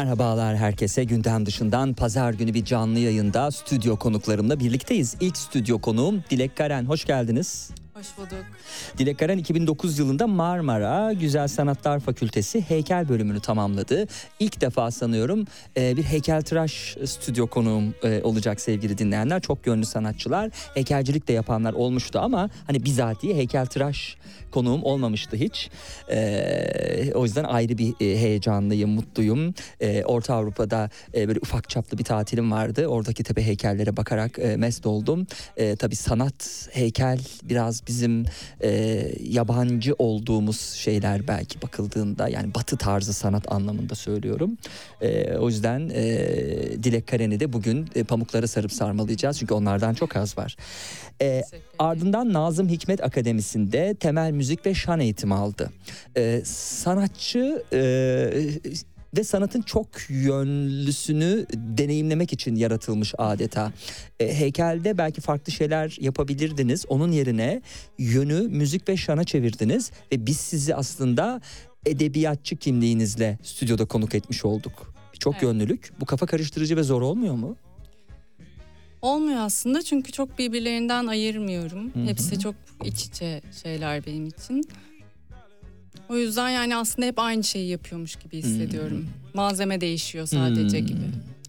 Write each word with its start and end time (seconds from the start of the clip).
Merhabalar 0.00 0.56
herkese 0.56 1.04
gündem 1.04 1.46
dışından 1.46 1.94
pazar 1.94 2.32
günü 2.32 2.54
bir 2.54 2.64
canlı 2.64 2.98
yayında 2.98 3.50
stüdyo 3.50 3.96
konuklarımla 3.96 4.60
birlikteyiz. 4.60 5.16
İlk 5.20 5.36
stüdyo 5.36 5.78
konuğum 5.78 6.24
Dilek 6.30 6.56
Karen 6.56 6.84
hoş 6.84 7.04
geldiniz. 7.04 7.70
Hoş 8.00 8.18
bulduk. 8.18 8.44
Dilek 8.98 9.18
Karen 9.18 9.38
2009 9.38 9.98
yılında 9.98 10.26
Marmara 10.26 11.12
Güzel 11.12 11.48
Sanatlar 11.48 12.00
Fakültesi 12.00 12.60
heykel 12.60 13.08
bölümünü 13.08 13.40
tamamladı. 13.40 14.06
İlk 14.38 14.60
defa 14.60 14.90
sanıyorum 14.90 15.44
e, 15.76 15.96
bir 15.96 16.02
heykeltıraş 16.02 16.96
stüdyo 17.04 17.46
konuğum 17.46 17.94
e, 18.02 18.22
olacak 18.22 18.60
sevgili 18.60 18.98
dinleyenler. 18.98 19.40
Çok 19.40 19.64
gönlü 19.64 19.84
sanatçılar, 19.84 20.50
heykelcilik 20.74 21.28
de 21.28 21.32
yapanlar 21.32 21.72
olmuştu 21.72 22.18
ama 22.18 22.50
hani 22.66 22.84
bizatihi 22.84 23.34
heykeltıraş 23.34 24.16
konuğum 24.50 24.84
olmamıştı 24.84 25.36
hiç. 25.36 25.70
E, 26.10 27.12
o 27.14 27.24
yüzden 27.24 27.44
ayrı 27.44 27.78
bir 27.78 27.94
heyecanlıyım, 28.00 28.90
mutluyum. 28.90 29.54
Orta 30.04 30.34
Avrupa'da 30.34 30.90
böyle 31.14 31.38
ufak 31.38 31.68
çaplı 31.68 31.98
bir 31.98 32.04
tatilim 32.04 32.52
vardı. 32.52 32.86
Oradaki 32.86 33.22
tepe 33.22 33.42
heykellere 33.42 33.96
bakarak 33.96 34.38
mest 34.56 34.86
oldum. 34.86 35.26
Tabii 35.78 35.96
sanat, 35.96 36.68
heykel 36.72 37.20
biraz 37.42 37.86
bizim 37.90 38.24
e, 38.60 38.70
yabancı 39.22 39.94
olduğumuz 39.98 40.60
şeyler 40.60 41.28
belki 41.28 41.62
bakıldığında 41.62 42.28
yani 42.28 42.54
batı 42.54 42.76
tarzı 42.76 43.12
sanat 43.12 43.52
anlamında 43.52 43.94
söylüyorum. 43.94 44.58
E, 45.00 45.36
o 45.36 45.48
yüzden 45.48 45.90
e, 45.94 46.02
Dilek 46.82 47.06
Karen'i 47.06 47.40
de 47.40 47.52
bugün 47.52 47.88
e, 47.94 48.04
pamuklara 48.04 48.46
sarıp 48.46 48.72
sarmalayacağız 48.72 49.38
çünkü 49.38 49.54
onlardan 49.54 49.94
çok 49.94 50.16
az 50.16 50.38
var. 50.38 50.56
E, 51.22 51.42
ardından 51.78 52.32
Nazım 52.32 52.68
Hikmet 52.68 53.04
Akademisi'nde 53.04 53.94
temel 53.94 54.30
müzik 54.30 54.66
ve 54.66 54.74
şan 54.74 55.00
eğitimi 55.00 55.34
aldı. 55.34 55.70
E, 56.16 56.42
sanatçı 56.44 57.62
e, 57.72 57.80
ve 59.16 59.24
sanatın 59.24 59.62
çok 59.62 59.88
yönlüsünü 60.08 61.46
deneyimlemek 61.54 62.32
için 62.32 62.56
yaratılmış 62.56 63.14
adeta. 63.18 63.72
E, 64.20 64.34
heykelde 64.34 64.98
belki 64.98 65.20
farklı 65.20 65.52
şeyler 65.52 65.96
yapabilirdiniz. 66.00 66.84
Onun 66.88 67.12
yerine 67.12 67.62
yönü 67.98 68.48
müzik 68.48 68.88
ve 68.88 68.96
şana 68.96 69.24
çevirdiniz 69.24 69.90
ve 70.12 70.26
biz 70.26 70.36
sizi 70.36 70.74
aslında 70.74 71.40
edebiyatçı 71.86 72.56
kimliğinizle 72.56 73.38
stüdyoda 73.42 73.84
konuk 73.84 74.14
etmiş 74.14 74.44
olduk. 74.44 74.94
Çok 75.18 75.34
Evet. 75.34 75.42
yönlülük. 75.42 75.92
Bu 76.00 76.06
kafa 76.06 76.26
karıştırıcı 76.26 76.76
ve 76.76 76.82
zor 76.82 77.02
olmuyor 77.02 77.34
mu? 77.34 77.56
Olmuyor 79.02 79.40
aslında 79.40 79.82
çünkü 79.82 80.12
çok 80.12 80.38
birbirlerinden 80.38 81.06
ayırmıyorum. 81.06 81.94
Hı 81.94 81.98
hı. 82.00 82.06
Hepsi 82.06 82.38
çok 82.38 82.54
iç 82.84 83.04
içe 83.04 83.42
şeyler 83.62 84.06
benim 84.06 84.26
için. 84.26 84.62
O 86.10 86.16
yüzden 86.16 86.48
yani 86.50 86.76
aslında 86.76 87.06
hep 87.08 87.18
aynı 87.18 87.44
şeyi 87.44 87.68
yapıyormuş 87.68 88.16
gibi 88.16 88.36
hissediyorum. 88.38 89.06
Malzeme 89.34 89.80
değişiyor 89.80 90.26
sadece 90.26 90.78
Hmm. 90.80 90.86
gibi. 90.86 91.00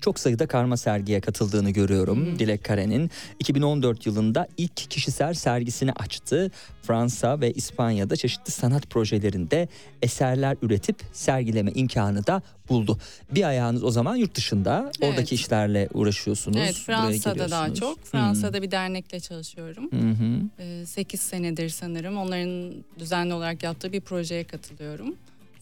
Çok 0.02 0.20
sayıda 0.20 0.48
karma 0.48 0.78
sergiye 0.78 1.22
katıldığını 1.22 1.70
görüyorum 1.70 2.26
Hı. 2.26 2.40
Dilek 2.40 2.64
Karen'in. 2.64 3.12
2014 3.40 4.06
yılında 4.06 4.48
ilk 4.58 4.76
kişisel 4.76 5.34
sergisini 5.34 5.92
açtı. 5.92 6.52
Fransa 6.82 7.42
ve 7.42 7.52
İspanya'da 7.52 8.16
çeşitli 8.16 8.52
sanat 8.52 8.90
projelerinde 8.90 9.68
eserler 10.02 10.58
üretip 10.62 11.02
sergileme 11.14 11.72
imkanı 11.72 12.28
da 12.28 12.42
buldu. 12.70 12.98
Bir 13.32 13.44
ayağınız 13.44 13.84
o 13.84 13.92
zaman 13.92 14.16
yurt 14.16 14.36
dışında. 14.36 14.92
Evet. 15.02 15.12
Oradaki 15.12 15.36
işlerle 15.36 15.90
uğraşıyorsunuz. 15.94 16.58
Evet 16.58 16.76
Fransa'da 16.76 17.52
daha 17.52 17.74
çok. 17.74 18.06
Fransa'da 18.06 18.62
bir 18.62 18.72
dernekle 18.72 19.20
çalışıyorum. 19.20 19.90
Hı. 19.92 20.86
8 20.86 21.22
senedir 21.22 21.70
sanırım 21.70 22.18
onların 22.18 22.74
düzenli 23.00 23.34
olarak 23.34 23.64
yaptığı 23.64 23.94
bir 23.94 24.02
projeye 24.02 24.44
katılıyorum. 24.44 25.16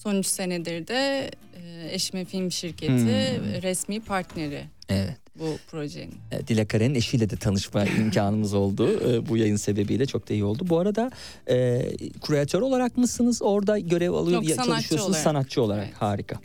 Son 0.03 0.15
3 0.15 0.25
senedir 0.25 0.87
de 0.87 1.31
e, 1.63 1.89
eşimin 1.95 2.25
film 2.25 2.51
şirketi 2.51 2.91
Hmm. 2.93 3.61
resmi 3.61 3.99
partneri 3.99 4.63
Evet. 4.89 5.15
bu 5.39 5.57
projenin. 5.71 6.13
E, 6.31 6.47
Dilek 6.47 6.69
Karen'in 6.69 6.95
eşiyle 6.95 7.29
de 7.29 7.35
tanışma 7.35 7.85
imkanımız 7.99 8.53
oldu. 8.53 8.89
E, 9.13 9.29
bu 9.29 9.37
yayın 9.37 9.55
sebebiyle 9.55 10.05
çok 10.05 10.29
da 10.29 10.33
iyi 10.33 10.43
oldu. 10.43 10.65
Bu 10.69 10.79
arada 10.79 11.11
e, 11.49 11.81
kuratör 12.21 12.61
olarak 12.61 12.97
mısınız? 12.97 13.41
Orada 13.41 13.79
görev 13.79 14.11
alıyor, 14.11 14.41
Yok, 14.43 14.51
sanatçı 14.51 14.65
çalışıyorsunuz 14.71 15.09
olarak. 15.09 15.23
sanatçı 15.23 15.61
olarak. 15.61 15.85
Evet. 15.85 15.95
Harika. 16.01 16.35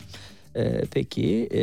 E, 0.57 0.85
peki 0.91 1.49
e, 1.55 1.61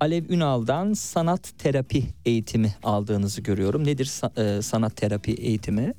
Alev 0.00 0.24
Ünal'dan 0.28 0.92
sanat 0.92 1.52
terapi 1.58 2.04
eğitimi 2.24 2.74
aldığınızı 2.82 3.40
görüyorum. 3.40 3.86
Nedir 3.86 4.04
sa- 4.06 4.58
e, 4.58 4.62
sanat 4.62 4.96
terapi 4.96 5.32
eğitimi? 5.32 5.94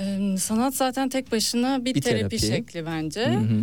Ee, 0.00 0.36
sanat 0.36 0.74
zaten 0.74 1.08
tek 1.08 1.32
başına 1.32 1.84
bir, 1.84 1.94
Bir 1.94 2.00
terapi, 2.00 2.20
terapi. 2.20 2.38
şekli 2.46 2.86
bence. 2.86 3.26
Hı 3.26 3.38
hı. 3.38 3.60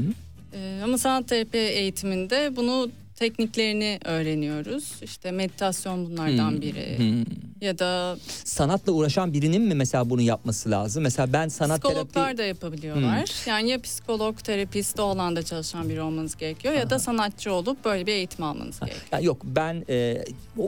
Ee, 0.53 0.81
ama 0.83 0.97
sanat 0.97 1.27
terapi 1.27 1.57
eğitiminde 1.57 2.55
bunu 2.55 2.89
tekniklerini 3.37 3.99
öğreniyoruz. 4.05 4.91
İşte 5.03 5.31
meditasyon 5.31 6.05
bunlardan 6.05 6.51
Hmm. 6.51 6.61
biri. 6.61 6.97
Hmm. 6.97 7.23
Ya 7.61 7.79
da 7.79 8.17
Sanatla 8.43 8.91
uğraşan 8.91 9.33
birinin 9.33 9.61
mi 9.61 9.75
mesela 9.75 10.09
bunu 10.09 10.21
yapması 10.21 10.71
lazım? 10.71 11.03
Mesela 11.03 11.33
ben 11.33 11.47
sanat 11.47 11.79
psikologlar 11.83 12.13
terapi... 12.23 12.37
da 12.37 12.43
yapabiliyorlar. 12.43 13.31
Yani 13.47 13.69
ya 13.69 13.81
psikolog, 13.81 14.37
terapist 14.43 14.99
o 14.99 15.03
alanda 15.03 15.43
çalışan 15.43 15.89
biri 15.89 16.01
olmanız 16.01 16.35
gerekiyor 16.35 16.73
ya 16.73 16.89
da 16.89 16.99
sanatçı 16.99 17.53
olup 17.53 17.85
böyle 17.85 18.07
bir 18.07 18.11
eğitim 18.13 18.43
almanız 18.45 18.79
gerekiyor. 18.79 19.01
Ya 19.11 19.19
yok 19.19 19.41
ben 19.43 19.85
e, 19.89 20.23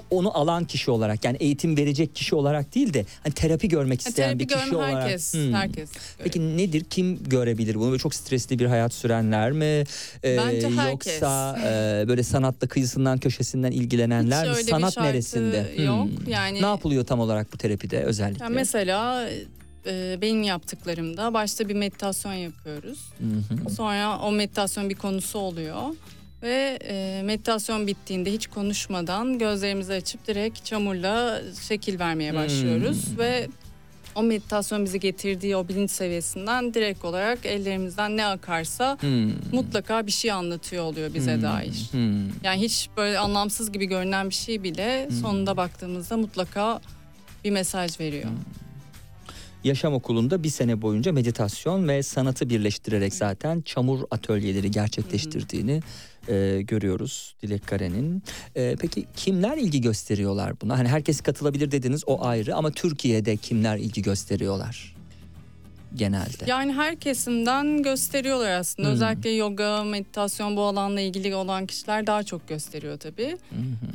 onu 0.09 0.37
alan 0.37 0.65
kişi 0.65 0.91
olarak 0.91 1.25
yani 1.25 1.37
eğitim 1.39 1.77
verecek 1.77 2.15
kişi 2.15 2.35
olarak 2.35 2.75
değil 2.75 2.93
de 2.93 3.05
hani 3.23 3.33
terapi 3.33 3.67
görmek 3.67 4.01
Yani 4.05 4.09
isteyen 4.09 4.27
terapi 4.37 4.49
bir 4.49 4.55
kişi 4.63 4.75
olarak. 4.75 5.03
herkes, 5.03 5.33
Hmm. 5.33 5.53
herkes. 5.53 5.89
Peki 6.23 6.57
nedir? 6.57 6.83
Kim 6.89 7.23
görebilir 7.23 7.75
bunu? 7.75 7.87
Böyle 7.91 7.99
çok 7.99 8.15
stresli 8.15 8.59
bir 8.59 8.65
hayat 8.65 8.93
sürenler 8.93 9.51
mi? 9.51 9.83
Ee, 10.23 10.37
Bence 10.37 10.69
herkes. 10.69 11.13
Yoksa 11.21 11.59
e, 11.65 12.05
böyle 12.07 12.23
sanatla 12.39 12.67
kıyısından 12.67 13.17
köşesinden 13.17 13.71
ilgilenenler? 13.71 14.43
Hiç 14.45 14.49
öyle 14.57 14.65
bir 14.67 14.71
Sanat 14.71 14.93
şartı 14.93 15.09
neresinde? 15.09 15.73
yok. 15.83 16.05
Hmm. 16.05 16.31
Yani- 16.33 16.61
Ne 16.61 16.65
yapılıyor 16.65 17.05
tam 17.05 17.19
olarak 17.19 17.53
bu 17.53 17.57
terapide 17.57 18.03
özellikle? 18.03 18.43
Yani 18.43 18.55
mesela 18.55 19.29
e, 19.85 20.17
benim 20.21 20.43
yaptıklarımda 20.43 21.33
başta 21.33 21.69
bir 21.69 21.75
meditasyon 21.75 22.33
yapıyoruz. 22.33 22.99
Sonra 23.77 24.19
o 24.19 24.31
meditasyon 24.31 24.89
bir 24.89 24.95
konusu 24.95 25.39
oluyor. 25.39 25.81
Ve 26.43 26.79
e, 26.87 27.21
meditasyon 27.25 27.87
bittiğinde 27.87 28.31
hiç 28.33 28.47
konuşmadan 28.47 29.37
gözlerimizi 29.39 29.93
açıp 29.93 30.27
direkt 30.27 30.65
çamurla 30.65 31.41
şekil 31.67 31.99
vermeye 31.99 32.33
başlıyoruz. 32.33 33.17
Ve 33.17 33.47
o 34.19 34.23
meditasyon 34.23 34.85
bizi 34.85 34.99
getirdiği 34.99 35.55
o 35.55 35.67
bilinç 35.67 35.91
seviyesinden 35.91 36.73
direkt 36.73 37.05
olarak 37.05 37.45
ellerimizden 37.45 38.17
ne 38.17 38.25
akarsa 38.25 38.97
Hmm. 39.01 39.31
mutlaka 39.51 40.07
bir 40.07 40.11
şey 40.11 40.31
anlatıyor 40.31 40.83
oluyor 40.83 41.13
bize 41.13 41.35
Hmm. 41.35 41.41
dair. 41.43 41.87
Hmm. 41.91 42.27
Yani 42.43 42.61
hiç 42.61 42.89
böyle 42.97 43.19
anlamsız 43.19 43.71
gibi 43.71 43.85
görünen 43.85 44.29
bir 44.29 44.35
şey 44.35 44.63
bile 44.63 45.09
sonunda 45.21 45.57
baktığımızda 45.57 46.17
mutlaka 46.17 46.81
bir 47.43 47.51
mesaj 47.51 47.99
veriyor. 47.99 48.29
Yaşam 49.63 49.93
okulunda 49.93 50.43
bir 50.43 50.49
sene 50.49 50.81
boyunca 50.81 51.11
meditasyon 51.11 51.87
ve 51.87 52.03
sanatı 52.03 52.49
birleştirerek 52.49 53.13
zaten 53.13 53.61
çamur 53.61 53.99
atölyeleri 54.11 54.71
gerçekleştirdiğini 54.71 55.81
e, 56.27 56.61
görüyoruz 56.61 57.35
Dilek 57.41 57.67
Karen'in. 57.67 58.23
E, 58.55 58.75
peki 58.79 59.05
kimler 59.15 59.57
ilgi 59.57 59.81
gösteriyorlar 59.81 60.61
buna? 60.61 60.77
Hani 60.77 60.87
herkes 60.87 61.21
katılabilir 61.21 61.71
dediniz 61.71 62.03
o 62.05 62.25
ayrı 62.25 62.55
ama 62.55 62.71
Türkiye'de 62.71 63.37
kimler 63.37 63.77
ilgi 63.77 64.01
gösteriyorlar 64.01 64.98
genelde? 65.95 66.45
Yani 66.47 66.73
her 66.73 66.95
kesimden 66.95 67.83
gösteriyorlar 67.83 68.51
aslında. 68.51 68.87
Hmm. 68.87 68.95
Özellikle 68.95 69.29
yoga, 69.29 69.83
meditasyon 69.83 70.55
bu 70.55 70.61
alanla 70.61 71.01
ilgili 71.01 71.35
olan 71.35 71.65
kişiler 71.65 72.07
daha 72.07 72.23
çok 72.23 72.47
gösteriyor 72.47 72.97
tabii. 72.97 73.37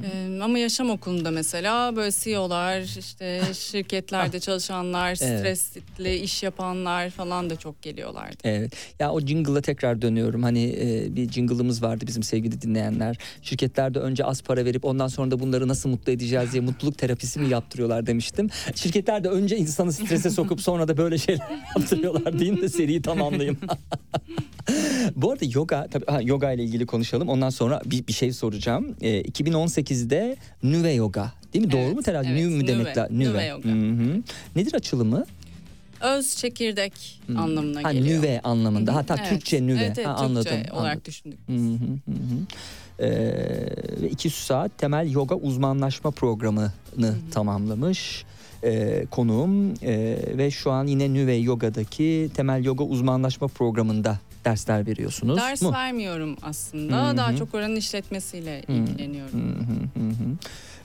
Ee, 0.04 0.40
ama 0.42 0.58
yaşam 0.58 0.90
okulunda 0.90 1.30
mesela 1.30 1.96
böyle 1.96 2.10
CEO'lar, 2.12 2.80
işte 2.98 3.42
şirketlerde 3.54 4.40
çalışanlar, 4.40 5.14
stresli 5.14 6.16
iş 6.16 6.42
yapanlar 6.42 7.10
falan 7.10 7.50
da 7.50 7.56
çok 7.56 7.82
geliyorlardı. 7.82 8.36
Evet. 8.44 8.72
Ya 8.98 9.12
o 9.12 9.20
jingle'a 9.20 9.60
tekrar 9.60 10.02
dönüyorum. 10.02 10.42
Hani 10.42 10.76
e, 10.80 11.16
bir 11.16 11.30
jingle'ımız 11.30 11.82
vardı 11.82 12.04
bizim 12.06 12.22
sevgili 12.22 12.62
dinleyenler. 12.62 13.18
Şirketlerde 13.42 13.98
önce 13.98 14.24
az 14.24 14.42
para 14.42 14.64
verip 14.64 14.84
ondan 14.84 15.08
sonra 15.08 15.30
da 15.30 15.40
bunları 15.40 15.68
nasıl 15.68 15.88
mutlu 15.88 16.12
edeceğiz 16.12 16.52
diye 16.52 16.62
mutluluk 16.62 16.98
terapisi 16.98 17.40
mi 17.40 17.48
yaptırıyorlar 17.48 18.06
demiştim. 18.06 18.50
Şirketlerde 18.74 19.28
önce 19.28 19.56
insanı 19.56 19.92
strese 19.92 20.30
sokup 20.30 20.60
sonra 20.60 20.88
da 20.88 20.96
böyle 20.96 21.18
şeyler 21.18 21.46
yaptırıyorlar 21.84 22.38
diyeyim 22.38 22.62
de 22.62 22.68
seriyi 22.68 23.02
tamamlayayım. 23.02 23.58
Bu 25.16 25.30
arada 25.32 25.44
yoga 25.54 25.86
tabii 25.90 26.06
ha, 26.06 26.20
yoga 26.22 26.52
ile 26.52 26.64
ilgili 26.64 26.86
konuşalım. 26.86 27.28
Ondan 27.28 27.50
sonra 27.50 27.80
bir, 27.86 28.06
bir 28.06 28.12
şey 28.12 28.32
soracağım. 28.32 28.96
E, 29.00 29.22
2018'de 29.22 30.36
Nüve 30.62 30.92
Yoga 30.92 31.32
değil 31.52 31.64
mi? 31.64 31.72
Doğru 31.72 31.80
Evet, 31.80 31.94
mu 31.96 32.02
telaffuz? 32.02 32.30
evet, 32.30 32.40
Nü 32.42 32.48
mü 32.48 32.58
Nüve, 32.58 32.66
demek 32.66 32.96
lazım? 32.96 33.18
Nüve 33.18 33.44
Yoga. 33.44 33.68
Hı 33.68 33.72
hı. 33.72 34.22
Nedir 34.56 34.74
açılımı? 34.74 35.24
Öz 36.00 36.36
çekirdek 36.36 37.20
anlamına 37.36 37.84
Ha, 37.84 37.92
geliyor. 37.92 38.18
nüve 38.18 38.40
anlamında. 38.40 38.94
Hatta 38.94 39.16
Evet. 39.18 39.28
Türkçe 39.28 39.66
nüve. 39.66 39.78
Evet, 39.84 39.98
evet, 39.98 40.06
ha, 40.06 40.16
Türkçe 40.16 40.24
anladım. 40.24 40.52
olarak 40.52 40.92
anladım. 40.92 41.02
düşündük. 41.04 41.38
Hı 41.48 41.52
hı 41.52 42.12
hı 42.12 42.16
hı. 42.16 43.04
Ee, 43.06 44.08
iki 44.10 44.30
saat 44.30 44.78
temel 44.78 45.10
yoga 45.10 45.34
uzmanlaşma 45.34 46.10
programını 46.10 46.72
tamamlamış 47.30 48.24
ee, 48.64 49.06
konuğum 49.10 49.74
Ee, 49.82 50.18
ve 50.38 50.50
şu 50.50 50.70
an 50.70 50.86
yine 50.86 51.14
Nüve 51.14 51.34
Yoga'daki 51.34 52.30
temel 52.34 52.64
yoga 52.64 52.84
uzmanlaşma 52.84 53.48
programında 53.48 54.18
dersler 54.44 54.86
veriyorsunuz 54.86 55.38
Ders 55.38 55.62
mu? 55.62 55.72
vermiyorum 55.72 56.36
aslında. 56.42 57.06
Hı 57.08 57.12
hı. 57.12 57.16
Daha 57.16 57.36
çok 57.36 57.54
oranın 57.54 57.76
işletmesiyle 57.76 58.62
ilgileniyorum. 58.68 59.58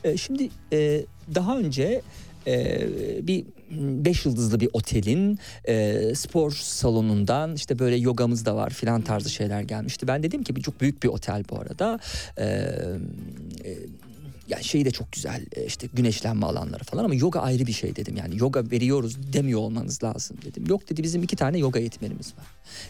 Ee, 0.04 0.18
şimdi 0.18 0.50
e, 0.74 1.06
daha 1.36 1.58
önce 1.58 2.02
e, 2.48 2.88
bir 3.28 3.46
beş 3.80 4.26
yıldızlı 4.26 4.60
bir 4.60 4.70
otelin 4.74 5.40
e, 5.66 5.96
spor 6.16 6.52
salonundan 6.52 7.56
işte 7.56 7.80
böyle 7.80 7.96
yogamız 7.96 8.46
da 8.46 8.56
var 8.56 8.70
filan 8.70 9.02
tarzı 9.02 9.30
şeyler 9.30 9.62
gelmişti. 9.62 10.08
Ben 10.08 10.24
dedim 10.24 10.44
ki 10.44 10.56
bir 10.56 10.62
çok 10.62 10.82
büyük 10.82 11.04
bir 11.04 11.08
otel 11.08 11.44
bu 11.50 11.60
arada. 11.60 12.00
E, 12.38 12.46
e, 12.46 13.78
yani 14.50 14.64
şeyi 14.64 14.86
de 14.86 14.92
çok 14.92 15.12
güzel 15.12 15.46
e, 15.56 15.66
işte 15.66 15.88
güneşlenme 15.94 16.46
alanları 16.46 16.84
falan 16.84 17.04
ama 17.04 17.16
yoga 17.16 17.40
ayrı 17.40 17.68
bir 17.68 17.74
şey 17.74 17.96
dedim. 17.96 18.18
Yani 18.18 18.38
yoga 18.38 18.72
veriyoruz 18.72 19.34
demiyor 19.34 19.60
olmanız 19.60 20.04
lazım 20.04 20.38
dedim. 20.46 20.64
Yok 20.68 20.90
dedi 20.90 21.04
bizim 21.04 21.24
iki 21.24 21.36
tane 21.36 21.58
yoga 21.58 21.80
eğitmenimiz 21.80 22.34
var. 22.38 22.46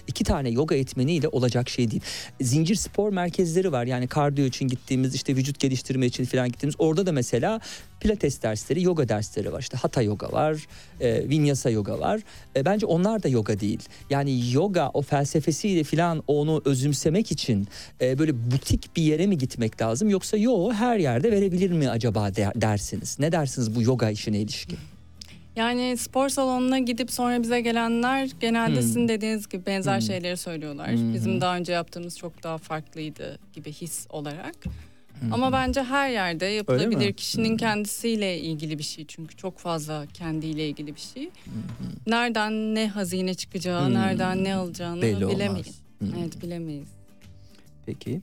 İki 0.07 0.23
tane 0.23 0.49
yoga 0.49 0.75
eğitmeniyle 0.75 1.27
olacak 1.27 1.69
şey 1.69 1.91
değil. 1.91 2.01
Zincir 2.41 2.75
spor 2.75 3.11
merkezleri 3.13 3.71
var. 3.71 3.85
Yani 3.85 4.07
kardiyo 4.07 4.47
için 4.47 4.67
gittiğimiz 4.67 5.15
işte 5.15 5.35
vücut 5.35 5.59
geliştirme 5.59 6.05
için 6.05 6.25
falan 6.25 6.49
gittiğimiz 6.49 6.75
orada 6.79 7.05
da 7.05 7.11
mesela 7.11 7.61
pilates 7.99 8.41
dersleri, 8.41 8.83
yoga 8.83 9.09
dersleri 9.09 9.51
var. 9.53 9.59
İşte 9.61 9.77
hatha 9.77 10.01
yoga 10.01 10.31
var, 10.31 10.67
e, 11.01 11.29
vinyasa 11.29 11.69
yoga 11.69 11.99
var. 11.99 12.19
E, 12.55 12.65
bence 12.65 12.85
onlar 12.85 13.23
da 13.23 13.27
yoga 13.27 13.59
değil. 13.59 13.79
Yani 14.09 14.51
yoga 14.53 14.89
o 14.93 15.01
felsefesiyle 15.01 15.83
falan 15.83 16.23
onu 16.27 16.61
özümsemek 16.65 17.31
için 17.31 17.67
e, 18.01 18.19
böyle 18.19 18.51
butik 18.51 18.95
bir 18.95 19.03
yere 19.03 19.27
mi 19.27 19.37
gitmek 19.37 19.81
lazım 19.81 20.09
yoksa 20.09 20.37
yo 20.37 20.71
her 20.71 20.97
yerde 20.97 21.31
verebilir 21.31 21.71
mi 21.71 21.89
acaba 21.89 22.35
der- 22.35 22.61
dersiniz? 22.61 23.19
Ne 23.19 23.31
dersiniz 23.31 23.75
bu 23.75 23.81
yoga 23.81 24.09
işine 24.09 24.39
ilişkin? 24.39 24.77
Yani 25.55 25.97
spor 25.97 26.29
salonuna 26.29 26.79
gidip 26.79 27.11
sonra 27.11 27.43
bize 27.43 27.61
gelenler 27.61 28.29
genelde 28.39 28.75
Hmm. 28.75 28.81
sizin 28.81 29.07
dediğiniz 29.07 29.49
gibi 29.49 29.65
benzer 29.65 30.01
şeyleri 30.01 30.37
söylüyorlar. 30.37 30.91
Bizim 31.13 31.41
daha 31.41 31.57
önce 31.57 31.71
yaptığımız 31.73 32.17
çok 32.17 32.43
daha 32.43 32.57
farklıydı 32.57 33.39
gibi 33.53 33.71
his 33.73 34.07
olarak. 34.09 34.55
Ama 35.31 35.51
bence 35.51 35.83
her 35.83 36.09
yerde 36.09 36.45
yapılabilir. 36.45 37.13
Kişinin 37.13 37.57
kendisiyle 37.57 38.39
ilgili 38.39 38.77
bir 38.77 38.83
şey 38.83 39.05
çünkü 39.07 39.35
çok 39.37 39.57
fazla 39.59 40.05
kendiyle 40.13 40.69
ilgili 40.69 40.95
bir 40.95 40.99
şey. 41.13 41.29
Nereden 42.07 42.75
ne 42.75 42.87
hazine 42.87 43.33
çıkacağı, 43.33 43.93
nereden 43.93 44.43
ne 44.43 44.55
alacağını 44.55 45.01
Belli 45.01 45.25
olmaz. 45.25 45.35
bilemeyiz. 45.39 45.81
Evet 46.19 46.41
bilemeyiz. 46.43 46.87
Peki. 47.85 48.21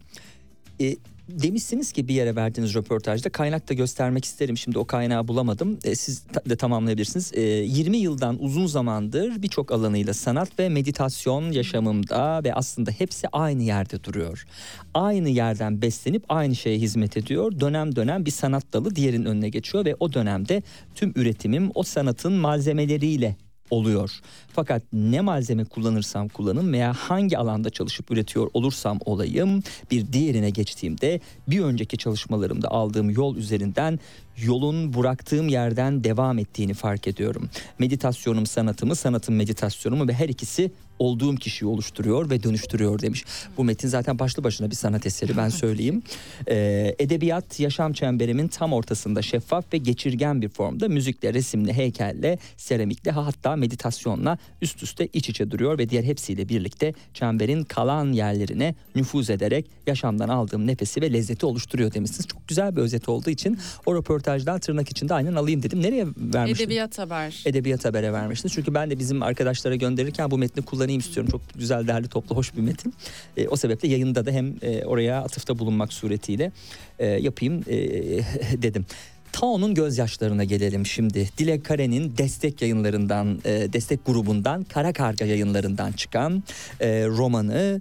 E, 0.80 0.96
demişsiniz 1.28 1.92
ki 1.92 2.08
bir 2.08 2.14
yere 2.14 2.36
verdiğiniz 2.36 2.74
röportajda 2.74 3.28
kaynak 3.30 3.68
da 3.68 3.74
göstermek 3.74 4.24
isterim. 4.24 4.56
Şimdi 4.56 4.78
o 4.78 4.84
kaynağı 4.84 5.28
bulamadım. 5.28 5.78
E, 5.84 5.94
siz 5.94 6.24
de 6.48 6.56
tamamlayabilirsiniz. 6.56 7.32
E, 7.34 7.40
20 7.40 7.96
yıldan 7.96 8.42
uzun 8.42 8.66
zamandır 8.66 9.42
birçok 9.42 9.72
alanıyla 9.72 10.14
sanat 10.14 10.58
ve 10.58 10.68
meditasyon 10.68 11.52
yaşamımda 11.52 12.44
ve 12.44 12.54
aslında 12.54 12.90
hepsi 12.90 13.28
aynı 13.32 13.62
yerde 13.62 14.04
duruyor. 14.04 14.46
Aynı 14.94 15.28
yerden 15.28 15.82
beslenip 15.82 16.24
aynı 16.28 16.56
şeye 16.56 16.78
hizmet 16.78 17.16
ediyor. 17.16 17.60
Dönem 17.60 17.96
dönem 17.96 18.24
bir 18.24 18.30
sanat 18.30 18.72
dalı 18.72 18.96
diğerinin 18.96 19.24
önüne 19.24 19.48
geçiyor 19.48 19.84
ve 19.84 19.96
o 20.00 20.12
dönemde 20.12 20.62
tüm 20.94 21.12
üretimim 21.16 21.70
o 21.74 21.82
sanatın 21.82 22.32
malzemeleriyle 22.32 23.36
oluyor. 23.70 24.20
Fakat 24.48 24.82
ne 24.92 25.20
malzeme 25.20 25.64
kullanırsam 25.64 26.28
kullanım 26.28 26.72
veya 26.72 26.92
hangi 26.92 27.38
alanda 27.38 27.70
çalışıp 27.70 28.10
üretiyor 28.10 28.50
olursam 28.54 28.98
olayım 29.04 29.62
bir 29.90 30.12
diğerine 30.12 30.50
geçtiğimde 30.50 31.20
bir 31.48 31.60
önceki 31.60 31.98
çalışmalarımda 31.98 32.68
aldığım 32.68 33.10
yol 33.10 33.36
üzerinden 33.36 33.98
yolun 34.42 34.94
bıraktığım 34.94 35.48
yerden 35.48 36.04
devam 36.04 36.38
ettiğini 36.38 36.74
fark 36.74 37.08
ediyorum. 37.08 37.50
Meditasyonum 37.78 38.46
sanatımı, 38.46 38.96
sanatım 38.96 39.34
meditasyonumu 39.34 40.08
ve 40.08 40.12
her 40.12 40.28
ikisi 40.28 40.70
olduğum 40.98 41.34
kişiyi 41.34 41.66
oluşturuyor 41.66 42.30
ve 42.30 42.42
dönüştürüyor 42.42 43.02
demiş. 43.02 43.24
Bu 43.56 43.64
metin 43.64 43.88
zaten 43.88 44.18
başlı 44.18 44.44
başına 44.44 44.70
bir 44.70 44.76
sanat 44.76 45.06
eseri 45.06 45.36
ben 45.36 45.48
söyleyeyim. 45.62 46.02
Ee, 46.48 46.94
edebiyat 46.98 47.60
yaşam 47.60 47.92
çemberimin 47.92 48.48
tam 48.48 48.72
ortasında 48.72 49.22
şeffaf 49.22 49.72
ve 49.72 49.78
geçirgen 49.78 50.42
bir 50.42 50.48
formda 50.48 50.88
müzikle, 50.88 51.34
resimle, 51.34 51.72
heykelle, 51.72 52.38
seramikle 52.56 53.10
hatta 53.10 53.56
meditasyonla 53.56 54.38
üst 54.62 54.82
üste 54.82 55.08
iç 55.12 55.28
içe 55.28 55.50
duruyor 55.50 55.78
ve 55.78 55.88
diğer 55.88 56.04
hepsiyle 56.04 56.48
birlikte 56.48 56.94
çemberin 57.14 57.64
kalan 57.64 58.12
yerlerine 58.12 58.74
nüfuz 58.94 59.30
ederek 59.30 59.66
yaşamdan 59.86 60.28
aldığım 60.28 60.66
nefesi 60.66 61.02
ve 61.02 61.12
lezzeti 61.12 61.46
oluşturuyor 61.46 61.94
demişsiniz. 61.94 62.26
Çok 62.28 62.48
güzel 62.48 62.76
bir 62.76 62.80
özet 62.80 63.08
olduğu 63.08 63.30
için 63.30 63.58
o 63.86 63.94
röportajdan 63.94 64.60
tırnak 64.60 64.90
içinde 64.90 65.14
aynen 65.14 65.34
alayım 65.34 65.62
dedim. 65.62 65.82
Nereye 65.82 66.06
vermiştiniz? 66.06 66.60
Edebiyat 66.60 66.98
haber. 66.98 67.42
Edebiyat 67.46 67.84
Haber'e 67.84 68.12
vermiştiniz. 68.12 68.54
Çünkü 68.54 68.74
ben 68.74 68.90
de 68.90 68.98
bizim 68.98 69.22
arkadaşlara 69.22 69.74
gönderirken 69.74 70.30
bu 70.30 70.38
metni 70.38 70.62
kullanayım 70.86 71.00
istiyorum. 71.00 71.30
Çok 71.30 71.40
güzel, 71.54 71.86
değerli, 71.86 72.08
toplu, 72.08 72.36
hoş 72.36 72.56
bir 72.56 72.60
metin. 72.60 72.94
E, 73.36 73.48
o 73.48 73.56
sebeple 73.56 73.88
yayında 73.88 74.26
da 74.26 74.30
hem 74.30 74.54
e, 74.62 74.84
oraya 74.84 75.22
atıfta 75.22 75.58
bulunmak 75.58 75.92
suretiyle 75.92 76.52
e, 76.98 77.06
yapayım 77.06 77.64
e, 77.66 77.76
dedim. 78.62 78.86
Tao'nun 79.32 79.74
gözyaşlarına 79.74 80.44
gelelim 80.44 80.86
şimdi. 80.86 81.28
Dilek 81.38 81.64
Kare'nin 81.64 82.16
destek 82.16 82.62
yayınlarından, 82.62 83.40
e, 83.44 83.72
destek 83.72 84.06
grubundan, 84.06 84.64
Kara 84.64 84.92
Karga 84.92 85.24
yayınlarından 85.24 85.92
çıkan 85.92 86.42
e, 86.80 87.06
romanı 87.06 87.80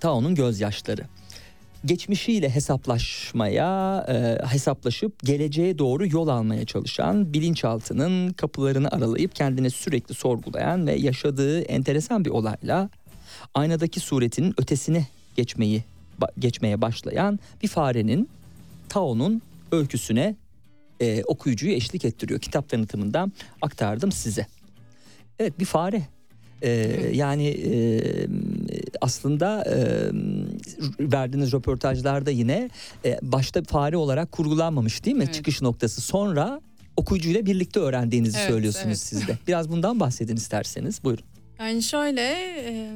Tao'nun 0.00 0.34
gözyaşları. 0.34 1.04
Geçmişiyle 1.86 2.50
hesaplaşmaya, 2.50 4.04
e, 4.08 4.46
hesaplaşıp 4.46 5.20
geleceğe 5.24 5.78
doğru 5.78 6.06
yol 6.06 6.28
almaya 6.28 6.64
çalışan, 6.64 7.32
bilinçaltının 7.32 8.32
kapılarını 8.32 8.88
aralayıp 8.88 9.34
kendine 9.34 9.70
sürekli 9.70 10.14
sorgulayan 10.14 10.86
ve 10.86 10.94
yaşadığı 10.94 11.60
enteresan 11.60 12.24
bir 12.24 12.30
olayla 12.30 12.90
aynadaki 13.54 14.00
suretinin 14.00 14.54
ötesine 14.58 15.06
geçmeyi 15.36 15.84
geçmeye 16.38 16.80
başlayan 16.80 17.38
bir 17.62 17.68
farenin 17.68 18.28
Tao'nun 18.88 19.42
öyküsüne 19.72 20.36
e, 21.00 21.24
okuyucuyu 21.24 21.72
eşlik 21.72 22.04
ettiriyor. 22.04 22.40
Kitap 22.40 22.68
tanıtımından 22.68 23.32
aktardım 23.62 24.12
size. 24.12 24.46
Evet 25.38 25.58
bir 25.58 25.64
fare. 25.64 26.02
E, 26.62 26.70
yani 27.12 27.46
e, 27.46 27.72
aslında 29.00 29.64
e, 29.64 29.76
verdiğiniz 31.00 31.52
röportajlarda 31.52 32.30
yine 32.30 32.70
e, 33.04 33.18
başta 33.22 33.62
fare 33.62 33.96
olarak 33.96 34.32
kurgulanmamış 34.32 35.04
değil 35.04 35.16
mi? 35.16 35.24
Evet. 35.24 35.34
Çıkış 35.34 35.62
noktası. 35.62 36.00
Sonra 36.00 36.60
okuyucuyla 36.96 37.46
birlikte 37.46 37.80
öğrendiğinizi 37.80 38.38
Evet, 38.38 38.48
söylüyorsunuz 38.48 38.86
evet. 38.86 38.98
siz 38.98 39.28
de. 39.28 39.38
Biraz 39.48 39.68
bundan 39.68 40.00
bahsedin 40.00 40.36
isterseniz. 40.36 41.04
Buyurun. 41.04 41.24
Yani 41.58 41.82
şöyle 41.82 42.22
e, 42.64 42.90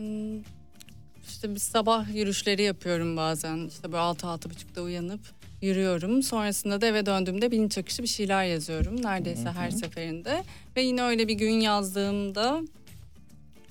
işte 1.29 1.55
bir 1.55 1.61
sabah 1.61 2.15
yürüyüşleri 2.15 2.63
yapıyorum 2.63 3.17
bazen. 3.17 3.67
İşte 3.69 3.83
böyle 3.93 3.97
altı 4.03 4.27
altı 4.27 4.51
buçukta 4.51 4.81
uyanıp 4.83 5.21
yürüyorum. 5.63 6.23
Sonrasında 6.23 6.81
da 6.81 6.87
eve 6.87 7.07
döndüğümde 7.07 7.51
bilinç 7.51 7.79
akışı 7.79 8.03
bir 8.03 8.09
şeyler 8.09 8.45
yazıyorum. 8.45 9.03
Neredeyse 9.03 9.51
her 9.51 9.71
seferinde. 9.71 10.45
Ve 10.77 10.83
yine 10.83 11.03
öyle 11.03 11.29
bir 11.29 11.35
gün 11.35 11.61
yazdığımda 11.61 12.63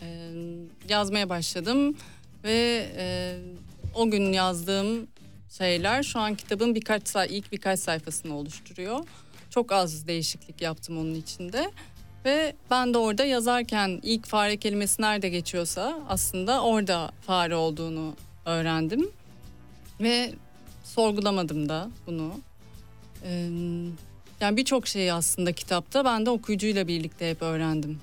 e, 0.01 0.07
yazmaya 0.89 1.29
başladım. 1.29 1.95
Ve 2.43 2.85
e, 2.97 3.35
o 3.95 4.11
gün 4.11 4.33
yazdığım 4.33 5.07
şeyler 5.57 6.03
şu 6.03 6.19
an 6.19 6.35
kitabın 6.35 6.75
birkaç 6.75 7.15
ilk 7.29 7.51
birkaç 7.51 7.79
sayfasını 7.79 8.35
oluşturuyor. 8.35 8.99
Çok 9.49 9.71
az 9.71 10.07
değişiklik 10.07 10.61
yaptım 10.61 10.97
onun 10.97 11.15
içinde. 11.15 11.71
Ve 12.25 12.55
ben 12.71 12.93
de 12.93 12.97
orada 12.97 13.25
yazarken 13.25 13.99
ilk 14.03 14.25
fare 14.27 14.57
kelimesi 14.57 15.01
nerede 15.01 15.29
geçiyorsa 15.29 15.99
aslında 16.09 16.63
orada 16.63 17.11
fare 17.21 17.55
olduğunu 17.55 18.15
öğrendim. 18.45 19.09
Ve 20.01 20.33
sorgulamadım 20.83 21.69
da 21.69 21.89
bunu. 22.07 22.33
Yani 24.41 24.57
birçok 24.57 24.87
şeyi 24.87 25.13
aslında 25.13 25.51
kitapta 25.51 26.05
ben 26.05 26.25
de 26.25 26.29
okuyucuyla 26.29 26.87
birlikte 26.87 27.29
hep 27.29 27.41
öğrendim. 27.41 27.99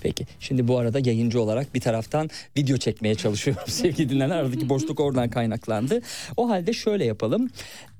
Peki. 0.00 0.26
Şimdi 0.40 0.68
bu 0.68 0.78
arada 0.78 0.98
yayıncı 0.98 1.40
olarak 1.40 1.74
bir 1.74 1.80
taraftan 1.80 2.30
video 2.56 2.76
çekmeye 2.76 3.14
çalışıyorum 3.14 3.62
sevgili 3.66 4.08
dinleyenler. 4.08 4.36
Aradaki 4.36 4.68
boşluk 4.68 5.00
oradan 5.00 5.30
kaynaklandı. 5.30 6.00
O 6.36 6.48
halde 6.48 6.72
şöyle 6.72 7.04
yapalım. 7.04 7.50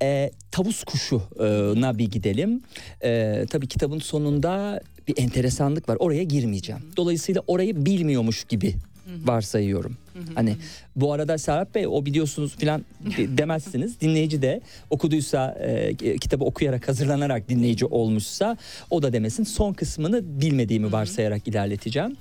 Ee, 0.02 0.31
tavus 0.50 0.85
kuşuna 0.85 1.99
bir 1.99 2.11
gidelim. 2.11 2.62
Ee, 3.05 3.45
tabii 3.50 3.67
kitabın 3.67 3.99
sonunda 3.99 4.81
bir 5.09 5.14
enteresanlık 5.19 5.88
var. 5.88 5.97
Oraya 6.00 6.23
girmeyeceğim. 6.23 6.83
Dolayısıyla 6.97 7.43
orayı 7.47 7.87
bilmiyormuş 7.87 8.45
gibi 8.45 8.75
varsayıyorum. 9.24 9.96
Hani 10.34 10.56
bu 10.96 11.12
arada 11.12 11.38
Serhat 11.38 11.74
Bey 11.74 11.86
o 11.86 12.06
biliyorsunuz 12.06 12.56
filan 12.56 12.84
de- 13.16 13.38
demezsiniz. 13.38 14.00
Dinleyici 14.00 14.42
de 14.42 14.60
okuduysa 14.90 15.52
e, 15.60 15.96
kitabı 15.96 16.44
okuyarak 16.44 16.88
hazırlanarak 16.88 17.48
dinleyici 17.48 17.84
olmuşsa 17.86 18.56
o 18.90 19.02
da 19.02 19.12
demesin. 19.12 19.44
Son 19.44 19.72
kısmını 19.72 20.40
bilmediğimi 20.40 20.92
varsayarak 20.92 21.48
ilerleteceğim. 21.48 22.16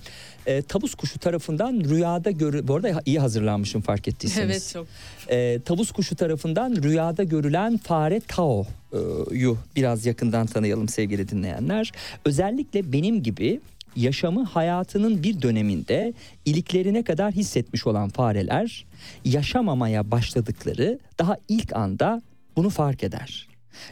E, 0.45 0.61
tavus 0.61 0.95
kuşu 0.95 1.19
tarafından 1.19 1.83
rüyada 1.89 2.31
görü... 2.31 2.67
Bu 2.67 2.75
arada 2.75 3.01
iyi 3.05 3.19
hazırlanmışım 3.19 3.81
fark 3.81 4.07
ettiyseniz. 4.07 4.49
Evet 4.51 4.69
çok. 4.73 4.87
E, 5.29 5.59
tavus 5.65 5.91
kuşu 5.91 6.15
tarafından 6.15 6.75
rüyada 6.83 7.23
görülen 7.23 7.77
fare 7.77 8.19
Tao'yu 8.19 9.57
biraz 9.75 10.05
yakından 10.05 10.47
tanıyalım 10.47 10.89
sevgili 10.89 11.29
dinleyenler. 11.29 11.91
Özellikle 12.25 12.91
benim 12.91 13.23
gibi 13.23 13.59
yaşamı 13.97 14.43
hayatının 14.43 15.23
bir 15.23 15.41
döneminde 15.41 16.13
iliklerine 16.45 17.03
kadar 17.03 17.31
hissetmiş 17.31 17.87
olan 17.87 18.09
fareler 18.09 18.85
yaşamamaya 19.25 20.11
başladıkları 20.11 20.99
daha 21.19 21.37
ilk 21.47 21.75
anda 21.75 22.21
bunu 22.55 22.69
fark 22.69 23.03
eder 23.03 23.47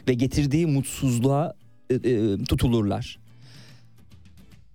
ve 0.08 0.14
getirdiği 0.14 0.66
mutsuzluğa 0.66 1.54
e, 1.90 1.94
e, 1.94 2.36
tutulurlar. 2.44 3.18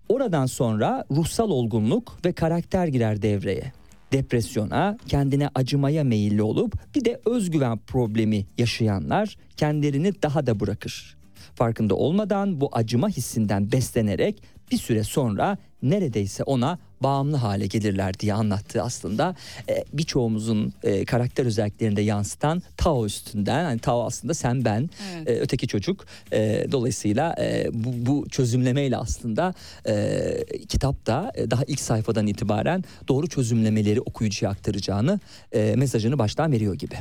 Oradan 0.09 0.45
sonra 0.45 1.05
ruhsal 1.11 1.49
olgunluk 1.49 2.17
ve 2.25 2.33
karakter 2.33 2.87
girer 2.87 3.21
devreye. 3.21 3.71
Depresyona, 4.11 4.97
kendine 5.07 5.49
acımaya 5.55 6.03
meyilli 6.03 6.41
olup 6.41 6.95
bir 6.95 7.05
de 7.05 7.21
özgüven 7.25 7.77
problemi 7.77 8.45
yaşayanlar 8.57 9.37
kendilerini 9.57 10.21
daha 10.21 10.47
da 10.47 10.59
bırakır. 10.59 11.17
Farkında 11.55 11.95
olmadan 11.95 12.61
bu 12.61 12.69
acıma 12.71 13.09
hissinden 13.09 13.71
beslenerek 13.71 14.43
bir 14.71 14.77
süre 14.77 15.03
sonra 15.03 15.57
neredeyse 15.83 16.43
ona 16.43 16.79
bağımlı 17.01 17.37
hale 17.37 17.67
gelirler 17.67 18.19
diye 18.19 18.33
anlattığı 18.33 18.81
aslında 18.83 19.35
e, 19.69 19.83
birçoğumuzun 19.93 20.73
e, 20.83 21.05
karakter 21.05 21.45
özelliklerinde 21.45 22.01
yansıtan 22.01 22.61
Tao 22.77 23.05
üstünden. 23.05 23.63
Hani 23.63 23.79
Tao 23.79 24.05
aslında 24.05 24.33
sen 24.33 24.65
ben 24.65 24.89
Evet. 25.13 25.29
e, 25.29 25.39
öteki 25.39 25.67
çocuk. 25.67 26.05
E, 26.33 26.65
dolayısıyla 26.71 27.35
e, 27.39 27.67
bu, 27.73 28.05
bu 28.05 28.29
çözümlemeyle 28.29 28.97
aslında 28.97 29.53
e, 29.87 30.43
kitapta 30.69 31.31
e, 31.35 31.51
daha 31.51 31.63
ilk 31.67 31.79
sayfadan 31.79 32.27
itibaren 32.27 32.83
doğru 33.07 33.27
çözümlemeleri 33.27 34.01
okuyucuya 34.01 34.51
aktaracağını 34.51 35.19
e, 35.51 35.73
mesajını 35.77 36.19
baştan 36.19 36.51
veriyor 36.51 36.75
gibi. 36.75 36.95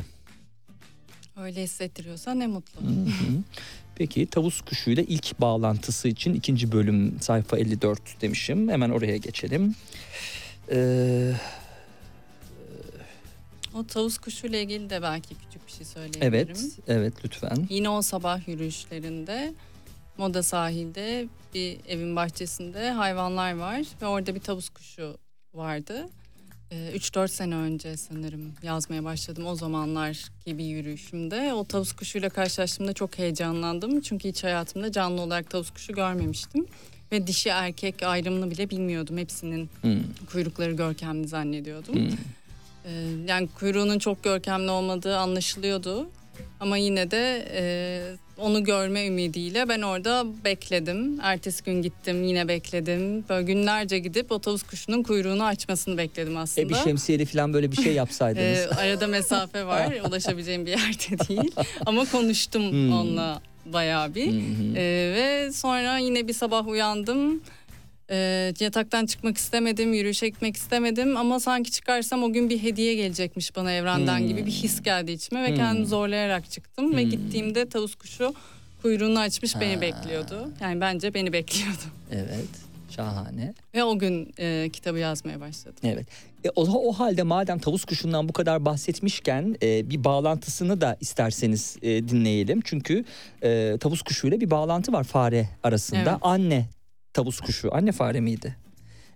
Öyle 1.42 1.62
hissettiriyorsa 1.62 2.34
ne 2.34 2.46
mutlu. 2.46 2.80
Peki 4.00 4.26
tavus 4.26 4.60
kuşuyla 4.60 5.02
ilk 5.02 5.40
bağlantısı 5.40 6.08
için 6.08 6.34
ikinci 6.34 6.72
bölüm 6.72 7.20
sayfa 7.20 7.58
54 7.58 8.20
demişim. 8.20 8.68
Hemen 8.68 8.90
oraya 8.90 9.16
geçelim. 9.16 9.74
Ee, 10.70 11.32
O 13.74 13.86
tavus 13.86 14.18
kuşuyla 14.18 14.58
ilgili 14.58 14.90
de 14.90 15.02
belki 15.02 15.34
küçük 15.34 15.66
bir 15.66 15.72
şey 15.72 15.86
söyleyebilirim. 15.86 16.30
evet, 16.30 16.78
evet 16.88 17.12
lütfen. 17.24 17.66
Yine 17.70 17.88
o 17.88 18.02
sabah 18.02 18.48
yürüyüşlerinde 18.48 19.54
Moda 20.18 20.42
sahilde 20.42 21.28
bir 21.54 21.76
evin 21.88 22.16
bahçesinde 22.16 22.90
hayvanlar 22.90 23.52
var 23.56 23.82
ve 24.02 24.06
orada 24.06 24.34
bir 24.34 24.40
tavus 24.40 24.68
kuşu 24.68 25.18
vardı. 25.54 26.08
Ee, 26.72 26.92
3-4 26.96 27.28
sene 27.28 27.54
önce 27.54 27.96
sanırım 27.96 28.52
yazmaya 28.62 29.04
başladım 29.04 29.46
o 29.46 29.54
zamanlar 29.54 30.24
gibi 30.46 30.64
yürüyüşümde. 30.64 31.52
O 31.54 31.64
tavus 31.64 31.92
kuşuyla 31.92 32.28
karşılaştığımda 32.28 32.92
çok 32.92 33.18
heyecanlandım. 33.18 34.00
Çünkü 34.00 34.28
hiç 34.28 34.44
hayatımda 34.44 34.92
canlı 34.92 35.20
olarak 35.20 35.50
tavus 35.50 35.70
kuşu 35.70 35.92
görmemiştim. 35.92 36.66
Ve 37.12 37.26
dişi 37.26 37.48
erkek 37.48 38.02
ayrımını 38.02 38.50
bile 38.50 38.70
bilmiyordum. 38.70 39.18
Hepsinin 39.18 39.70
Hmm, 39.80 40.00
kuyrukları 40.32 40.72
görkemli 40.72 41.28
zannediyordum. 41.28 41.94
hmm. 41.94 42.10
Ee, 42.84 42.90
yani 43.26 43.48
kuyruğunun 43.58 43.98
çok 43.98 44.24
görkemli 44.24 44.70
olmadığı 44.70 45.16
anlaşılıyordu. 45.18 46.08
Ama 46.60 46.76
yine 46.76 47.10
de 47.10 47.48
e, 47.54 47.62
onu 48.38 48.64
görme 48.64 49.06
ümidiyle 49.06 49.68
ben 49.68 49.82
orada 49.82 50.26
bekledim. 50.44 51.18
Ertesi 51.22 51.64
gün 51.64 51.82
gittim 51.82 52.24
yine 52.24 52.48
bekledim. 52.48 53.24
Böyle 53.28 53.42
günlerce 53.46 53.98
gidip 53.98 54.32
otobüs 54.32 54.62
kuşunun 54.62 55.02
kuyruğunu 55.02 55.44
açmasını 55.44 55.98
bekledim 55.98 56.36
aslında. 56.36 56.66
E 56.66 56.68
bir 56.68 56.74
şemsiyeli 56.74 57.24
falan 57.26 57.52
böyle 57.52 57.72
bir 57.72 57.76
şey 57.76 57.92
yapsaydınız. 58.02 58.58
Ee, 58.58 58.68
arada 58.68 59.06
mesafe 59.06 59.66
var. 59.66 59.94
Ulaşabileceğim 60.08 60.66
bir 60.66 60.70
yerde 60.70 61.28
değil. 61.28 61.50
Ama 61.86 62.04
konuştum 62.04 62.70
Hmm. 62.70 62.92
onunla 62.92 63.40
bayağı 63.66 64.14
bir. 64.14 64.26
Hı 64.26 64.30
hı. 64.36 64.76
Ee, 64.76 65.12
ve 65.16 65.52
sonra 65.52 65.98
yine 65.98 66.28
bir 66.28 66.32
sabah 66.32 66.66
uyandım. 66.68 67.40
Ee, 68.10 68.52
yataktan 68.60 69.06
çıkmak 69.06 69.38
istemedim, 69.38 69.92
yürüyüşe 69.92 70.28
gitmek 70.28 70.56
istemedim 70.56 71.16
ama 71.16 71.40
sanki 71.40 71.70
çıkarsam 71.70 72.22
o 72.22 72.32
gün 72.32 72.50
bir 72.50 72.62
hediye 72.62 72.94
gelecekmiş 72.94 73.56
bana 73.56 73.72
evrenden 73.72 74.18
Hmm. 74.18 74.28
gibi 74.28 74.46
bir 74.46 74.50
his 74.50 74.82
geldi 74.82 75.12
içime 75.12 75.42
ve 75.42 75.48
Hmm. 75.48 75.56
kendimi 75.56 75.86
zorlayarak 75.86 76.50
çıktım 76.50 76.96
ve 76.96 77.02
Hmm. 77.02 77.10
gittiğimde 77.10 77.68
tavus 77.68 77.94
kuşu 77.94 78.34
kuyruğunu 78.82 79.18
açmış 79.18 79.54
Ha. 79.54 79.60
beni 79.60 79.80
bekliyordu. 79.80 80.50
Yani 80.60 80.80
bence 80.80 81.14
beni 81.14 81.32
bekliyordu. 81.32 81.82
Evet. 82.12 82.48
Şahane. 82.96 83.54
Ve 83.74 83.84
o 83.84 83.98
gün 83.98 84.32
e, 84.38 84.70
kitabı 84.72 84.98
yazmaya 84.98 85.40
başladım. 85.40 85.78
Evet. 85.84 86.06
E, 86.44 86.48
o, 86.56 86.88
o 86.88 86.92
halde 86.92 87.22
madem 87.22 87.58
tavus 87.58 87.84
kuşundan 87.84 88.28
bu 88.28 88.32
kadar 88.32 88.64
bahsetmişken 88.64 89.56
e, 89.62 89.90
bir 89.90 90.04
bağlantısını 90.04 90.80
da 90.80 90.96
isterseniz 91.00 91.76
e, 91.82 92.08
dinleyelim. 92.08 92.60
Çünkü 92.64 93.04
e, 93.42 93.76
tavus 93.80 94.02
kuşuyla 94.02 94.40
bir 94.40 94.50
bağlantı 94.50 94.92
var 94.92 95.04
fare 95.04 95.48
arasında. 95.62 95.98
Evet. 96.10 96.18
Anne 96.22 96.66
tavus 97.12 97.40
kuşu. 97.40 97.74
Anne 97.74 97.92
fare 97.92 98.20
miydi? 98.20 98.56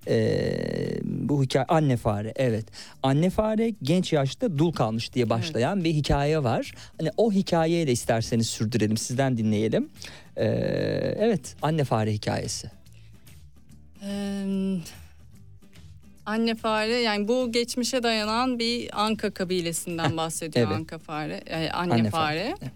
Ee, 0.08 0.98
bu 1.04 1.42
hikaye 1.42 1.64
anne 1.68 1.96
fare 1.96 2.32
evet. 2.36 2.66
Anne 3.02 3.30
fare 3.30 3.74
genç 3.82 4.12
yaşta 4.12 4.58
dul 4.58 4.72
kalmış 4.72 5.12
diye 5.12 5.30
başlayan 5.30 5.84
bir 5.84 5.90
hikaye 5.92 6.44
var. 6.44 6.72
Hani 6.98 7.10
o 7.16 7.32
hikayeyle 7.32 7.92
isterseniz 7.92 8.46
sürdürelim 8.46 8.96
sizden 8.96 9.36
dinleyelim. 9.36 9.88
Ee, 10.36 10.44
evet 11.18 11.56
anne 11.62 11.84
fare 11.84 12.12
hikayesi. 12.12 12.70
Ee, 14.02 14.44
anne 16.26 16.54
fare 16.54 16.94
yani 17.00 17.28
bu 17.28 17.52
geçmişe 17.52 18.02
dayanan 18.02 18.58
bir 18.58 19.02
Anka 19.04 19.30
kabilesinden 19.30 20.16
bahsediyor 20.16 20.66
evet. 20.66 20.76
Anka 20.76 20.98
fare. 20.98 21.40
Yani 21.50 21.72
anne, 21.72 21.92
Anne 21.94 22.10
fare. 22.10 22.54
fare. 22.60 22.70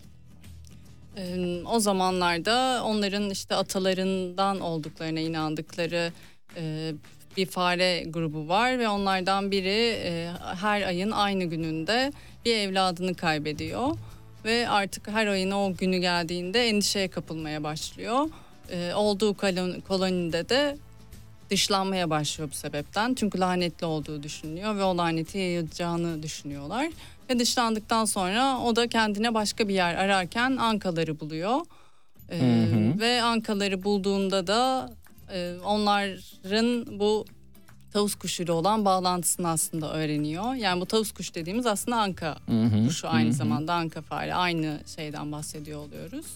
O 1.67 1.81
zamanlarda 1.81 2.83
onların 2.85 3.31
işte 3.31 3.55
atalarından 3.55 4.61
olduklarına 4.61 5.21
inandıkları 5.21 6.13
bir 7.37 7.47
fare 7.47 8.05
grubu 8.07 8.49
var 8.49 8.79
ve 8.79 8.89
onlardan 8.89 9.51
biri 9.51 9.99
her 10.61 10.83
ayın 10.83 11.11
aynı 11.11 11.45
gününde 11.45 12.13
bir 12.45 12.57
evladını 12.57 13.15
kaybediyor 13.15 13.97
ve 14.45 14.69
artık 14.69 15.09
her 15.09 15.27
ayın 15.27 15.51
o 15.51 15.75
günü 15.75 15.99
geldiğinde 15.99 16.69
endişeye 16.69 17.09
kapılmaya 17.09 17.63
başlıyor. 17.63 18.31
Olduğu 18.95 19.31
kolon- 19.31 19.81
kolonide 19.81 20.49
de 20.49 20.77
dışlanmaya 21.51 22.11
başlıyor 22.11 22.51
bu 22.51 22.55
sebepten. 22.55 23.15
Çünkü 23.15 23.41
lanetli 23.41 23.87
olduğu 23.87 24.23
düşünülüyor 24.23 24.77
ve 24.77 24.85
o 24.85 24.99
laneti 24.99 25.39
yayacağını 25.39 26.23
düşünüyorlar. 26.23 26.89
Ve 27.30 27.38
dışlandıktan 27.38 28.04
sonra 28.04 28.58
o 28.58 28.76
da 28.76 28.88
kendine 28.88 29.35
başka 29.35 29.68
bir 29.68 29.75
yer 29.75 29.94
ararken 29.94 30.56
ankaları 30.56 31.20
buluyor. 31.20 31.61
Ee, 32.30 32.38
Hı 32.38 32.76
hı. 32.76 33.00
Ve 33.00 33.23
ankaları 33.23 33.82
bulduğunda 33.85 34.47
da 34.47 34.90
e, 35.32 35.54
onların 35.64 36.99
bu 36.99 37.25
tavus 37.92 38.14
kuşuyla 38.14 38.54
olan 38.54 38.85
bağlantısını 38.85 39.49
aslında 39.49 39.92
öğreniyor. 39.92 40.54
Yani 40.54 40.80
bu 40.80 40.87
tavus 40.87 41.12
kuş 41.12 41.35
dediğimiz 41.35 41.66
aslında 41.66 41.97
anka 41.97 42.37
Hı 42.49 42.62
hı, 42.62 42.87
kuşu 42.87 43.08
aynı 43.08 43.28
hı 43.28 43.32
hı. 43.32 43.37
zamanda 43.37 43.75
anka 43.75 44.02
fare 44.02 44.35
aynı 44.35 44.78
şeyden 44.97 45.32
bahsediyor 45.32 45.80
oluyoruz. 45.80 46.26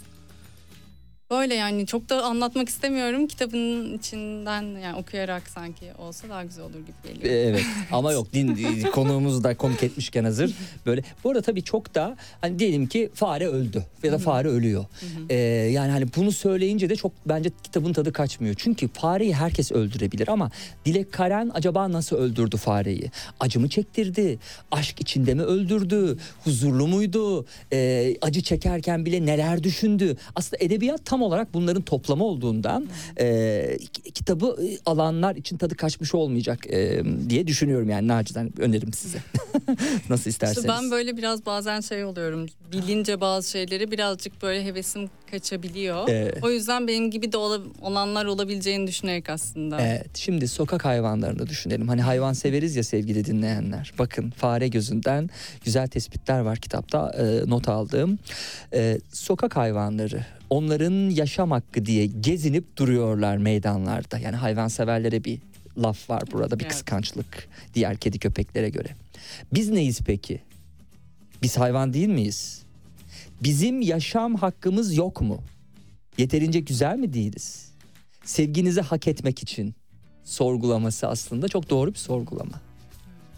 Böyle 1.32 1.54
yani 1.54 1.86
çok 1.86 2.08
da 2.08 2.24
anlatmak 2.24 2.68
istemiyorum. 2.68 3.26
Kitabın 3.26 3.94
içinden 3.98 4.62
yani 4.62 4.96
okuyarak 4.96 5.48
sanki 5.48 5.84
olsa 5.98 6.28
daha 6.28 6.44
güzel 6.44 6.64
olur 6.64 6.74
gibi 6.74 7.14
geliyor. 7.14 7.34
Evet 7.34 7.64
ama 7.92 8.12
yok 8.12 8.32
din 8.32 8.82
konuğumuzu 8.82 9.44
da 9.44 9.56
konuk 9.56 9.82
etmişken 9.82 10.24
hazır 10.24 10.54
böyle. 10.86 11.02
Bu 11.24 11.30
arada 11.30 11.42
tabii 11.42 11.62
çok 11.62 11.94
da 11.94 12.16
hani 12.40 12.58
diyelim 12.58 12.86
ki 12.86 13.10
fare 13.14 13.48
öldü 13.48 13.84
ya 14.02 14.12
da 14.12 14.18
fare 14.18 14.48
ölüyor. 14.48 14.84
Ee, 15.30 15.34
yani 15.72 15.90
hani 15.90 16.06
bunu 16.16 16.32
söyleyince 16.32 16.90
de 16.90 16.96
çok 16.96 17.12
bence 17.26 17.50
kitabın 17.62 17.92
tadı 17.92 18.12
kaçmıyor. 18.12 18.54
Çünkü 18.58 18.88
fareyi 18.88 19.34
herkes 19.34 19.72
öldürebilir 19.72 20.28
ama 20.28 20.50
Dilek 20.84 21.12
Karen 21.12 21.50
acaba 21.54 21.92
nasıl 21.92 22.16
öldürdü 22.16 22.56
fareyi? 22.56 23.10
Acı 23.40 23.60
mı 23.60 23.68
çektirdi? 23.68 24.38
Aşk 24.70 25.00
içinde 25.00 25.34
mi 25.34 25.42
öldürdü? 25.42 26.18
Huzurlu 26.44 26.86
muydu? 26.86 27.46
Ee, 27.72 28.16
acı 28.22 28.42
çekerken 28.42 29.06
bile 29.06 29.26
neler 29.26 29.64
düşündü? 29.64 30.16
Aslında 30.34 30.64
edebiyat 30.64 31.06
tam 31.06 31.21
olarak 31.22 31.54
bunların 31.54 31.82
toplamı 31.82 32.24
olduğundan 32.24 32.86
e, 33.20 33.76
kitabı 34.14 34.56
e, 34.66 34.78
alanlar 34.86 35.36
için 35.36 35.56
tadı 35.56 35.74
kaçmış 35.76 36.14
olmayacak 36.14 36.66
e, 36.70 37.02
diye 37.28 37.46
düşünüyorum 37.46 37.88
yani 37.90 38.08
nacizane 38.08 38.50
önerim 38.58 38.92
size. 38.92 39.18
Nasıl 40.10 40.30
isterseniz. 40.30 40.58
İşte 40.58 40.68
ben 40.68 40.90
böyle 40.90 41.16
biraz 41.16 41.46
bazen 41.46 41.80
şey 41.80 42.04
oluyorum. 42.04 42.46
Bilince 42.72 43.20
bazı 43.20 43.50
şeyleri 43.50 43.90
birazcık 43.90 44.42
böyle 44.42 44.64
hevesim 44.64 45.10
kaçabiliyor. 45.30 46.08
Evet. 46.08 46.38
O 46.44 46.50
yüzden 46.50 46.88
benim 46.88 47.10
gibi 47.10 47.32
de 47.32 47.36
ola- 47.36 47.60
olanlar 47.80 48.24
olabileceğini 48.26 48.86
düşünerek 48.86 49.30
aslında. 49.30 49.80
Evet 49.80 50.16
şimdi 50.16 50.48
sokak 50.48 50.84
hayvanlarını 50.84 51.46
düşünelim. 51.46 51.88
Hani 51.88 52.02
hayvan 52.02 52.32
severiz 52.32 52.76
ya 52.76 52.84
sevgili 52.84 53.24
dinleyenler. 53.24 53.92
Bakın 53.98 54.30
fare 54.30 54.68
gözünden 54.68 55.30
güzel 55.64 55.88
tespitler 55.88 56.40
var 56.40 56.58
kitapta 56.58 57.10
e, 57.18 57.50
not 57.50 57.68
aldığım. 57.68 58.18
E, 58.74 58.98
sokak 59.12 59.56
hayvanları 59.56 60.24
onların 60.52 61.10
yaşam 61.10 61.50
hakkı 61.50 61.86
diye 61.86 62.06
gezinip 62.06 62.76
duruyorlar 62.76 63.36
meydanlarda. 63.36 64.18
Yani 64.18 64.36
hayvanseverlere 64.36 65.24
bir 65.24 65.38
laf 65.78 66.10
var 66.10 66.22
burada 66.32 66.58
bir 66.58 66.64
Evet. 66.64 66.72
kıskançlık 66.72 67.48
diğer 67.74 67.96
kedi 67.96 68.18
köpeklere 68.18 68.68
göre. 68.68 68.88
Biz 69.54 69.70
neyiz 69.70 70.00
peki? 70.06 70.40
Biz 71.42 71.58
hayvan 71.58 71.92
değil 71.92 72.08
miyiz? 72.08 72.62
Bizim 73.42 73.80
yaşam 73.80 74.34
hakkımız 74.34 74.96
yok 74.96 75.20
mu? 75.20 75.42
Yeterince 76.18 76.60
güzel 76.60 76.96
mi 76.96 77.12
değiliz? 77.12 77.68
Sevginizi 78.24 78.80
hak 78.80 79.08
etmek 79.08 79.42
için 79.42 79.74
sorgulaması 80.24 81.08
aslında 81.08 81.48
çok 81.48 81.70
doğru 81.70 81.90
bir 81.94 81.98
sorgulama. 81.98 82.60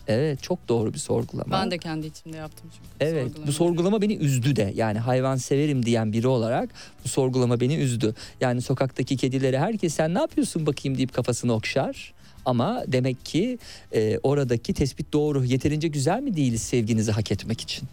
Evet 0.08 0.42
çok 0.42 0.68
doğru 0.68 0.94
bir 0.94 0.98
sorgulama. 0.98 1.50
Ben 1.50 1.70
de 1.70 1.78
kendi 1.78 2.06
içimde 2.06 2.36
yaptım 2.36 2.70
çünkü. 2.72 2.88
Evet 3.00 3.24
bu 3.26 3.28
sorgulamayı. 3.28 3.52
sorgulama 3.52 4.02
beni 4.02 4.14
üzdü 4.14 4.56
de 4.56 4.72
yani 4.76 4.98
hayvan 4.98 5.36
severim 5.36 5.86
diyen 5.86 6.12
biri 6.12 6.28
olarak 6.28 6.70
bu 7.04 7.08
sorgulama 7.08 7.60
beni 7.60 7.76
üzdü. 7.76 8.14
Yani 8.40 8.62
sokaktaki 8.62 9.16
kedilere 9.16 9.58
herkes 9.58 9.94
sen 9.94 10.14
ne 10.14 10.18
yapıyorsun 10.18 10.66
bakayım 10.66 10.98
deyip 10.98 11.12
kafasını 11.12 11.52
okşar. 11.52 12.14
Ama 12.44 12.84
demek 12.86 13.24
ki 13.24 13.58
e, 13.92 14.18
oradaki 14.22 14.74
tespit 14.74 15.12
doğru. 15.12 15.44
Yeterince 15.44 15.88
güzel 15.88 16.20
mi 16.22 16.36
değiliz 16.36 16.62
sevginizi 16.62 17.12
hak 17.12 17.32
etmek 17.32 17.60
için? 17.60 17.88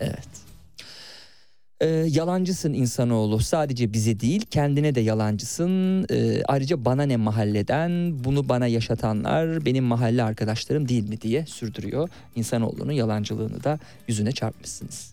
Evet. 0.00 0.28
E, 1.82 1.86
yalancısın 1.88 2.72
insanoğlu. 2.72 3.38
Sadece 3.38 3.92
bize 3.92 4.20
değil 4.20 4.46
kendine 4.50 4.94
de 4.94 5.00
yalancısın. 5.00 6.06
E, 6.10 6.42
ayrıca 6.48 6.84
bana 6.84 7.02
ne 7.02 7.16
mahalleden 7.16 8.24
bunu 8.24 8.48
bana 8.48 8.66
yaşatanlar 8.66 9.64
benim 9.64 9.84
mahalle 9.84 10.22
arkadaşlarım 10.22 10.88
değil 10.88 11.08
mi 11.08 11.20
diye 11.20 11.46
sürdürüyor. 11.46 12.08
İnsanoğlunun 12.36 12.92
yalancılığını 12.92 13.64
da 13.64 13.78
yüzüne 14.08 14.32
çarpmışsınız. 14.32 15.12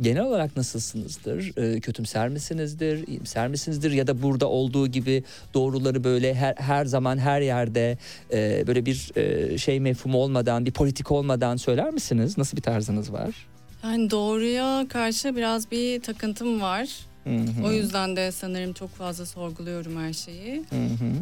Genel 0.00 0.22
olarak 0.22 0.56
nasılsınızdır? 0.56 1.52
E, 1.56 1.80
kötümser 1.80 2.28
misinizdir? 2.28 3.06
İyimser 3.06 3.48
misinizdir? 3.48 3.90
Ya 3.90 4.06
da 4.06 4.22
burada 4.22 4.48
olduğu 4.48 4.86
gibi 4.88 5.24
doğruları 5.54 6.04
böyle 6.04 6.34
her, 6.34 6.54
her 6.54 6.84
zaman 6.84 7.18
her 7.18 7.40
yerde 7.40 7.98
e, 8.32 8.64
böyle 8.66 8.86
bir 8.86 9.10
e, 9.16 9.58
şey 9.58 9.80
mefhumu 9.80 10.18
olmadan 10.18 10.66
bir 10.66 10.72
politik 10.72 11.12
olmadan 11.12 11.56
söyler 11.56 11.90
misiniz? 11.90 12.38
Nasıl 12.38 12.56
bir 12.56 12.62
tarzınız 12.62 13.12
var? 13.12 13.34
Yani 13.84 14.10
doğruya 14.10 14.86
karşı 14.88 15.36
biraz 15.36 15.70
bir 15.70 16.02
takıntım 16.02 16.60
var. 16.60 16.88
Hı 17.24 17.30
hı. 17.36 17.64
O 17.64 17.72
yüzden 17.72 18.16
de 18.16 18.32
sanırım 18.32 18.72
çok 18.72 18.90
fazla 18.90 19.26
sorguluyorum 19.26 20.00
her 20.00 20.12
şeyi. 20.12 20.56
Hı 20.70 20.76
hı. 20.86 21.12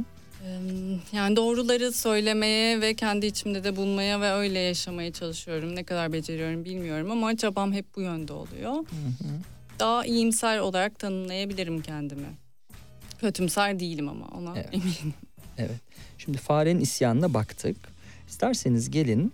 Yani 1.13 1.37
doğruları 1.37 1.93
söylemeye 1.93 2.81
ve 2.81 2.95
kendi 2.95 3.27
içimde 3.27 3.65
de 3.65 3.77
bulmaya 3.77 4.21
ve 4.21 4.33
öyle 4.33 4.59
yaşamaya 4.59 5.13
çalışıyorum. 5.13 5.77
Ne 5.77 5.85
kadar 5.85 6.13
beceriyorum 6.13 6.65
bilmiyorum 6.65 7.11
ama 7.11 7.37
çabam 7.37 7.73
hep 7.73 7.97
bu 7.97 8.01
yönde 8.01 8.33
oluyor. 8.33 8.75
Daha 9.79 10.07
iyimser 10.07 10.59
olarak 10.59 10.99
tanımlayabilirim 10.99 11.83
kendimi. 11.83 12.27
Kötümser 13.21 13.81
değilim 13.81 14.09
ama 14.09 14.27
ona 14.27 14.53
Evet. 14.57 14.69
eminim. 14.75 15.15
Evet. 15.59 15.81
Şimdi 16.19 16.39
farenin 16.39 16.81
isyanına 16.81 17.35
baktık. 17.35 17.77
İsterseniz 18.29 18.91
gelin. 18.91 19.33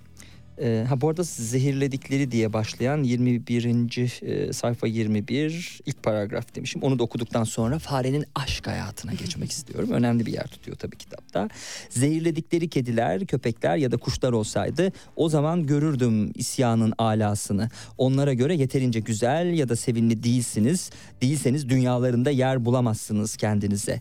Ee, 0.63 0.85
ha 0.89 1.01
bu 1.01 1.09
arada 1.09 1.23
zehirledikleri 1.23 2.31
diye 2.31 2.53
başlayan 2.53 3.03
21. 3.03 4.23
e, 4.23 4.53
sayfa 4.53 4.87
21 4.87 5.81
ilk 5.87 6.03
paragraf 6.03 6.55
demişim. 6.55 6.83
Onu 6.83 6.99
da 6.99 7.03
okuduktan 7.03 7.45
sonra 7.45 7.79
farenin 7.79 8.25
aşk 8.35 8.67
hayatına 8.67 9.13
geçmek 9.13 9.51
istiyorum. 9.57 9.91
Önemli 9.91 10.27
bir 10.27 10.33
yer 10.33 10.47
tutuyor 10.47 10.77
tabii 10.77 10.97
kitapta. 10.97 11.49
Zehirledikleri 11.91 12.69
kediler, 12.69 13.27
köpekler 13.27 13.77
ya 13.77 13.91
da 13.93 13.97
kuşlar 13.97 14.33
olsaydı 14.33 14.93
o 15.17 15.29
zaman 15.29 15.67
görürdüm 15.67 16.33
isyanın 16.35 16.93
alasını. 16.99 17.69
Onlara 17.99 18.33
göre 18.33 18.55
yeterince 18.55 19.01
güzel 19.01 19.59
ya 19.59 19.69
da 19.69 19.77
sevimli 19.77 20.23
değilsiniz. 20.23 20.91
Değilseniz 21.23 21.69
dünyalarında 21.69 22.31
yer 22.31 22.65
bulamazsınız 22.65 23.37
kendinize. 23.37 23.99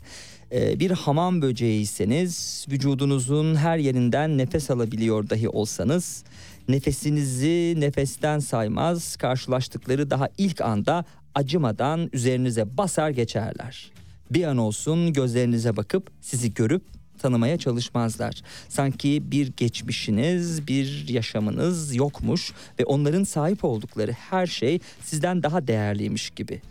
Ee, 0.51 0.79
bir 0.79 0.91
hamam 0.91 1.41
böceğiyseniz 1.41 2.65
vücudunuzun 2.71 3.55
her 3.55 3.77
yerinden 3.77 4.37
nefes 4.37 4.71
alabiliyor 4.71 5.29
dahi 5.29 5.49
olsanız 5.49 6.23
nefesinizi 6.71 7.75
nefesten 7.77 8.39
saymaz 8.39 9.15
karşılaştıkları 9.15 10.09
daha 10.09 10.29
ilk 10.37 10.61
anda 10.61 11.05
acımadan 11.35 12.09
üzerinize 12.13 12.77
basar 12.77 13.09
geçerler. 13.09 13.91
Bir 14.31 14.43
an 14.43 14.57
olsun 14.57 15.13
gözlerinize 15.13 15.77
bakıp 15.77 16.11
sizi 16.21 16.53
görüp 16.53 16.83
tanımaya 17.21 17.57
çalışmazlar. 17.57 18.41
Sanki 18.69 19.31
bir 19.31 19.47
geçmişiniz, 19.57 20.67
bir 20.67 21.07
yaşamınız 21.07 21.95
yokmuş 21.95 22.53
ve 22.79 22.85
onların 22.85 23.23
sahip 23.23 23.63
oldukları 23.63 24.11
her 24.11 24.47
şey 24.47 24.79
sizden 25.03 25.43
daha 25.43 25.67
değerliymiş 25.67 26.29
gibi. 26.29 26.61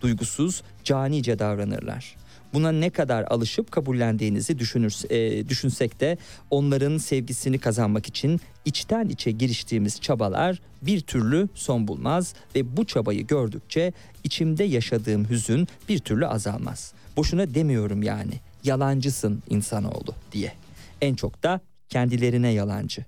Duygusuz, 0.00 0.62
canice 0.84 1.38
davranırlar. 1.38 2.19
Buna 2.52 2.72
ne 2.72 2.90
kadar 2.90 3.22
alışıp 3.22 3.72
kabullendiğinizi 3.72 4.58
düşünür, 4.58 5.10
e, 5.10 5.48
düşünsek 5.48 6.00
de 6.00 6.18
onların 6.50 6.98
sevgisini 6.98 7.58
kazanmak 7.58 8.06
için 8.06 8.40
içten 8.64 9.08
içe 9.08 9.30
giriştiğimiz 9.30 10.00
çabalar 10.00 10.60
bir 10.82 11.00
türlü 11.00 11.48
son 11.54 11.88
bulmaz 11.88 12.34
ve 12.54 12.76
bu 12.76 12.84
çabayı 12.86 13.26
gördükçe 13.26 13.92
içimde 14.24 14.64
yaşadığım 14.64 15.30
hüzün 15.30 15.68
bir 15.88 15.98
türlü 15.98 16.26
azalmaz. 16.26 16.92
Boşuna 17.16 17.54
demiyorum 17.54 18.02
yani 18.02 18.34
yalancısın 18.64 19.42
insanoğlu 19.50 20.14
diye. 20.32 20.52
En 21.00 21.14
çok 21.14 21.42
da 21.42 21.60
kendilerine 21.88 22.48
yalancı. 22.48 23.04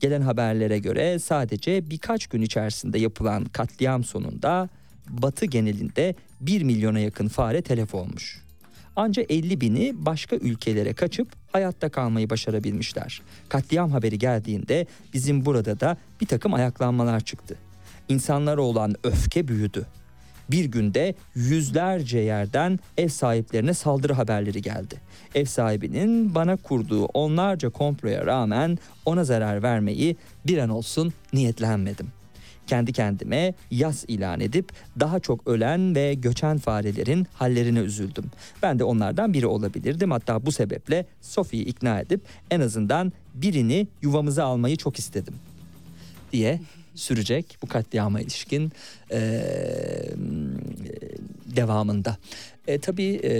Gelen 0.00 0.22
haberlere 0.22 0.78
göre 0.78 1.18
sadece 1.18 1.90
birkaç 1.90 2.26
gün 2.26 2.42
içerisinde 2.42 2.98
yapılan 2.98 3.44
katliam 3.44 4.04
sonunda 4.04 4.68
Batı 5.08 5.46
genelinde 5.46 6.14
1 6.40 6.62
milyona 6.62 6.98
yakın 6.98 7.28
fare 7.28 7.62
telef 7.62 7.94
olmuş. 7.94 8.49
Anca 9.00 9.22
50 9.28 9.60
bini 9.60 9.92
başka 9.96 10.36
ülkelere 10.36 10.92
kaçıp 10.92 11.28
hayatta 11.52 11.88
kalmayı 11.88 12.30
başarabilmişler. 12.30 13.22
Katliam 13.48 13.90
haberi 13.90 14.18
geldiğinde 14.18 14.86
bizim 15.14 15.44
burada 15.44 15.80
da 15.80 15.96
bir 16.20 16.26
takım 16.26 16.54
ayaklanmalar 16.54 17.20
çıktı. 17.20 17.56
İnsanlara 18.08 18.60
olan 18.60 18.94
öfke 19.04 19.48
büyüdü. 19.48 19.86
Bir 20.50 20.64
günde 20.64 21.14
yüzlerce 21.34 22.18
yerden 22.18 22.78
ev 22.98 23.08
sahiplerine 23.08 23.74
saldırı 23.74 24.12
haberleri 24.12 24.62
geldi. 24.62 25.00
Ev 25.34 25.44
sahibinin 25.44 26.34
bana 26.34 26.56
kurduğu 26.56 27.04
onlarca 27.04 27.70
komploya 27.70 28.26
rağmen 28.26 28.78
ona 29.04 29.24
zarar 29.24 29.62
vermeyi 29.62 30.16
bir 30.46 30.58
an 30.58 30.68
olsun 30.68 31.12
niyetlenmedim. 31.32 32.19
Kendi 32.70 32.92
kendime 32.92 33.54
yas 33.70 34.04
ilan 34.08 34.40
edip 34.40 34.72
daha 35.00 35.20
çok 35.20 35.48
ölen 35.48 35.94
ve 35.94 36.14
göçen 36.14 36.58
farelerin 36.58 37.26
hallerine 37.34 37.78
üzüldüm. 37.78 38.24
Ben 38.62 38.78
de 38.78 38.84
onlardan 38.84 39.32
biri 39.32 39.46
olabilirdim. 39.46 40.10
Hatta 40.10 40.46
bu 40.46 40.52
sebeple 40.52 41.06
Sophie'yi 41.20 41.64
ikna 41.64 42.00
edip 42.00 42.20
en 42.50 42.60
azından 42.60 43.12
birini 43.34 43.88
yuvamıza 44.02 44.44
almayı 44.44 44.76
çok 44.76 44.98
istedim 44.98 45.34
diye 46.32 46.60
sürecek 46.94 47.58
bu 47.62 47.66
katliama 47.66 48.20
ilişkin 48.20 48.72
eee, 49.10 50.10
devamında. 51.56 52.16
E, 52.66 52.78
tabii 52.78 53.20
e, 53.24 53.32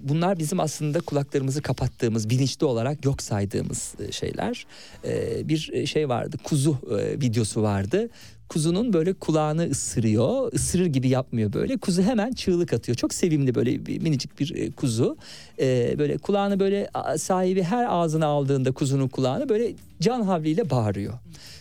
bunlar 0.00 0.38
bizim 0.38 0.60
aslında 0.60 1.00
kulaklarımızı 1.00 1.62
kapattığımız, 1.62 2.30
bilinçli 2.30 2.66
olarak 2.66 3.04
yok 3.04 3.22
saydığımız 3.22 3.94
e, 4.08 4.12
şeyler. 4.12 4.66
E, 5.04 5.48
bir 5.48 5.86
şey 5.86 6.08
vardı, 6.08 6.36
kuzu 6.44 6.78
e, 7.00 7.20
videosu 7.20 7.62
vardı. 7.62 8.08
Kuzunun 8.52 8.92
böyle 8.92 9.12
kulağını 9.12 9.70
ısırıyor, 9.70 10.52
ısırır 10.52 10.86
gibi 10.86 11.08
yapmıyor 11.08 11.52
böyle. 11.52 11.76
Kuzu 11.76 12.02
hemen 12.02 12.32
çığlık 12.32 12.72
atıyor. 12.72 12.96
Çok 12.96 13.14
sevimli 13.14 13.54
böyle 13.54 13.86
bir, 13.86 14.00
minicik 14.00 14.40
bir 14.40 14.54
e, 14.56 14.70
kuzu. 14.70 15.16
E, 15.58 15.94
böyle 15.98 16.18
kulağını 16.18 16.60
böyle 16.60 16.90
sahibi 17.18 17.62
her 17.62 17.86
ağzına 17.88 18.26
aldığında 18.26 18.72
kuzunun 18.72 19.08
kulağını 19.08 19.48
böyle 19.48 19.72
can 20.00 20.22
havliyle 20.22 20.70
bağırıyor. 20.70 21.14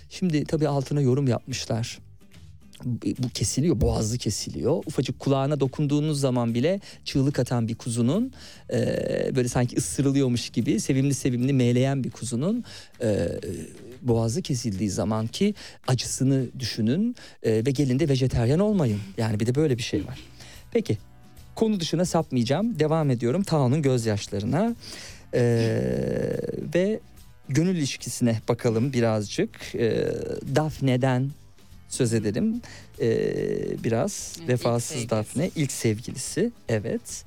Şimdi 0.09 0.45
tabii 0.45 0.67
altına 0.67 1.01
yorum 1.01 1.27
yapmışlar 1.27 1.99
bu 3.19 3.29
kesiliyor 3.33 3.81
boğazı 3.81 4.17
kesiliyor 4.17 4.83
ufacık 4.85 5.19
kulağına 5.19 5.59
dokunduğunuz 5.59 6.19
zaman 6.19 6.53
bile 6.53 6.79
çığlık 7.05 7.39
atan 7.39 7.67
bir 7.67 7.75
kuzunun 7.75 8.31
e, 8.73 8.77
böyle 9.35 9.47
sanki 9.47 9.77
ısırılıyormuş 9.77 10.49
gibi 10.49 10.79
sevimli 10.79 11.13
sevimli 11.13 11.53
meyleyen 11.53 12.03
bir 12.03 12.11
kuzunun 12.11 12.63
e, 13.01 13.27
boğazı 14.01 14.41
kesildiği 14.41 14.89
zaman 14.89 15.27
ki 15.27 15.53
acısını 15.87 16.45
düşünün 16.59 17.15
e, 17.43 17.51
ve 17.65 17.71
gelin 17.71 17.99
de 17.99 18.09
vejeteryan 18.09 18.59
olmayın. 18.59 18.99
Yani 19.17 19.39
bir 19.39 19.47
de 19.47 19.55
böyle 19.55 19.77
bir 19.77 19.83
şey 19.83 20.07
var. 20.07 20.19
Peki 20.71 20.97
konu 21.55 21.79
dışına 21.79 22.05
sapmayacağım. 22.05 22.79
Devam 22.79 23.09
ediyorum 23.09 23.43
Tao'nun 23.43 23.81
gözyaşlarına. 23.81 24.75
E, 25.33 25.41
ve 26.75 26.99
gönül 27.49 27.75
ilişkisine 27.75 28.41
bakalım 28.49 28.93
birazcık. 28.93 29.75
E, 29.75 30.07
Daphne'den 30.55 31.31
söz 31.91 32.13
edelim. 32.13 32.61
Ee, 33.01 33.83
biraz 33.83 34.35
Evet, 34.37 34.43
ilk 34.43 34.49
vefasız 34.49 34.89
sevgilisi. 34.89 35.09
Daphne 35.09 35.51
ilk 35.55 35.71
sevgilisi. 35.71 36.51
Evet. 36.69 37.25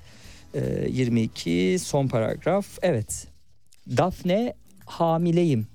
Ee, 0.54 0.88
22 0.90 1.76
son 1.80 2.08
paragraf. 2.08 2.66
Evet. 2.82 3.26
Daphne 3.96 4.54
hamileyim 4.86 5.66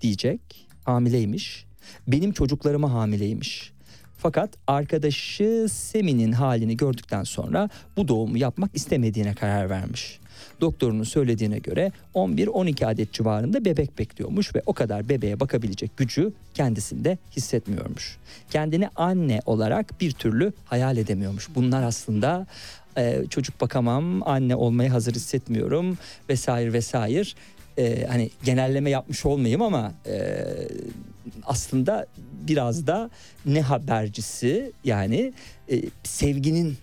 diyecek 0.00 0.68
hamileymiş 0.84 1.66
benim 2.08 2.32
çocuklarıma 2.32 2.92
hamileymiş 2.92 3.72
fakat 4.18 4.50
arkadaşı 4.66 5.66
Semi'nin 5.70 6.32
halini 6.32 6.76
gördükten 6.76 7.22
sonra 7.22 7.68
bu 7.96 8.08
doğumu 8.08 8.38
yapmak 8.38 8.70
istemediğine 8.74 9.34
karar 9.34 9.70
vermiş. 9.70 10.20
Doktorunun 10.60 11.02
söylediğine 11.02 11.58
göre 11.58 11.92
11-12 12.14 12.86
adet 12.86 13.12
civarında 13.12 13.64
bebek 13.64 13.98
bekliyormuş 13.98 14.54
ve 14.54 14.62
o 14.66 14.72
kadar 14.72 15.08
bebeğe 15.08 15.40
bakabilecek 15.40 15.96
gücü 15.96 16.32
kendisinde 16.54 17.18
hissetmiyormuş. 17.36 18.16
Kendini 18.50 18.88
anne 18.96 19.40
olarak 19.46 20.00
bir 20.00 20.12
türlü 20.12 20.52
hayal 20.64 20.96
edemiyormuş. 20.96 21.48
Bunlar 21.54 21.82
aslında 21.82 22.46
e, 22.96 23.24
çocuk 23.30 23.60
bakamam, 23.60 24.28
anne 24.28 24.56
olmaya 24.56 24.92
hazır 24.92 25.14
hissetmiyorum 25.14 25.98
vesaire 26.28 26.72
vesaire. 26.72 27.28
E, 27.78 28.06
hani 28.06 28.30
genelleme 28.44 28.90
yapmış 28.90 29.26
olmayayım 29.26 29.62
ama 29.62 29.92
e, 30.06 30.44
aslında 31.46 32.06
biraz 32.48 32.86
da 32.86 33.10
ne 33.46 33.60
habercisi 33.60 34.72
yani 34.84 35.32
e, 35.70 35.82
sevginin 36.04 36.76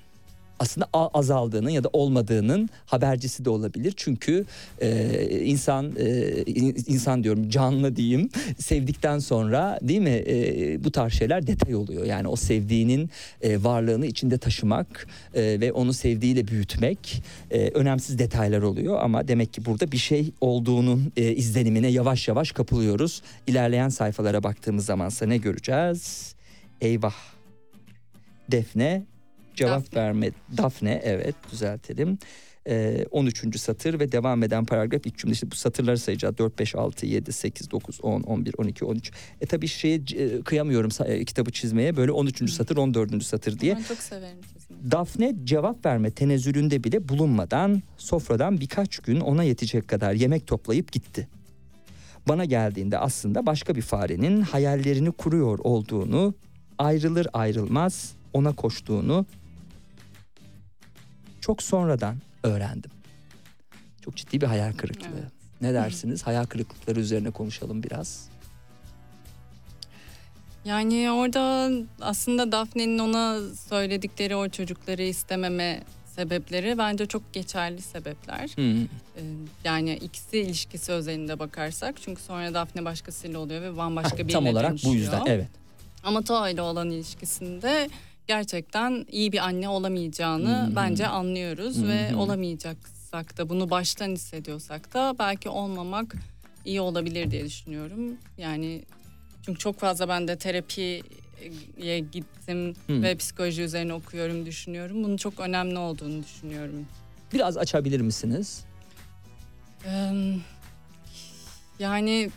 aslında 0.60 0.88
azaldığının 0.94 1.70
ya 1.70 1.84
da 1.84 1.90
olmadığının 1.94 2.70
habercisi 2.86 3.46
de 3.46 3.50
olabilir. 3.50 3.94
Çünkü 3.98 4.46
e, 4.82 5.40
insan 5.46 5.92
e, 5.98 6.32
in- 6.46 6.76
insan 6.88 7.24
diyorum 7.24 7.50
canlı 7.50 7.96
diyeyim 7.96 8.30
sevdikten 8.60 9.20
sonra 9.20 9.80
değil 9.82 10.02
mi 10.02 10.24
e, 10.28 10.84
bu 10.84 10.92
tarz 10.92 11.14
şeyler 11.14 11.48
detay 11.48 11.76
oluyor. 11.76 12.06
Yani 12.06 12.28
o 12.28 12.36
sevdiğinin 12.36 13.10
e, 13.42 13.64
varlığını 13.64 14.06
içinde 14.06 14.38
taşımak 14.38 15.08
e, 15.34 15.42
ve 15.42 15.72
onu 15.72 15.94
sevdiğiyle 15.94 16.48
büyütmek 16.48 17.24
e, 17.52 17.68
önemsiz 17.70 18.20
detaylar 18.20 18.62
oluyor. 18.62 19.00
Ama 19.02 19.28
demek 19.28 19.54
ki 19.54 19.66
burada 19.66 19.92
bir 19.92 19.98
şey 19.98 20.32
olduğunun 20.42 21.12
e, 21.18 21.32
izlenimine 21.32 21.88
yavaş 21.88 22.28
yavaş 22.28 22.52
kapılıyoruz. 22.52 23.22
İlerleyen 23.48 23.90
sayfalara 23.90 24.44
baktığımız 24.44 24.86
zamansa 24.86 25.26
ne 25.26 25.38
göreceğiz? 25.38 26.36
Eyvah. 26.82 27.16
Defne 28.52 29.04
cevap 29.56 29.84
Daphne. 29.86 30.02
verme. 30.02 30.32
Dafne 30.58 31.02
evet 31.04 31.36
düzeltelim. 31.52 32.18
Ee, 32.68 33.06
13. 33.12 33.60
satır 33.60 34.00
ve 34.00 34.12
devam 34.12 34.44
eden 34.44 34.66
paragraf 34.66 35.06
ilk 35.06 35.18
cümle 35.18 35.34
işte 35.34 35.52
bu 35.52 35.56
satırları 35.56 35.98
sayacağız 35.98 36.38
4 36.38 36.60
5 36.60 36.76
6 36.76 37.06
7 37.06 37.32
8 37.34 37.72
9 37.72 38.00
10 38.02 38.22
11 38.22 38.54
12 38.58 38.86
13 38.86 39.12
e 39.42 39.46
tabii 39.46 39.68
şeye 39.68 39.96
e, 39.96 40.42
kıyamıyorum 40.42 40.90
e, 41.06 41.26
kitabı 41.26 41.52
çizmeye 41.52 41.98
böyle 41.98 42.12
13. 42.12 42.52
satır 42.52 42.78
14. 42.78 43.24
satır 43.24 43.60
diye 43.60 43.76
Ben 43.76 43.84
çok 43.84 43.98
severim 43.98 44.38
çizmeyi. 44.54 44.92
Dafne 44.92 45.36
cevap 45.44 45.86
verme 45.86 46.12
tenezzülünde 46.12 46.84
bile 46.84 47.10
bulunmadan 47.10 47.82
sofradan 47.98 48.60
birkaç 48.60 49.00
gün 49.00 49.20
ona 49.20 49.44
yetecek 49.44 49.88
kadar 49.88 50.14
yemek 50.14 50.48
toplayıp 50.48 50.92
gitti. 50.92 51.28
Bana 52.28 52.46
geldiğinde 52.46 52.98
aslında 52.98 53.46
başka 53.46 53.76
bir 53.76 53.82
farenin 53.82 54.42
hayallerini 54.42 55.12
kuruyor 55.12 55.60
olduğunu, 55.60 56.34
ayrılır 56.78 57.28
ayrılmaz 57.34 58.14
ona 58.34 58.56
koştuğunu 58.56 59.26
çok 61.46 61.64
sonradan 61.64 62.16
öğrendim. 62.44 62.92
Çok 64.02 64.16
ciddi 64.16 64.42
bir 64.42 64.46
hayal 64.46 64.74
kırıklığı. 64.74 65.08
Evet. 65.22 65.32
Ne 65.62 65.74
dersiniz? 65.74 66.28
Hayal 66.28 66.46
kırıklıkları 66.46 67.00
üzerine 67.00 67.32
konuşalım 67.32 67.84
biraz. 67.84 68.30
Yani 70.66 71.12
orada 71.12 71.72
aslında 72.02 72.52
Daphne'nin 72.52 73.00
ona 73.00 73.40
söyledikleri 73.70 74.36
o 74.36 74.50
çocukları 74.50 75.02
istememe 75.02 75.84
sebepleri 76.16 76.78
bence 76.78 77.06
çok 77.06 77.34
geçerli 77.34 77.82
sebepler. 77.82 78.50
Hmm. 78.56 78.84
Ee, 78.84 78.88
Yani 79.64 79.94
ikisi 79.96 80.40
ilişkisi 80.40 80.92
özelinde 80.92 81.40
bakarsak 81.40 81.96
çünkü 82.02 82.22
sonra 82.22 82.54
Daphne 82.54 82.86
başkasıyla 82.86 83.40
oluyor 83.40 83.62
ve 83.62 83.78
bambaşka 83.78 84.18
birine 84.18 84.32
Tam 84.32 84.48
olarak 84.48 84.72
bu 84.72 84.72
dönüşüyor. 84.72 84.96
yüzden 84.96 85.24
evet. 85.26 85.50
Ama 86.04 86.22
Tao 86.22 86.48
ile 86.50 86.62
olan 86.62 86.90
ilişkisinde 86.90 87.90
gerçekten 88.28 89.06
iyi 89.12 89.32
bir 89.32 89.38
anne 89.38 89.70
olamayacağını 89.70 90.68
hı. 90.72 90.76
bence 90.76 91.08
anlıyoruz 91.08 91.78
Hı 91.84 91.88
ve 91.88 92.16
olamayacaksak 92.16 93.38
da 93.38 93.50
bunu 93.50 93.70
baştan 93.70 94.10
hissediyorsak 94.10 94.94
da 94.94 95.16
belki 95.20 95.50
olmamak 95.50 96.16
iyi 96.66 96.82
olabilir 96.82 97.32
diye 97.32 97.46
düşünüyorum. 97.46 98.18
Yani 98.38 98.86
çünkü 99.46 99.60
çok 99.60 99.80
fazla 99.80 100.08
ben 100.10 100.28
de 100.28 100.38
terapiye 100.38 102.00
gittim 102.12 102.76
Hı. 102.88 103.02
ve 103.02 103.16
psikoloji 103.16 103.62
üzerine 103.62 103.94
okuyorum, 103.94 104.46
düşünüyorum. 104.46 105.04
Bunun 105.04 105.18
çok 105.18 105.40
önemli 105.40 105.78
olduğunu 105.78 106.24
düşünüyorum. 106.24 106.86
Biraz 107.34 107.58
açabilir 107.58 108.02
misiniz? 108.02 108.64
Eee, 109.86 110.36
Yani 111.80 112.30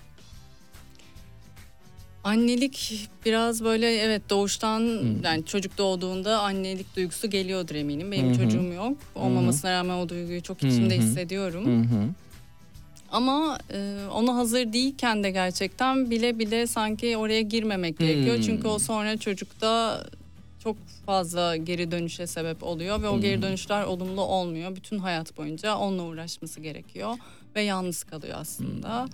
annelik 2.28 3.08
biraz 3.26 3.64
böyle 3.64 3.96
evet 3.96 4.22
doğuştan 4.30 4.80
Hmm. 4.80 5.22
yani 5.24 5.44
çocuk 5.44 5.78
doğduğunda 5.78 6.38
annelik 6.40 6.96
duygusu 6.96 7.30
geliyordur 7.30 7.74
eminim. 7.74 8.12
Benim 8.12 8.26
Hı 8.28 8.30
hı. 8.30 8.36
çocuğum 8.36 8.72
yok. 8.72 8.96
Olmamasına 9.14 9.72
rağmen 9.72 9.96
o 9.96 10.08
duyguyu 10.08 10.42
çok 10.42 10.58
içimde 10.58 10.96
Hı 10.96 11.00
hı. 11.00 11.02
hissediyorum. 11.02 11.64
Hı 11.66 11.94
hı. 11.96 12.08
Ama 13.12 13.58
e, 13.72 13.96
ona 14.12 14.34
hazır 14.36 14.72
değilken 14.72 15.24
de 15.24 15.30
gerçekten 15.30 16.10
bile 16.10 16.38
bile 16.38 16.66
sanki 16.66 17.16
oraya 17.16 17.40
girmemek 17.42 17.98
gerekiyor. 17.98 18.36
Hmm. 18.36 18.42
Çünkü 18.42 18.68
o 18.68 18.78
sonra 18.78 19.16
çocukta 19.16 20.04
çok 20.64 20.76
fazla 21.06 21.56
geri 21.56 21.90
dönüşe 21.90 22.26
sebep 22.26 22.62
oluyor 22.62 23.02
ve 23.02 23.08
o 23.08 23.20
geri 23.20 23.42
dönüşler 23.42 23.82
olumlu 23.84 24.20
olmuyor. 24.20 24.76
Bütün 24.76 24.98
hayat 24.98 25.36
boyunca 25.36 25.76
onunla 25.76 26.02
uğraşması 26.02 26.60
gerekiyor 26.60 27.14
ve 27.56 27.62
yalnız 27.62 28.04
kalıyor 28.04 28.36
aslında. 28.40 29.06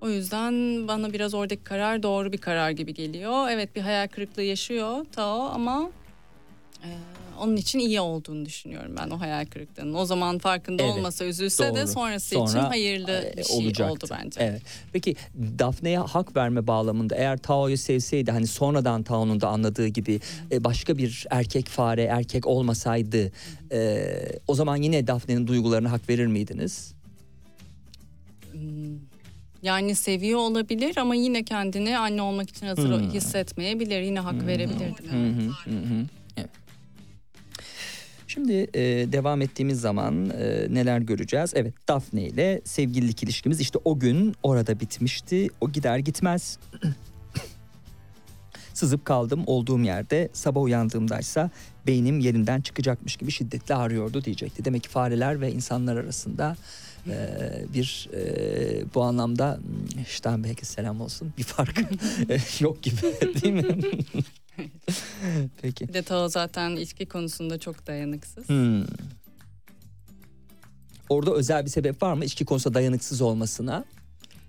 O 0.00 0.08
yüzden 0.08 0.52
bana 0.88 1.12
biraz 1.12 1.34
oradaki 1.34 1.64
karar 1.64 2.02
doğru 2.02 2.32
bir 2.32 2.38
karar 2.38 2.70
gibi 2.70 2.94
geliyor. 2.94 3.48
Evet 3.50 3.76
bir 3.76 3.80
hayal 3.80 4.08
kırıklığı 4.08 4.42
yaşıyor 4.42 5.06
Tao 5.12 5.40
ama 5.40 5.90
e, 6.84 6.88
onun 7.40 7.56
için 7.56 7.78
iyi 7.78 8.00
olduğunu 8.00 8.46
düşünüyorum 8.46 8.94
ben 9.00 9.10
o 9.10 9.20
hayal 9.20 9.46
kırıklığının. 9.46 9.94
O 9.94 10.04
zaman 10.04 10.38
farkında 10.38 10.82
Evet, 10.82 10.94
olmasa 10.94 11.24
üzülse 11.24 11.74
de 11.74 11.78
doğru. 11.78 11.86
sonrası 11.86 12.34
için 12.34 12.46
Sonra, 12.46 12.70
hayırlı 12.70 13.10
e, 13.10 13.36
bir 13.36 13.44
şey 13.44 13.56
olacaktı. 13.56 13.92
oldu 13.92 14.04
bence. 14.10 14.40
Evet. 14.40 14.62
Peki 14.92 15.16
Daphne'ye 15.58 15.98
hak 15.98 16.36
verme 16.36 16.66
bağlamında 16.66 17.16
eğer 17.16 17.36
Tao'yu 17.38 17.78
sevseydi 17.78 18.30
hani 18.30 18.46
sonradan 18.46 19.02
Tao'nun 19.02 19.40
da 19.40 19.48
anladığı 19.48 19.86
gibi 19.86 20.20
e, 20.52 20.64
başka 20.64 20.98
bir 20.98 21.26
erkek 21.30 21.66
fare 21.68 22.02
erkek 22.02 22.46
olmasaydı 22.46 23.32
e, 23.72 24.08
o 24.48 24.54
zaman 24.54 24.76
yine 24.76 25.06
Daphne'nin 25.06 25.46
duygularına 25.46 25.90
hak 25.92 26.08
verir 26.08 26.26
miydiniz? 26.26 26.94
Yani 29.62 29.94
seviyor 29.94 30.38
olabilir 30.38 30.96
ama 30.96 31.14
yine 31.14 31.42
kendini 31.42 31.98
anne 31.98 32.22
olmak 32.22 32.50
için 32.50 32.66
hazır 32.66 33.00
Hmm. 33.00 33.10
hissetmeyebilir. 33.10 34.00
Yine 34.00 34.20
hak 34.20 34.46
verebilirdim. 34.46 35.10
Hı 35.10 35.26
hı, 35.42 35.70
hı 35.70 35.78
hı. 35.94 36.06
Evet. 36.36 36.50
Şimdi 38.28 38.52
e, 38.74 38.80
devam 39.12 39.42
ettiğimiz 39.42 39.80
zaman 39.80 40.30
e, 40.30 40.66
neler 40.70 40.98
göreceğiz? 40.98 41.52
Evet 41.54 41.74
Daphne 41.88 42.22
ile 42.22 42.60
sevgililik 42.64 43.22
ilişkimiz 43.22 43.60
işte 43.60 43.78
o 43.84 43.98
gün 43.98 44.34
orada 44.42 44.80
bitmişti. 44.80 45.48
O 45.60 45.70
gider 45.72 45.98
gitmez 45.98 46.58
sızıp 48.74 49.04
kaldım 49.04 49.42
olduğum 49.46 49.80
yerde 49.80 50.28
sabah 50.32 50.62
uyandığımdaysa 50.62 51.50
beynim 51.86 52.20
yerinden 52.20 52.60
çıkacakmış 52.60 53.16
gibi 53.16 53.30
şiddetle 53.30 53.74
ağrıyordu 53.74 54.24
diyecekti. 54.24 54.64
Demek 54.64 54.82
ki 54.82 54.88
fareler 54.88 55.40
ve 55.40 55.52
insanlar 55.52 55.96
arasında 55.96 56.56
bir 57.74 58.08
e, 58.14 58.94
bu 58.94 59.02
anlamda 59.02 59.58
hmm, 59.62 60.04
Steinbeck'e 60.06 60.64
selam 60.64 61.00
olsun 61.00 61.32
bir 61.38 61.42
fark 61.42 61.78
yok 62.60 62.82
gibi 62.82 62.96
değil 63.42 63.54
mi? 63.54 63.78
Peki. 65.62 65.88
Bir 65.88 65.94
de 65.94 66.02
Tao 66.02 66.28
zaten 66.28 66.76
içki 66.76 67.06
konusunda 67.06 67.58
çok 67.58 67.86
dayanıksız. 67.86 68.48
Hmm. 68.48 68.84
Orada 71.08 71.34
özel 71.34 71.64
bir 71.64 71.70
sebep 71.70 72.02
var 72.02 72.12
mı 72.14 72.24
içki 72.24 72.44
konusunda 72.44 72.74
dayanıksız 72.74 73.20
olmasına? 73.20 73.84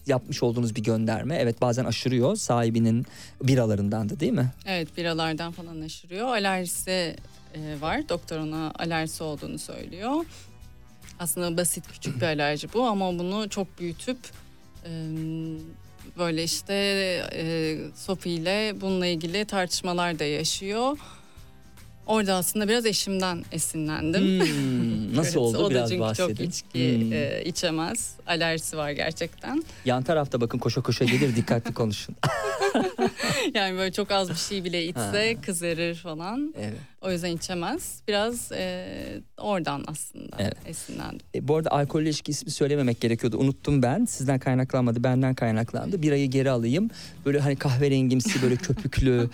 Yapmış 0.08 0.44
olduğunuz 0.44 0.76
bir 0.76 0.84
gönderme. 0.84 1.36
Evet 1.36 1.62
bazen 1.62 1.86
aşırıyor 1.86 2.36
sahibinin 2.36 3.06
biralarından 3.44 4.10
da 4.10 4.20
değil 4.20 4.32
mi? 4.32 4.52
Evet 4.66 4.98
biralardan 4.98 5.52
falan 5.52 5.82
aşırıyor. 5.82 6.28
Alerjisi 6.28 7.16
e, 7.56 7.82
var. 7.82 8.10
Doktor 8.10 8.38
ona 8.38 8.72
alerjisi 8.80 9.24
olduğunu 9.24 9.60
söylüyor. 9.60 10.26
Aslında 11.20 11.58
basit 11.58 11.88
küçük 11.92 12.18
bir 12.18 12.26
alerji 12.26 12.74
bu 12.74 12.84
ama 12.84 13.20
bunu 13.20 13.50
çok 13.50 13.80
büyütüp 13.80 14.18
e, 14.86 14.90
böyle 16.18 16.44
işte 16.44 16.74
e, 17.34 17.78
Sophie 17.96 18.34
ile 18.34 18.82
bununla 18.82 19.06
ilgili 19.06 19.46
tartışmalar 19.46 20.20
da 20.20 20.24
yaşıyor. 20.24 20.98
Orada 22.10 22.34
aslında 22.36 22.68
biraz 22.68 22.86
eşimden 22.86 23.44
esinlendim. 23.52 24.22
Hmm, 24.22 25.16
Nasıl 25.16 25.30
Evet, 25.30 25.38
oldu 25.38 25.58
o 25.58 25.66
da 25.66 25.70
biraz 25.70 25.90
çünkü 25.90 26.02
bahsedin. 26.02 26.36
çok 26.36 26.46
içki 26.46 27.02
Hmm. 27.02 27.14
e, 27.14 27.44
içemez. 27.46 28.14
Alerjisi 28.28 28.78
var 28.78 28.92
gerçekten. 28.92 29.64
Yan 29.86 30.04
tarafta 30.04 30.42
bakın 30.42 30.58
koşa 30.58 30.82
koşa 30.82 31.06
gelir 31.06 31.36
dikkatli 31.36 31.74
konuşun. 31.74 32.16
Yani 33.54 33.78
böyle 33.78 33.92
çok 33.92 34.12
az 34.12 34.30
bir 34.30 34.36
şey 34.36 34.64
bile 34.64 34.86
içse 34.86 35.38
kızarır 35.46 35.96
falan. 35.96 36.54
evet. 36.60 36.74
O 37.02 37.12
yüzden 37.12 37.32
içemez. 37.38 38.02
Biraz 38.08 38.52
e, 38.52 38.88
oradan 39.38 39.84
aslında 39.88 40.36
Evet. 40.40 40.54
esinlendim. 40.66 41.28
E, 41.36 41.48
bu 41.48 41.56
arada 41.56 41.72
alkol 41.72 42.02
ilişki 42.02 42.32
ismi 42.32 42.52
söylememek 42.52 43.02
gerekiyordu. 43.02 43.38
Unuttum 43.38 43.82
ben. 43.84 44.06
Sizden 44.06 44.40
kaynaklanmadı. 44.40 45.04
Benden 45.04 45.36
kaynaklandı. 45.36 46.02
Birayı 46.02 46.28
geri 46.30 46.52
alayım. 46.52 46.90
Böyle 47.26 47.40
hani 47.40 47.56
kahverengimsi 47.56 48.42
böyle 48.42 48.56
köpüklü 48.68 49.30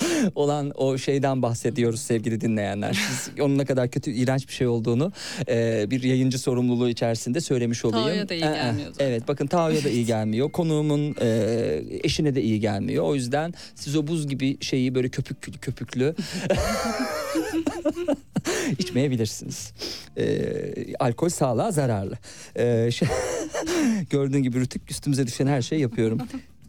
olan 0.34 0.72
o 0.74 0.98
şeyden 0.98 1.42
bahsediyoruz 1.42 2.00
sevgili 2.00 2.40
dinleyenler. 2.40 2.92
Siz 2.92 3.40
onun 3.40 3.58
ne 3.58 3.64
kadar 3.64 3.90
kötü, 3.90 4.10
iğrenç 4.10 4.48
bir 4.48 4.52
şey 4.52 4.66
olduğunu 4.66 5.12
e, 5.48 5.86
bir 5.90 6.02
yayıncı 6.02 6.38
sorumluluğu 6.38 6.88
içerisinde 6.88 7.40
söylemiş 7.40 7.84
olayım. 7.84 8.06
Tao'ya 8.06 8.28
da 8.28 8.34
iyi 8.34 8.44
Ee, 8.44 8.54
gelmiyor 8.54 8.92
zaten. 8.92 9.06
Evet 9.06 9.28
bakın 9.28 9.46
Tao'ya 9.46 9.84
da 9.84 9.88
iyi 9.88 10.06
gelmiyor. 10.06 10.52
Konuğumun 10.52 11.16
e, 11.20 11.82
eşine 12.02 12.34
de 12.34 12.42
iyi 12.42 12.60
gelmiyor. 12.60 13.04
O 13.04 13.14
yüzden 13.14 13.54
siz 13.74 13.96
o 13.96 14.06
buz 14.06 14.28
gibi 14.28 14.56
şeyi 14.60 14.94
böyle 14.94 15.08
köpüklü 15.08 15.58
köpüklü 15.58 16.14
içmeyebilirsiniz. 18.78 19.72
Ee, 20.18 20.94
alkol 20.98 21.28
sağlığa 21.28 21.72
zararlı. 21.72 22.18
Ee, 22.56 22.90
şey, 22.90 23.08
gördüğün 24.10 24.42
gibi 24.42 24.60
rütük 24.60 24.90
üstümüze 24.90 25.26
düşen 25.26 25.46
her 25.46 25.62
şeyi 25.62 25.80
yapıyorum. 25.80 26.18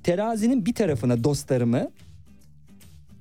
Terazinin 0.03 0.65
bir 0.65 0.73
tarafına 0.73 1.23
dostlarımı, 1.23 1.91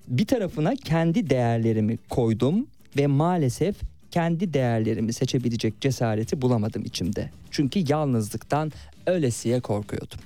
bir 0.09 0.27
tarafına 0.27 0.77
kendi 0.77 1.31
değerlerimi 1.31 1.99
koydum 2.11 2.67
ve 2.97 3.07
maalesef 3.07 3.77
kendi 4.11 4.55
değerlerimi 4.55 5.13
seçebilecek 5.13 5.81
cesareti 5.81 6.43
bulamadım 6.43 6.85
içimde. 6.85 7.31
Çünkü 7.51 7.85
yalnızlıktan 7.89 8.73
ölesiye 9.07 9.61
korkuyordum. 9.61 10.19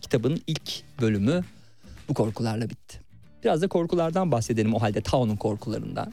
Kitabın 0.00 0.42
ilk 0.46 0.82
bölümü 1.00 1.44
bu 2.08 2.14
korkularla 2.14 2.70
bitti. 2.70 3.00
Biraz 3.44 3.62
da 3.62 3.68
korkulardan 3.68 4.32
bahsedelim 4.32 4.74
o 4.74 4.82
halde 4.82 5.00
Tao'nun 5.00 5.36
korkularından. 5.36 6.12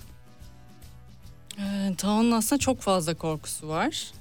E, 1.57 1.95
Tao'nun 1.97 2.31
aslında 2.31 2.59
çok 2.59 2.79
fazla 2.79 3.13
korkusu 3.13 3.67
var. 3.67 4.11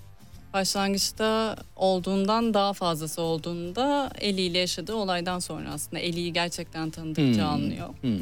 Başlangıçta 0.54 1.56
olduğundan 1.76 2.54
daha 2.54 2.72
fazlası 2.72 3.22
olduğunda 3.22 4.10
Eli 4.20 4.40
ile 4.40 4.58
yaşadığı 4.58 4.94
olaydan 4.94 5.38
sonra 5.38 5.70
aslında 5.72 5.98
Eli'yi 6.00 6.32
gerçekten 6.32 6.90
tanıdıkça 6.90 7.42
Hmm. 7.42 7.50
anlıyor. 7.50 7.88
Hmm. 8.00 8.18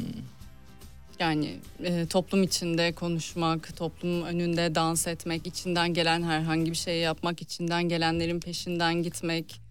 Yani 1.19 1.55
e, 1.83 2.05
toplum 2.05 2.43
içinde 2.43 2.91
konuşmak, 2.91 3.75
toplum 3.77 4.23
önünde 4.23 4.75
dans 4.75 5.07
etmek, 5.07 5.47
içinden 5.47 5.93
gelen 5.93 6.23
herhangi 6.23 6.71
bir 6.71 6.75
şey 6.75 6.99
yapmak, 6.99 7.41
içinden 7.41 7.89
gelenlerin 7.89 8.39
peşinden 8.39 9.03
gitmek, 9.03 9.61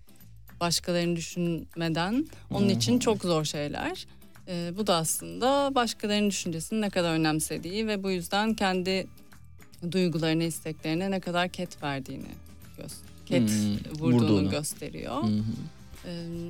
başkalarını 0.60 1.16
düşünmeden 1.16 2.26
onun 2.50 2.68
için 2.68 2.98
çok 2.98 3.22
zor 3.22 3.44
şeyler. 3.44 4.06
E, 4.48 4.72
bu 4.76 4.86
da 4.86 4.94
aslında 4.96 5.74
başkalarının 5.74 6.30
düşüncesini 6.30 6.80
ne 6.80 6.90
kadar 6.90 7.12
önemsediği 7.14 7.86
ve 7.86 8.02
bu 8.02 8.10
yüzden 8.10 8.54
kendi 8.54 9.06
duygularına, 9.92 10.44
isteklerine 10.44 11.10
ne 11.10 11.20
kadar 11.20 11.48
ket 11.48 11.82
verdiğini 11.82 12.28
gö- 12.78 12.90
ket 13.26 13.50
Hmm, 13.50 14.00
vurduğunu, 14.00 14.22
vurduğunu. 14.22 14.50
gösteriyor. 14.50 15.22
Ee, 15.24 15.42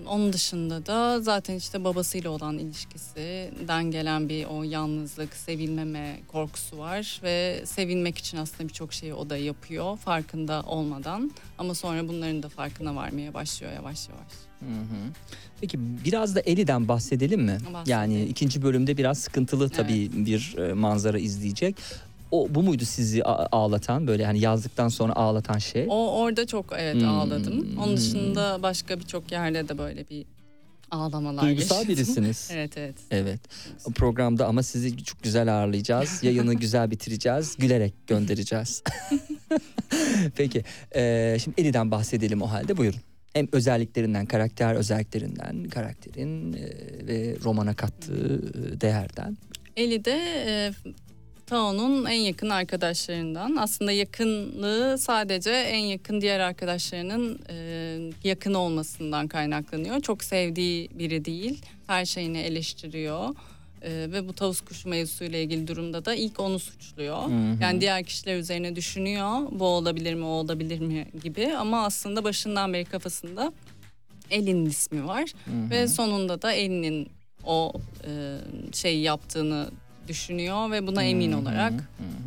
onun 0.07 0.33
dışında 0.33 0.87
da 0.87 1.21
zaten 1.21 1.55
işte 1.55 1.85
babasıyla 1.85 2.31
olan 2.31 2.59
ilişkisinden 2.59 3.91
gelen 3.91 4.29
bir 4.29 4.45
o 4.45 4.63
yalnızlık, 4.63 5.35
sevilmeme 5.35 6.21
korkusu 6.29 6.79
var 6.79 7.21
ve 7.23 7.63
sevilmek 7.65 8.19
için 8.19 8.39
aslında 8.39 8.69
birçok 8.69 8.93
şeyi 8.93 9.15
o 9.15 9.31
da 9.31 9.37
yapıyor 9.37 9.97
farkında 9.97 10.63
olmadan 10.67 11.31
ama 11.59 11.75
sonra 11.75 12.09
bunların 12.09 12.43
da 12.43 12.49
farkına 12.49 12.97
varmaya 12.97 13.35
başlıyor 13.35 13.73
yavaş 13.73 14.09
yavaş. 14.09 14.33
Hı 14.61 14.67
hı. 14.67 15.13
Peki 15.61 15.79
biraz 16.05 16.35
da 16.35 16.41
Eli'den 16.41 16.89
bahsedelim 16.89 17.41
mi? 17.41 17.53
Bahsedelim. 17.53 17.83
Yani 17.87 18.25
ikinci 18.25 18.63
bölümde 18.63 18.97
biraz 18.97 19.19
sıkıntılı 19.19 19.69
tabii 19.69 20.11
bir 20.13 20.57
e, 20.59 20.73
manzara 20.73 21.19
izleyecek. 21.19 21.77
O 22.31 22.47
bu 22.51 22.63
muydu 22.63 22.85
sizi 22.85 23.25
ağlatan 23.25 24.07
böyle 24.07 24.25
hani 24.27 24.41
yazdıktan 24.41 24.89
sonra 24.89 25.13
ağlatan 25.17 25.59
şey? 25.59 25.87
O 25.89 26.11
orada 26.21 26.47
çok 26.47 26.67
evet 26.79 26.95
Hmm. 27.03 27.09
ağladım. 27.09 27.79
Onun 27.85 27.97
dışında 27.97 28.63
başka 28.63 28.99
birçok 29.01 29.33
yerde 29.33 29.69
de 29.69 29.79
böyle 29.79 30.09
bir 30.09 30.25
ağlamalar 30.91 31.43
Duygusal 31.45 31.77
yaşadım. 31.77 31.95
birisiniz. 31.97 32.49
evet 32.53 32.77
evet. 32.79 32.95
Evet. 33.11 33.41
O 33.85 33.91
programda 33.93 34.47
ama 34.47 34.63
sizi 34.63 35.05
çok 35.05 35.23
güzel 35.23 35.55
ağırlayacağız. 35.59 36.19
Yayını 36.23 36.55
güzel 36.55 36.91
bitireceğiz. 36.91 37.57
Gülerek 37.59 37.95
göndereceğiz. 38.07 38.83
Peki. 40.37 40.65
e, 40.95 41.37
şimdi 41.45 41.61
Eli'den 41.61 41.91
bahsedelim 41.91 42.43
o 42.43 42.51
halde. 42.51 42.77
Buyurun. 42.77 43.01
Hem 43.33 43.49
özelliklerinden, 43.53 44.27
karakter 44.27 44.75
özelliklerinden, 44.75 45.65
karakterin 45.69 46.53
e, 46.53 46.59
ve 47.07 47.37
romana 47.45 47.75
kattığı 47.75 48.43
e, 48.75 48.81
değerden. 48.81 49.37
Eli 49.77 50.05
de 50.05 50.19
e, 50.47 50.73
Tao'nun 51.47 52.05
en 52.05 52.21
yakın 52.21 52.51
arkadaşlarından. 52.51 53.57
Aslında 53.57 53.93
yakınlığı 53.93 54.99
sadece 54.99 55.51
en 55.51 55.79
yakın 55.79 56.21
diğer 56.21 56.41
arkadaşlarının 56.41 57.39
e, 57.51 57.99
yakın 58.25 58.55
olmasından 58.55 59.29
kaynaklanıyor. 59.29 60.01
Çok 60.01 60.25
sevdiği 60.25 60.89
biri 60.95 61.25
değil. 61.25 61.63
Her 61.87 62.05
şeyini 62.05 62.39
eleştiriyor. 62.39 63.35
E, 63.83 63.91
ve 63.91 64.29
bu 64.29 64.33
tavus 64.33 64.61
kuşu 64.61 64.89
mevzusuyla 64.89 65.39
ilgili 65.39 65.69
durumda 65.69 66.05
da 66.05 66.15
ilk 66.15 66.41
onu 66.41 66.59
suçluyor. 66.59 67.23
hı. 67.25 67.63
Yani 67.63 67.81
diğer 67.81 68.05
kişiler 68.05 68.37
üzerine 68.37 68.77
düşünüyor. 68.77 69.39
Bu 69.51 69.65
olabilir 69.65 70.15
mi, 70.15 70.25
o 70.25 70.29
olabilir 70.29 70.79
mi 70.81 71.07
gibi. 71.23 71.57
Ama 71.57 71.85
aslında 71.85 72.25
başından 72.25 72.73
beri 72.73 72.85
kafasında 72.85 73.53
Elin'in 74.31 74.67
ismi 74.67 75.07
var. 75.07 75.33
Ve 75.71 75.89
sonunda 75.89 76.43
da 76.43 76.53
Elin'in 76.53 77.09
o 77.45 77.73
e, 78.07 78.37
şeyi 78.73 79.03
yaptığını 79.03 79.71
düşünüyor 80.09 80.71
ve 80.71 80.87
buna 80.87 81.03
emin 81.03 81.33
olarak 81.33 81.73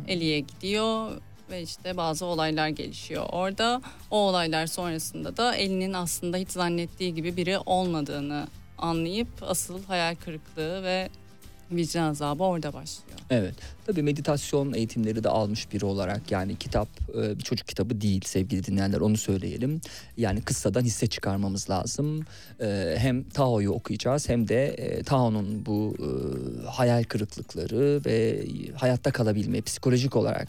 Eli'ye 0.08 0.40
gidiyor 0.40 1.10
ve 1.50 1.62
işte 1.62 1.96
bazı 1.96 2.26
olaylar 2.26 2.68
gelişiyor. 2.68 3.26
Orada 3.32 3.82
o 4.10 4.16
olaylar 4.16 4.66
sonrasında 4.66 5.36
da 5.36 5.54
Eli'nin 5.54 5.92
aslında 5.92 6.36
hiç 6.36 6.50
zannettiği 6.50 7.14
gibi 7.14 7.36
biri 7.36 7.58
olmadığını 7.58 8.46
anlayıp 8.78 9.28
asıl 9.42 9.84
hayal 9.84 10.14
kırıklığı 10.14 10.82
ve 10.82 11.08
vicdan 11.72 12.10
azabı 12.10 12.42
orada 12.44 12.72
başlıyor. 12.72 13.18
Evet. 13.30 13.54
Tabii 13.86 14.02
meditasyon 14.02 14.72
eğitimleri 14.72 15.24
de 15.24 15.28
almış 15.28 15.72
biri 15.72 15.84
olarak 15.84 16.30
yani 16.30 16.56
kitap 16.56 16.88
e, 17.16 17.38
bir 17.38 17.42
çocuk 17.44 17.68
kitabı 17.68 18.00
değil 18.00 18.20
sevgili 18.24 18.64
dinleyenler 18.66 19.00
onu 19.00 19.16
söyleyelim. 19.16 19.80
Yani 20.16 20.42
kıssadan 20.42 20.82
hisse 20.84 21.06
çıkarmamız 21.06 21.70
lazım. 21.70 22.20
E, 22.60 22.94
Hem 22.98 23.22
Tao'yu 23.22 23.70
okuyacağız 23.72 24.28
hem 24.28 24.48
de 24.48 24.66
e, 24.66 25.02
Tao'nun 25.02 25.66
bu 25.66 25.96
hayal 26.66 27.04
kırıklıkları 27.04 28.00
ve 28.06 28.44
hayatta 28.76 29.10
kalabilme 29.10 29.60
psikolojik 29.60 30.16
olarak 30.16 30.48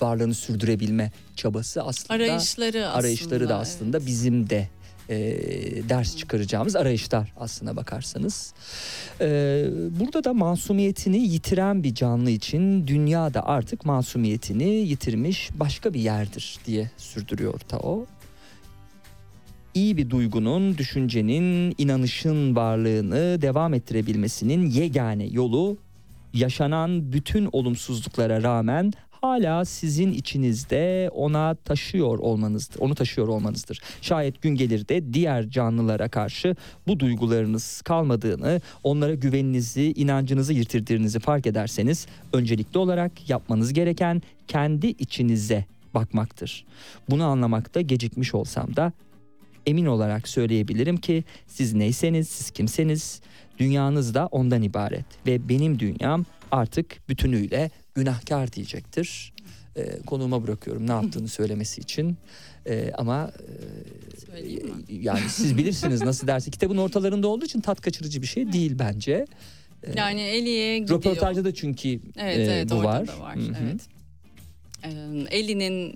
varlığını 0.00 0.34
sürdürebilme 0.34 1.12
çabası 1.36 1.82
aslında 1.82 2.14
Arayışları 2.14 2.78
aslında. 2.86 2.94
arayışları 2.94 3.48
da 3.48 3.56
aslında 3.58 3.96
evet. 3.98 4.06
bizim 4.06 4.50
de 4.50 4.68
e, 5.10 5.18
ders 5.88 6.16
çıkaracağımız 6.16 6.76
arayışlar 6.76 7.32
aslına 7.36 7.76
bakarsanız. 7.76 8.54
E, 9.20 9.26
burada 10.00 10.24
da 10.24 10.34
masumiyetini 10.34 11.18
yitiren 11.18 11.82
bir 11.82 11.94
canlı 11.94 12.30
için 12.30 12.86
dünya 12.86 13.34
da 13.34 13.46
artık 13.46 13.84
masumiyetini 13.84 14.64
yitirmiş 14.64 15.50
başka 15.54 15.94
bir 15.94 16.00
yerdir 16.00 16.58
diye 16.66 16.90
sürdürüyor 16.96 17.60
Tao. 17.60 18.06
İyi 19.74 19.96
bir 19.96 20.10
duygunun, 20.10 20.78
düşüncenin, 20.78 21.74
inanışın 21.78 22.56
varlığını 22.56 23.42
devam 23.42 23.74
ettirebilmesinin 23.74 24.70
yegane 24.70 25.26
yolu 25.26 25.76
yaşanan 26.34 27.12
bütün 27.12 27.48
olumsuzluklara 27.52 28.42
rağmen 28.42 28.92
hala 29.20 29.64
sizin 29.64 30.12
içinizde 30.12 31.10
ona 31.14 31.54
taşıyor 31.54 32.18
olmanızdır. 32.18 32.80
Onu 32.80 32.94
taşıyor 32.94 33.28
olmanızdır. 33.28 33.80
Şayet 34.02 34.42
gün 34.42 34.54
gelir 34.54 34.88
de 34.88 35.14
diğer 35.14 35.50
canlılara 35.50 36.08
karşı 36.08 36.56
bu 36.86 37.00
duygularınız 37.00 37.82
kalmadığını, 37.82 38.60
onlara 38.84 39.14
güveninizi, 39.14 39.92
inancınızı 39.92 40.52
yitirdiğinizi 40.52 41.18
fark 41.18 41.46
ederseniz 41.46 42.06
öncelikli 42.32 42.78
olarak 42.78 43.30
yapmanız 43.30 43.72
gereken 43.72 44.22
kendi 44.48 44.86
içinize 44.86 45.64
bakmaktır. 45.94 46.64
Bunu 47.10 47.24
anlamakta 47.24 47.80
gecikmiş 47.80 48.34
olsam 48.34 48.76
da 48.76 48.92
emin 49.66 49.86
olarak 49.86 50.28
söyleyebilirim 50.28 50.96
ki 50.96 51.24
siz 51.46 51.74
neyseniz, 51.74 52.28
siz 52.28 52.50
kimseniz 52.50 53.20
dünyanız 53.58 54.14
da 54.14 54.26
ondan 54.26 54.62
ibaret 54.62 55.04
ve 55.26 55.48
benim 55.48 55.78
dünyam 55.78 56.24
artık 56.50 57.08
bütünüyle 57.08 57.70
günahkar 57.94 58.52
diyecektir. 58.52 59.32
Ee, 59.76 60.02
konuğuma 60.06 60.42
bırakıyorum 60.42 60.86
ne 60.86 60.90
yaptığını 61.02 61.28
söylemesi 61.28 61.80
için. 61.80 62.16
Ee, 62.66 62.92
ama 62.98 63.32
e, 63.38 64.26
Söyleyeyim 64.26 64.66
mi? 64.66 64.74
yani 64.88 65.28
siz 65.28 65.56
bilirsiniz 65.58 66.02
nasıl 66.02 66.26
derse 66.26 66.50
kitabın 66.50 66.76
ortalarında 66.76 67.28
olduğu 67.28 67.44
için 67.44 67.60
tat 67.60 67.80
kaçırıcı 67.80 68.22
bir 68.22 68.26
şey 68.26 68.52
değil 68.52 68.74
bence. 68.78 69.26
Ee, 69.82 69.92
Yani 69.96 70.20
Eli'ye 70.20 70.78
gidiyor. 70.78 70.98
Röportajda 70.98 71.44
da 71.44 71.54
çünkü 71.54 72.00
Evet 72.16 72.48
e, 72.48 72.52
evet 72.52 72.70
bu 72.70 72.82
var. 72.84 73.06
da 73.08 73.20
var. 73.20 73.36
Hı 73.36 73.40
hı. 73.40 73.54
Evet. 73.64 73.80
Eli'nin 75.30 75.90
e, 75.90 75.94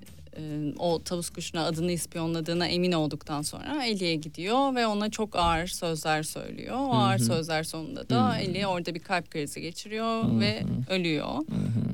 o 0.78 1.02
tavus 1.02 1.30
kuşuna 1.30 1.64
adını 1.66 1.92
ispiyonladığına 1.92 2.66
emin 2.66 2.92
olduktan 2.92 3.42
sonra 3.42 3.84
Eli'ye 3.84 4.14
gidiyor 4.14 4.74
ve 4.74 4.86
ona 4.86 5.10
çok 5.10 5.36
ağır 5.36 5.66
sözler 5.66 6.22
söylüyor. 6.22 6.76
O 6.76 6.92
ağır 6.92 7.18
sözler 7.18 7.62
sonunda 7.62 8.08
da 8.08 8.38
Eli 8.38 8.66
orada 8.66 8.94
bir 8.94 9.00
kalp 9.00 9.30
krizi 9.30 9.60
geçiriyor 9.60 10.40
ve 10.40 10.62
ölüyor. 10.90 11.34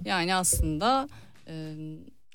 Yani 0.05 0.35
aslında 0.35 1.09
e, 1.49 1.75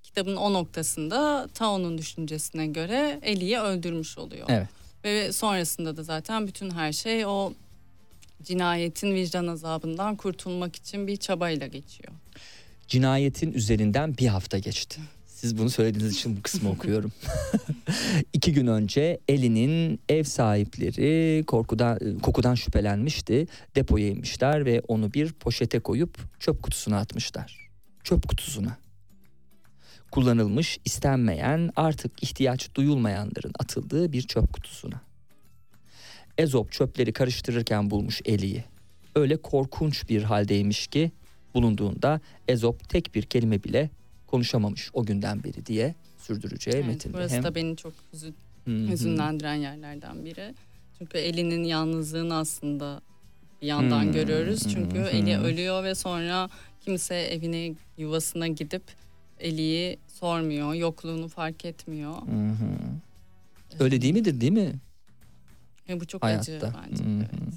kitabın 0.04 0.36
o 0.36 0.54
noktasında 0.54 1.48
Tao'nun 1.54 1.98
düşüncesine 1.98 2.68
göre 2.68 3.20
Eli'yi 3.22 3.60
öldürmüş 3.60 4.18
oluyor. 4.18 4.46
Evet. 4.50 4.68
Ve 5.04 5.32
sonrasında 5.32 5.98
da 5.98 6.04
zaten 6.04 6.48
bütün 6.48 6.72
her 6.72 6.94
şey 6.94 7.26
o 7.26 7.54
cinayetin 8.44 9.15
vicdan 9.15 9.48
azabından 9.48 10.15
kurtulmak 10.15 10.76
için 10.76 11.08
bir 11.08 11.18
çabayla 11.18 11.68
geçiyor. 11.68 12.13
Cinayetin 12.88 13.54
üzerinden 13.54 14.18
bir 14.18 14.28
hafta 14.28 14.58
geçti. 14.58 15.02
Siz 15.36 15.58
bunu 15.58 15.69
söylediğiniz 15.69 16.15
için 16.15 16.38
bu 16.38 16.41
kısmı 16.41 16.69
okuyorum. 16.71 17.12
İki 18.34 18.54
gün 18.54 18.67
önce 18.67 19.19
Eli'nin 19.28 20.00
ev 20.10 20.24
sahipleri 20.24 21.43
korkudan, 21.45 22.19
kokudan 22.19 22.56
şüphelenmişti. 22.56 23.48
Depoya 23.76 24.08
inmişler 24.08 24.65
ve 24.65 24.82
onu 24.88 25.13
bir 25.13 25.34
poşete 25.34 25.80
koyup 25.80 26.17
çöp 26.39 26.63
kutusuna 26.63 26.98
atmışlar. 26.98 27.69
Çöp 28.04 28.28
kutusuna. 28.28 28.78
Kullanılmış, 30.12 30.80
istenmeyen, 30.86 31.69
artık 31.76 32.24
ihtiyaç 32.24 32.76
duyulmayanların 32.76 33.54
atıldığı 33.60 34.12
bir 34.12 34.21
çöp 34.21 34.54
kutusuna. 34.54 35.02
Ezop 36.38 36.71
çöpleri 36.71 37.13
karıştırırken 37.13 37.89
bulmuş 37.89 38.21
Eli'yi. 38.26 38.63
Öyle 39.15 39.38
korkunç 39.38 40.10
bir 40.10 40.24
haldeymiş 40.24 40.88
ki 40.88 41.12
bulunduğunda 41.54 42.21
Ezop 42.48 42.89
tek 42.89 43.15
bir 43.15 43.24
kelime 43.24 43.63
bile 43.63 43.89
konuşamamış 44.28 44.90
o 44.94 45.06
günden 45.06 45.44
beri 45.44 45.66
diye 45.66 45.96
sürdüreceği 46.18 46.76
Evet, 46.76 46.88
metinde. 46.88 47.14
burası 47.14 47.36
Hem- 47.36 47.44
da 47.44 47.56
beni 47.56 47.78
çok 47.78 47.94
hüzün, 48.14 48.36
Hı 48.66 48.72
hı. 48.72 48.88
hüzünlendiren 48.92 49.54
yerlerden 49.56 50.26
biri. 50.26 50.54
Çünkü 50.98 51.18
Eli'nin 51.18 51.64
yalnızlığını 51.64 52.36
aslında 52.36 53.02
bir 53.62 53.68
yandan 53.68 54.04
Hmm, 54.04 54.12
görüyoruz. 54.12 54.60
Çünkü 54.74 54.98
hı. 55.00 55.08
Eli 55.08 55.38
ölüyor 55.38 55.84
ve 55.84 55.96
sonra 55.96 56.50
kimse 56.82 57.16
evine 57.16 57.76
yuvasına 57.98 58.48
gidip 58.48 58.84
Eli'yi 59.40 59.98
sormuyor, 60.08 60.74
yokluğunu 60.74 61.28
fark 61.28 61.66
etmiyor. 61.66 62.14
Hı 62.14 62.50
hı. 62.50 63.84
Öyle 63.84 64.02
değil 64.02 64.14
midir 64.14 64.42
değil 64.42 64.52
mi? 64.52 64.76
Bu 65.90 66.06
çok 66.08 66.24
Hayatta. 66.24 66.42
acı 66.52 66.62
bence. 66.90 67.04
Evet. 67.20 67.54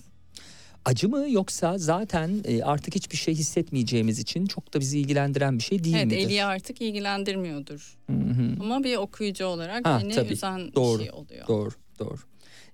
Acı 0.88 1.08
mı 1.08 1.26
yoksa 1.30 1.78
zaten 1.78 2.30
e, 2.44 2.62
artık 2.62 2.94
hiçbir 2.94 3.16
şey 3.16 3.34
hissetmeyeceğimiz 3.34 4.18
için 4.18 4.46
çok 4.46 4.74
da 4.74 4.80
bizi 4.80 4.98
ilgilendiren 4.98 5.58
bir 5.58 5.62
şey 5.62 5.84
değil 5.84 5.96
Evet, 5.96 6.06
midir? 6.06 6.18
Eli'yi 6.18 6.44
artık 6.44 6.80
ilgilendirmiyordur. 6.80 7.96
Hı 8.10 8.12
hı. 8.12 8.56
Ama 8.60 8.84
bir 8.84 8.96
okuyucu 8.96 9.44
olarak 9.46 9.86
Ha, 9.86 10.00
beni 10.02 10.14
tabii. 10.14 10.32
üzen 10.32 10.74
Doğru, 10.74 10.98
bir 10.98 11.04
şey 11.04 11.12
oluyor. 11.12 11.48
Doğru, 11.48 11.70
doğru. 11.98 12.18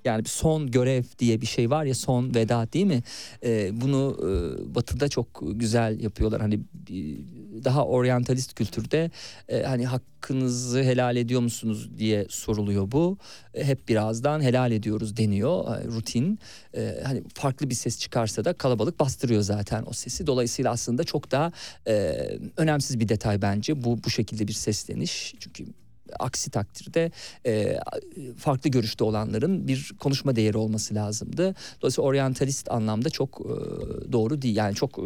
Yani 0.05 0.25
bir 0.25 0.29
son 0.31 0.71
görev 0.71 1.03
diye 1.19 1.41
bir 1.41 1.47
şey 1.47 1.71
var 1.71 1.85
ya 1.85 1.95
son 1.95 2.35
veda 2.35 2.73
değil 2.73 2.87
mi? 2.87 3.03
Ee, 3.45 3.71
bunu 3.81 4.17
e, 4.23 4.75
Batı'da 4.75 5.09
çok 5.09 5.43
güzel 5.53 6.01
yapıyorlar. 6.01 6.41
Hani 6.41 6.61
bir- 6.75 7.19
daha 7.65 7.87
oryantalist 7.87 8.55
kültürde 8.55 9.11
e, 9.49 9.63
hani 9.63 9.87
hakkınızı 9.87 10.83
helal 10.83 11.17
ediyor 11.17 11.41
musunuz 11.41 11.99
diye 11.99 12.27
soruluyor 12.29 12.91
bu. 12.93 13.19
E, 13.55 13.65
hep 13.65 13.89
birazdan 13.89 14.41
helal 14.41 14.73
ediyoruz 14.73 15.17
deniyor 15.17 15.77
e, 15.77 15.85
rutin. 15.85 16.39
E, 16.77 17.01
hani 17.05 17.23
farklı 17.35 17.71
bir 17.71 17.75
ses 17.75 17.99
çıkarsa 17.99 18.45
da 18.45 18.53
kalabalık 18.53 19.01
bastırıyor 19.01 19.43
zaten 19.43 19.85
o 19.87 19.93
sesi. 19.93 20.27
Dolayısıyla 20.27 20.71
aslında 20.71 21.05
çok 21.05 21.31
daha 21.31 21.53
e, 21.87 22.15
önemsiz 22.57 23.01
bir 23.01 23.09
detay 23.09 23.43
bence 23.43 23.85
bu 23.85 24.05
bu 24.05 24.11
şekilde 24.11 24.49
bir 24.49 24.53
sesleniş. 24.53 25.35
Çünkü 25.41 25.65
aksi 26.19 26.51
takdirde 26.51 27.11
e, 27.47 27.79
farklı 28.39 28.71
görüşte 28.71 29.05
olanların 29.05 29.69
bir 29.69 29.93
konuşma 30.01 30.37
değeri 30.37 30.57
olması 30.59 30.95
lazımdı. 30.95 31.55
Dolayısıyla 31.83 32.09
oryantalist 32.09 32.71
anlamda 32.71 33.11
çok 33.11 33.41
e, 33.41 33.53
doğru 34.13 34.43
değil. 34.43 34.57
Yani 34.57 34.75
çok 34.75 34.99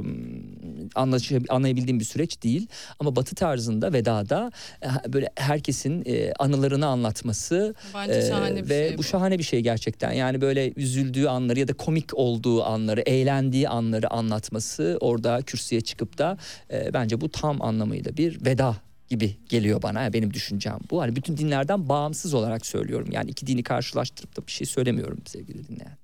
anlaşı- 0.95 1.41
anlayabildiğim 1.49 2.01
bir 2.01 2.05
süreç 2.05 2.43
değil. 2.43 2.67
Ama 2.99 3.17
batı 3.17 3.35
tarzında 3.35 3.93
vedada 3.93 4.53
e, 4.83 5.13
böyle 5.13 5.31
herkesin 5.37 6.03
e, 6.07 6.33
anılarını 6.39 6.87
anlatması 6.87 7.75
Bence 7.95 8.29
şahane 8.29 8.65
bir 8.65 8.69
ve 8.71 8.89
şey 8.89 8.99
bu 8.99 9.03
şahane 9.03 9.39
bir 9.39 9.45
şey 9.45 9.61
gerçekten. 9.61 10.13
Yani 10.13 10.41
böyle 10.41 10.73
üzüldüğü 10.77 11.27
anları 11.27 11.61
ya 11.61 11.69
da 11.69 11.73
komik 11.75 12.15
olduğu 12.15 12.65
anları, 12.65 13.01
eğlendiği 13.01 13.69
anları 13.69 14.11
anlatması 14.11 14.99
orada 15.01 15.43
kürsüye 15.43 15.81
çıkıp 15.81 16.19
da 16.19 16.39
e, 16.73 16.93
bence 16.95 17.21
bu 17.21 17.29
tam 17.29 17.63
anlamıyla 17.63 18.17
bir 18.17 18.45
veda 18.47 18.77
gibi 19.09 19.37
geliyor 19.49 19.83
bana. 19.83 20.03
Yani 20.03 20.13
benim 20.13 20.35
düşüncem 20.35 20.79
bu. 20.91 21.01
Hani 21.01 21.17
bütün 21.17 21.37
dinlerden 21.37 21.89
bağımsız 21.89 22.35
olarak 22.35 22.67
söylüyorum. 22.67 23.09
Yani 23.13 23.31
iki 23.31 23.47
dini 23.47 23.63
karşılaştırıp 23.63 24.37
da 24.37 24.47
bir 24.47 24.53
şey 24.53 24.67
söylemiyorum 24.67 25.19
sevgili 25.27 25.69
dinleyen. 25.69 25.99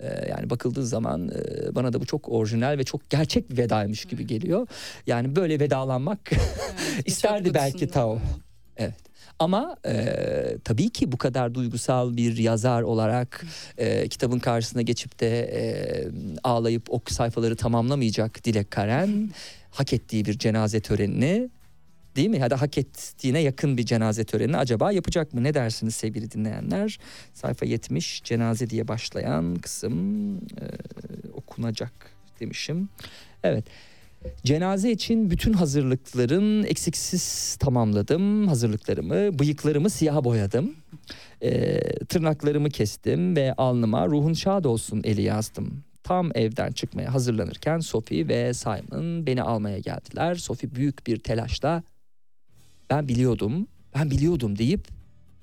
Ee, 0.00 0.28
yani 0.30 0.50
bakıldığı 0.50 0.86
zaman 0.86 1.28
e, 1.28 1.74
bana 1.74 1.92
da 1.92 2.00
bu 2.00 2.06
çok 2.06 2.28
orijinal 2.28 2.78
ve 2.78 2.84
çok 2.84 3.10
gerçek 3.10 3.50
bir 3.50 3.56
vedaymış 3.56 4.04
gibi 4.04 4.26
geliyor. 4.26 4.66
Yani 5.06 5.36
böyle 5.36 5.60
vedalanmak 5.60 6.20
Evet, 6.96 7.08
isterdi 7.08 7.54
belki 7.54 7.88
Tao. 7.88 8.14
evet. 8.14 8.24
Evet. 8.76 8.94
Ama 9.38 9.76
e, 9.86 10.04
tabii 10.64 10.90
ki 10.90 11.12
bu 11.12 11.18
kadar 11.18 11.54
duygusal 11.54 12.16
bir 12.16 12.36
yazar 12.36 12.82
olarak 12.82 13.44
e, 13.78 14.08
kitabın 14.08 14.38
karşısına 14.38 14.82
geçip 14.82 15.20
de 15.20 15.40
e, 15.40 15.62
ağlayıp 16.44 16.92
o 16.92 17.00
sayfaları 17.08 17.56
tamamlamayacak 17.56 18.44
Dilek 18.44 18.70
Karen 18.70 19.30
hak 19.70 19.92
ettiği 19.92 20.24
bir 20.24 20.38
cenaze 20.38 20.80
törenini 20.80 21.50
Değil 22.16 22.28
mi? 22.28 22.38
Ya 22.38 22.50
da 22.50 22.60
hak 22.60 22.78
ettiğine 22.78 23.40
yakın 23.40 23.76
bir 23.78 23.86
cenaze 23.86 24.24
törenini 24.24 24.56
acaba 24.56 24.92
yapacak 24.92 25.34
mı? 25.34 25.42
Ne 25.42 25.54
dersiniz 25.54 25.94
sevgili 25.94 26.30
dinleyenler? 26.30 26.98
Sayfa 27.34 27.66
70 27.66 28.22
cenaze 28.24 28.70
diye 28.70 28.88
başlayan 28.88 29.54
kısım 29.54 30.36
e, 30.36 30.64
okunacak 31.32 31.92
demişim. 32.40 32.88
Evet. 33.44 33.64
Cenaze 34.44 34.90
için 34.90 35.30
bütün 35.30 35.52
hazırlıkların 35.52 36.64
eksiksiz 36.64 37.56
tamamladım 37.56 38.48
hazırlıklarımı. 38.48 39.38
Bıyıklarımı 39.38 39.90
siyaha 39.90 40.24
boyadım. 40.24 40.74
E, 41.42 41.80
tırnaklarımı 42.04 42.68
kestim 42.68 43.36
ve 43.36 43.54
alnıma 43.56 44.06
ruhun 44.06 44.32
şad 44.32 44.64
olsun 44.64 45.00
eli 45.04 45.22
yazdım. 45.22 45.84
Tam 46.02 46.30
evden 46.34 46.72
çıkmaya 46.72 47.14
hazırlanırken 47.14 47.78
Sophie 47.78 48.28
ve 48.28 48.54
Simon 48.54 49.26
beni 49.26 49.42
almaya 49.42 49.78
geldiler. 49.78 50.34
Sophie 50.34 50.74
büyük 50.74 51.06
bir 51.06 51.18
telaşla 51.18 51.82
ben 52.90 53.08
biliyordum, 53.08 53.66
ben 53.94 54.10
biliyordum 54.10 54.58
deyip 54.58 54.88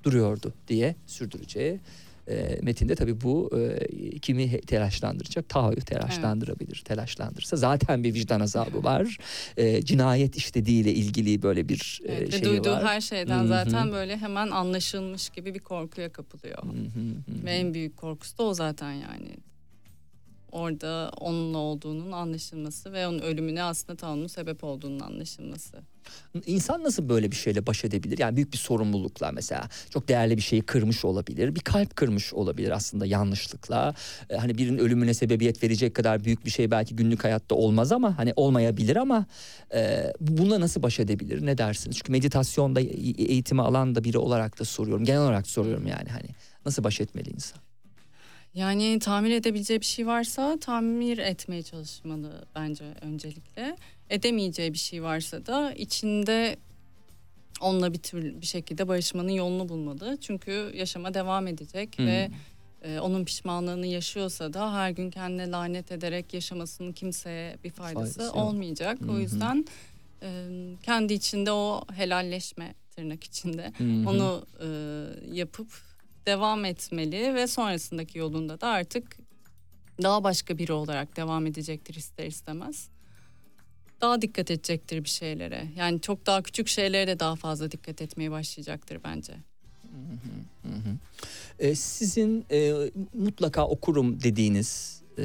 duruyordu 0.02 0.54
diye 0.68 0.96
sürdüreceği. 1.06 1.80
E, 2.28 2.58
metinde 2.62 2.94
tabii 2.94 3.20
bu 3.20 3.50
e, 3.58 4.18
kimi 4.18 4.60
telaşlandıracak? 4.60 5.48
Tahayyü 5.48 5.80
telaşlandırabilir. 5.80 6.82
Telaşlandırırsa 6.84 7.56
zaten 7.56 8.04
bir 8.04 8.14
vicdan 8.14 8.40
azabı 8.40 8.84
var. 8.84 9.18
E, 9.56 9.82
cinayet 9.82 10.36
işlediğiyle 10.36 10.94
ilgili 10.94 11.42
böyle 11.42 11.68
bir 11.68 12.00
e, 12.04 12.12
Evet, 12.12 12.28
ve 12.32 12.38
şeyi 12.38 12.44
duyduğu 12.44 12.70
var. 12.70 12.84
her 12.84 13.00
şeyden 13.00 13.38
Hı 13.38 13.42
hı. 13.42 13.48
zaten 13.48 13.92
böyle 13.92 14.16
hemen 14.16 14.50
anlaşılmış 14.50 15.28
gibi 15.28 15.54
bir 15.54 15.58
korkuya 15.58 16.12
kapılıyor. 16.12 16.62
Hı 16.62 16.68
hı 16.68 16.72
hı. 16.72 17.44
Ve 17.44 17.50
en 17.50 17.74
büyük 17.74 17.96
korkusu 17.96 18.38
da 18.38 18.42
o 18.42 18.54
zaten 18.54 18.92
yani. 18.92 19.36
Orada 20.54 21.10
onunla 21.20 21.58
olduğunun 21.58 22.12
anlaşılması 22.12 22.92
ve 22.92 23.06
onun 23.06 23.18
ölümüne 23.18 23.62
aslında 23.62 23.96
Tanrı'nın 23.96 24.26
sebep 24.26 24.64
olduğunun 24.64 25.00
anlaşılması. 25.00 25.76
İnsan 26.46 26.82
nasıl 26.82 27.08
böyle 27.08 27.30
bir 27.30 27.36
şeyle 27.36 27.66
baş 27.66 27.84
edebilir? 27.84 28.18
Yani 28.18 28.36
büyük 28.36 28.52
bir 28.52 28.58
sorumlulukla 28.58 29.32
mesela 29.32 29.68
çok 29.90 30.08
değerli 30.08 30.36
bir 30.36 30.42
şeyi 30.42 30.62
kırmış 30.62 31.04
olabilir. 31.04 31.54
Bir 31.54 31.60
kalp 31.60 31.96
kırmış 31.96 32.34
olabilir 32.34 32.70
aslında 32.70 33.06
yanlışlıkla. 33.06 33.94
Ee, 34.30 34.36
hani 34.36 34.58
birinin 34.58 34.78
ölümüne 34.78 35.14
sebebiyet 35.14 35.62
verecek 35.62 35.94
kadar 35.94 36.24
büyük 36.24 36.44
bir 36.44 36.50
şey 36.50 36.70
belki 36.70 36.96
günlük 36.96 37.24
hayatta 37.24 37.54
olmaz 37.54 37.92
ama 37.92 38.18
hani 38.18 38.32
olmayabilir 38.36 38.96
ama 38.96 39.26
e, 39.74 40.12
bununla 40.20 40.60
nasıl 40.60 40.82
baş 40.82 41.00
edebilir? 41.00 41.46
Ne 41.46 41.58
dersiniz? 41.58 41.96
Çünkü 41.96 42.12
meditasyonda 42.12 42.80
e- 42.80 42.84
eğitimi 43.24 43.62
alan 43.62 43.94
da 43.94 44.04
biri 44.04 44.18
olarak 44.18 44.60
da 44.60 44.64
soruyorum. 44.64 45.04
Genel 45.04 45.20
olarak 45.20 45.46
soruyorum 45.46 45.86
yani 45.86 46.08
hani 46.08 46.28
nasıl 46.66 46.84
baş 46.84 47.00
etmeli 47.00 47.30
insan? 47.30 47.63
Yani 48.54 48.98
tamir 48.98 49.30
edebileceği 49.30 49.80
bir 49.80 49.86
şey 49.86 50.06
varsa 50.06 50.56
tamir 50.60 51.18
etmeye 51.18 51.62
çalışmalı 51.62 52.44
bence 52.54 52.84
öncelikle. 53.00 53.76
Edemeyeceği 54.10 54.72
bir 54.72 54.78
şey 54.78 55.02
varsa 55.02 55.46
da 55.46 55.72
içinde 55.72 56.56
onunla 57.60 57.92
bir 57.92 57.98
tür 57.98 58.40
bir 58.40 58.46
şekilde 58.46 58.88
barışmanın 58.88 59.28
yolunu 59.28 59.68
bulmalı. 59.68 60.18
Çünkü 60.20 60.72
yaşama 60.74 61.14
devam 61.14 61.46
edecek 61.46 61.98
Hmm. 61.98 62.06
ve 62.06 62.30
e, 62.82 62.98
onun 62.98 63.24
pişmanlığını 63.24 63.86
yaşıyorsa 63.86 64.52
da 64.52 64.74
her 64.74 64.90
gün 64.90 65.10
kendine 65.10 65.50
lanet 65.50 65.92
ederek 65.92 66.34
yaşamasının 66.34 66.92
kimseye 66.92 67.56
bir 67.64 67.70
faydası, 67.70 68.18
Faydası 68.18 68.36
yok. 68.38 68.46
olmayacak. 68.46 69.00
Hı. 69.00 69.10
O 69.12 69.18
yüzden 69.18 69.64
e, 70.22 70.28
kendi 70.82 71.14
içinde 71.14 71.52
o 71.52 71.84
helalleşme 71.94 72.74
tırnak 72.96 73.24
içinde 73.24 73.72
hı. 73.78 73.84
onu 74.10 74.46
e, 74.60 74.66
yapıp 75.36 75.68
devam 76.26 76.64
etmeli 76.64 77.34
ve 77.34 77.46
sonrasındaki 77.46 78.18
yolunda 78.18 78.60
da 78.60 78.68
artık 78.68 79.16
daha 80.02 80.24
başka 80.24 80.58
biri 80.58 80.72
olarak 80.72 81.16
devam 81.16 81.46
edecektir 81.46 81.94
ister 81.94 82.26
istemez. 82.26 82.88
Daha 84.00 84.22
dikkat 84.22 84.50
edecektir 84.50 85.04
bir 85.04 85.08
şeylere. 85.08 85.68
Yani 85.76 86.00
çok 86.00 86.26
daha 86.26 86.42
küçük 86.42 86.68
şeylere 86.68 87.06
de 87.06 87.20
daha 87.20 87.36
fazla 87.36 87.70
dikkat 87.70 88.02
etmeye 88.02 88.30
başlayacaktır 88.30 89.00
bence. 89.04 89.32
Hı 90.62 90.68
hı. 90.68 90.96
Ee, 91.58 91.74
sizin 91.74 92.46
e, 92.50 92.72
mutlaka 93.14 93.66
okurum 93.66 94.22
dediğiniz 94.22 95.02
e, 95.18 95.22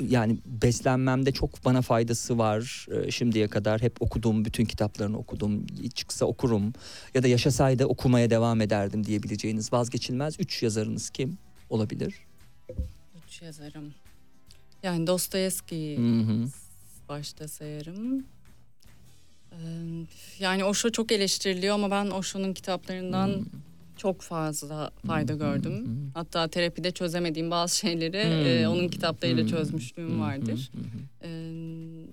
yani 0.00 0.38
beslenmemde 0.46 1.32
çok 1.32 1.64
bana 1.64 1.82
faydası 1.82 2.38
var. 2.38 2.86
E, 2.90 3.10
şimdiye 3.10 3.48
kadar 3.48 3.82
hep 3.82 4.02
okuduğum 4.02 4.44
bütün 4.44 4.64
kitaplarını 4.64 5.18
okudum. 5.18 5.66
Çıksa 5.94 6.26
okurum 6.26 6.72
ya 7.14 7.22
da 7.22 7.28
yaşasaydı 7.28 7.86
okumaya 7.86 8.30
devam 8.30 8.60
ederdim 8.60 9.06
diyebileceğiniz 9.06 9.72
vazgeçilmez 9.72 10.36
üç 10.40 10.62
yazarınız 10.62 11.10
kim 11.10 11.38
olabilir? 11.70 12.14
Üç 13.26 13.42
yazarım. 13.42 13.94
Yani 14.82 15.06
hı. 16.20 16.48
başta 17.08 17.48
sayarım. 17.48 18.24
Ee, 19.52 19.56
Yani 20.38 20.64
Osho 20.64 20.90
çok 20.90 21.12
eleştiriliyor 21.12 21.74
ama 21.74 21.90
ben 21.90 22.10
Osho'nun 22.10 22.52
kitaplarından 22.54 23.28
Hmm. 23.28 23.44
Çok 23.96 24.22
fazla 24.22 24.90
fayda 25.06 25.34
gördüm. 25.34 26.10
Hatta 26.14 26.48
terapide 26.48 26.90
çözemediğim 26.90 27.50
bazı 27.50 27.76
şeyleri 27.78 28.16
e, 28.16 28.68
onun 28.68 28.88
kitaplarıyla 28.88 29.46
çözmüşlüğüm 29.46 30.20
vardır. 30.20 30.70
Ee, 31.22 31.28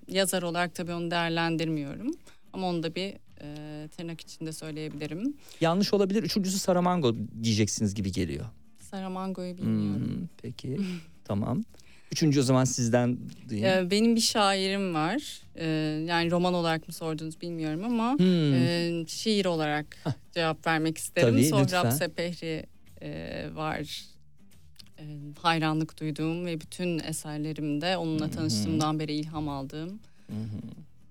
yazar 0.07 0.41
olarak 0.43 0.75
tabii 0.75 0.93
onu 0.93 1.11
değerlendirmiyorum. 1.11 2.11
Ama 2.53 2.67
onu 2.69 2.83
da 2.83 2.95
bir 2.95 3.13
e, 3.41 3.87
tırnak 3.87 4.21
içinde 4.21 4.51
söyleyebilirim. 4.53 5.33
Yanlış 5.61 5.93
olabilir. 5.93 6.23
Üçüncüsü 6.23 6.59
Saramango 6.59 7.15
diyeceksiniz 7.43 7.93
gibi 7.93 8.11
geliyor. 8.11 8.45
Saramango'yu 8.79 9.57
bilmiyorum. 9.57 10.05
Hmm, 10.05 10.27
peki 10.41 10.79
tamam. 11.25 11.63
Üçüncü 12.11 12.39
o 12.39 12.43
zaman 12.43 12.63
sizden 12.65 13.17
duyayım. 13.49 13.87
Ee, 13.87 13.91
benim 13.91 14.15
bir 14.15 14.21
şairim 14.21 14.93
var. 14.93 15.41
Ee, 15.55 15.65
yani 16.07 16.31
roman 16.31 16.53
olarak 16.53 16.87
mı 16.87 16.93
sordunuz 16.93 17.41
bilmiyorum 17.41 17.83
ama 17.83 18.13
Hmm. 18.17 18.53
e, 18.53 19.03
şiir 19.07 19.45
olarak 19.45 19.97
cevap 20.31 20.67
vermek 20.67 20.97
isterim. 20.97 21.29
Tabii, 21.33 21.45
Sohrab 21.45 21.63
lütfen. 21.63 21.89
Sepehri 21.89 22.65
e, 23.01 23.49
var. 23.55 24.01
E, 24.99 25.03
hayranlık 25.41 25.99
duyduğum 25.99 26.45
ve 26.45 26.61
bütün 26.61 26.99
eserlerimde 26.99 27.97
onunla 27.97 28.29
tanıştığımdan 28.29 28.99
beri 28.99 29.13
ilham 29.13 29.49
aldığım. 29.49 29.89
Hı. 30.27 30.33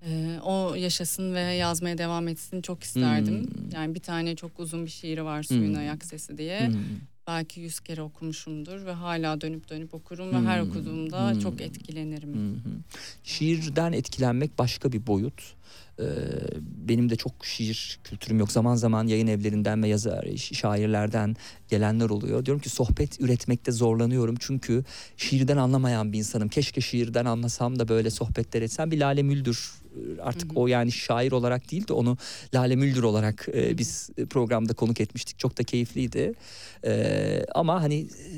Ee, 0.05 0.39
o 0.43 0.75
yaşasın 0.75 1.33
ve 1.35 1.39
yazmaya 1.39 1.97
devam 1.97 2.27
etsin 2.27 2.61
çok 2.61 2.83
isterdim. 2.83 3.43
Hmm. 3.43 3.69
Yani 3.73 3.95
bir 3.95 3.99
tane 3.99 4.35
çok 4.35 4.59
uzun 4.59 4.85
bir 4.85 4.91
şiiri 4.91 5.23
var 5.25 5.43
Suyun 5.43 5.73
Hmm. 5.73 5.79
Ayak 5.79 6.05
Sesi 6.05 6.37
diye. 6.37 6.67
Hmm. 6.67 6.75
Belki 7.31 7.59
yüz 7.59 7.79
kere 7.79 8.01
okumuşumdur 8.01 8.85
ve 8.85 8.91
hala 8.91 9.41
dönüp 9.41 9.69
dönüp 9.69 9.93
okurum 9.93 10.31
Hmm. 10.31 10.45
ve 10.45 10.49
her 10.49 10.59
okuduğumda 10.59 11.31
Hmm. 11.31 11.39
çok 11.39 11.61
etkilenirim. 11.61 12.33
Hı. 12.33 12.69
Şiirden 13.23 13.91
etkilenmek 13.91 14.59
başka 14.59 14.91
bir 14.91 15.07
boyut. 15.07 15.53
Ee, 16.01 16.05
benim 16.87 17.09
de 17.09 17.15
çok 17.15 17.45
şiir 17.45 17.99
kültürüm 18.03 18.39
yok. 18.39 18.51
Zaman 18.51 18.75
zaman 18.75 19.07
yayın 19.07 19.27
evlerinden 19.27 19.83
ve 19.83 19.87
yazar 19.87 20.25
şairlerden 20.37 21.35
gelenler 21.69 22.09
oluyor. 22.09 22.45
Diyorum 22.45 22.61
ki 22.61 22.69
sohbet 22.69 23.21
üretmekte 23.21 23.71
zorlanıyorum. 23.71 24.35
Çünkü 24.39 24.83
şiirden 25.17 25.57
anlamayan 25.57 26.13
bir 26.13 26.17
insanım. 26.17 26.49
Keşke 26.49 26.81
şiirden 26.81 27.25
anlasam 27.25 27.79
da 27.79 27.87
böyle 27.87 28.09
sohbetler 28.09 28.61
etsem. 28.61 28.91
Bir 28.91 28.99
Lale 28.99 29.23
Müldür 29.23 29.71
e, 29.95 30.21
artık 30.21 30.51
Hı 30.51 30.55
hı. 30.55 30.59
o 30.59 30.67
yani 30.67 30.91
şair 30.91 31.31
olarak 31.31 31.71
değil 31.71 31.87
de 31.87 31.93
onu 31.93 32.17
Lale 32.53 32.75
Müldür 32.75 33.03
olarak 33.03 33.47
e, 33.53 33.77
biz 33.77 34.09
programda 34.29 34.73
konuk 34.73 35.01
etmiştik. 35.01 35.39
Çok 35.39 35.57
da 35.57 35.63
keyifliydi. 35.63 36.33
Ee, 36.85 37.45
ama 37.55 37.81
hani 37.81 37.99
e, 37.99 38.35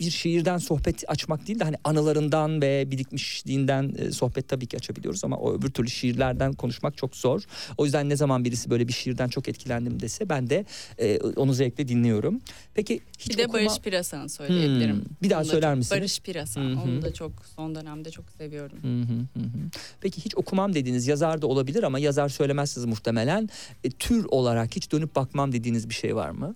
bir 0.00 0.10
şiirden 0.10 0.58
sohbet 0.58 1.04
açmak 1.08 1.46
değil 1.46 1.60
de 1.60 1.64
hani 1.64 1.76
anılarından 1.84 2.62
ve 2.62 2.90
birikmişliğinden 2.90 3.94
e, 3.98 4.10
sohbet 4.12 4.48
tabii 4.48 4.66
ki 4.66 4.76
açabiliyoruz 4.76 5.24
ama 5.24 5.36
o 5.36 5.54
öbür 5.54 5.70
türlü 5.70 5.90
şiirlerden 5.90 6.52
konuşmak 6.52 6.96
çok 6.96 7.16
zor. 7.16 7.42
O 7.78 7.84
yüzden 7.84 8.08
ne 8.08 8.16
zaman 8.16 8.44
birisi 8.44 8.70
böyle 8.70 8.88
bir 8.88 8.92
şiirden 8.92 9.28
çok 9.28 9.48
etkilendim 9.48 10.00
dese 10.00 10.28
ben 10.28 10.50
de 10.50 10.64
e, 10.98 11.18
onu 11.18 11.52
zevkle 11.52 11.88
dinliyorum. 11.88 12.40
Peki 12.74 13.00
hiç 13.18 13.30
Bir 13.30 13.38
de 13.38 13.44
okuma- 13.44 13.52
Barış 13.66 13.78
Pirasan'ı 13.78 14.28
söyleyebilirim. 14.28 14.96
Hmm, 14.96 15.04
bir 15.22 15.30
daha 15.30 15.40
Onu 15.40 15.46
söyler 15.48 15.74
misiniz? 15.74 16.00
Barış 16.00 16.20
Pirasan. 16.20 16.62
Hı 16.62 16.74
hı. 16.74 16.80
Onu 16.80 17.02
da 17.02 17.12
çok 17.14 17.32
son 17.56 17.74
dönemde 17.74 18.10
çok 18.10 18.24
seviyorum. 18.30 18.78
Hı 18.82 19.12
hı 19.12 19.18
hı 19.40 19.46
hı. 19.46 19.70
Peki 20.00 20.24
hiç 20.24 20.36
okumam 20.36 20.74
dediğiniz 20.74 21.06
yazar 21.06 21.42
da 21.42 21.46
olabilir 21.46 21.82
ama 21.82 21.98
yazar 21.98 22.28
söylemezsiniz 22.28 22.86
muhtemelen. 22.86 23.48
E, 23.84 23.90
tür 23.90 24.24
olarak 24.28 24.76
hiç 24.76 24.92
dönüp 24.92 25.16
bakmam 25.16 25.52
dediğiniz 25.52 25.88
bir 25.88 25.94
şey 25.94 26.16
var 26.16 26.30
mı? 26.30 26.54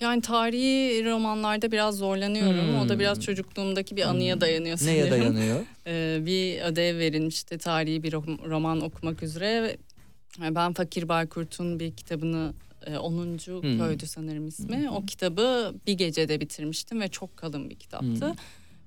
Yani 0.00 0.22
tarihi 0.22 1.04
romanlarda 1.04 1.72
biraz 1.72 1.96
zorlanıyorum. 1.96 2.76
O 2.84 2.88
da 2.88 2.92
Hmm. 2.92 3.00
biraz 3.00 3.20
çocukluğumdaki 3.20 3.96
bir 3.96 4.02
anıya 4.02 4.34
Hmm. 4.34 4.40
dayanıyor 4.40 4.76
sanırım. 4.76 4.94
Neye 4.96 5.10
dayanıyor? 5.10 5.60
Ee, 5.86 6.18
bir 6.26 6.60
ödev 6.62 6.98
verilmişti 6.98 7.58
tarihi 7.58 8.02
bir 8.02 8.12
rom- 8.12 8.50
roman 8.50 8.80
okumak 8.80 9.22
üzere. 9.22 9.62
ve 9.62 9.76
Ben 10.54 10.72
Fakir 10.72 11.08
Baykurt'un 11.08 11.80
bir 11.80 11.92
kitabını 11.96 12.52
e, 12.86 12.96
10. 12.98 13.60
Hmm. 13.62 13.78
köydü 13.78 14.06
sanırım 14.06 14.48
ismi. 14.48 14.90
O 14.90 15.06
kitabı 15.06 15.74
bir 15.86 15.92
gecede 15.92 16.40
bitirmiştim 16.40 17.00
ve 17.00 17.08
çok 17.08 17.36
kalın 17.36 17.70
bir 17.70 17.74
kitaptı. 17.74 18.06
Hmm. 18.28 18.34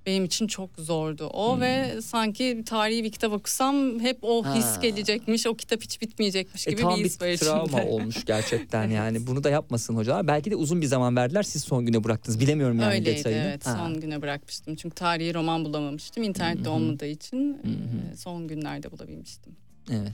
Benim 0.07 0.25
için 0.25 0.47
çok 0.47 0.69
zordu 0.77 1.25
o 1.33 1.53
Hmm. 1.55 1.61
ve 1.61 2.01
sanki 2.01 2.63
tarihi 2.65 3.03
bir 3.03 3.11
kitap 3.11 3.33
okusam 3.33 3.99
hep 3.99 4.17
o 4.21 4.55
his 4.55 4.65
Ha. 4.65 4.79
gelecekmiş, 4.81 5.47
o 5.47 5.55
kitap 5.55 5.81
hiç 5.83 6.01
bitmeyecekmiş 6.01 6.67
E, 6.67 6.71
gibi 6.71 6.81
tam 6.81 6.95
bir 6.95 7.03
bir 7.03 7.05
his 7.09 7.21
var 7.21 7.35
travma 7.37 7.63
içimde. 7.65 7.81
olmuş 7.91 8.25
gerçekten 8.25 8.89
yani. 8.89 9.27
Bunu 9.27 9.43
da 9.43 9.49
yapmasın 9.49 9.95
hocalar. 9.95 10.27
Belki 10.27 10.51
de 10.51 10.55
uzun 10.55 10.81
bir 10.81 10.85
zaman 10.85 11.15
verdiler 11.15 11.43
siz 11.43 11.63
son 11.63 11.85
güne 11.85 12.03
bıraktınız. 12.03 12.39
Bilemiyorum 12.39 12.79
yani 12.79 12.93
Öyleydi 12.93 13.17
detayını. 13.17 13.41
evet 13.41 13.67
Ha. 13.67 13.75
son 13.77 13.99
güne 14.01 14.21
bırakmıştım. 14.21 14.75
Çünkü 14.75 14.95
tarihi 14.95 15.33
roman 15.33 15.65
bulamamıştım. 15.65 16.23
İnternette 16.23 16.63
Hı 16.63 16.69
hı. 16.69 16.71
olmadığı 16.73 17.05
için 17.07 17.53
Hı 17.53 17.67
hı. 17.67 18.13
e, 18.13 18.15
son 18.17 18.47
günlerde 18.47 18.91
bulabilmiştim. 18.91 19.55
Evet. 19.91 20.11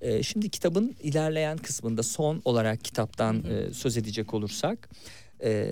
E, 0.00 0.22
şimdi 0.22 0.48
kitabın 0.48 0.94
ilerleyen 1.02 1.56
kısmında 1.58 2.02
son 2.02 2.42
olarak 2.44 2.84
kitaptan 2.84 3.44
e, 3.44 3.72
söz 3.74 3.96
edecek 3.96 4.34
olursak 4.34 4.88
e, 5.44 5.66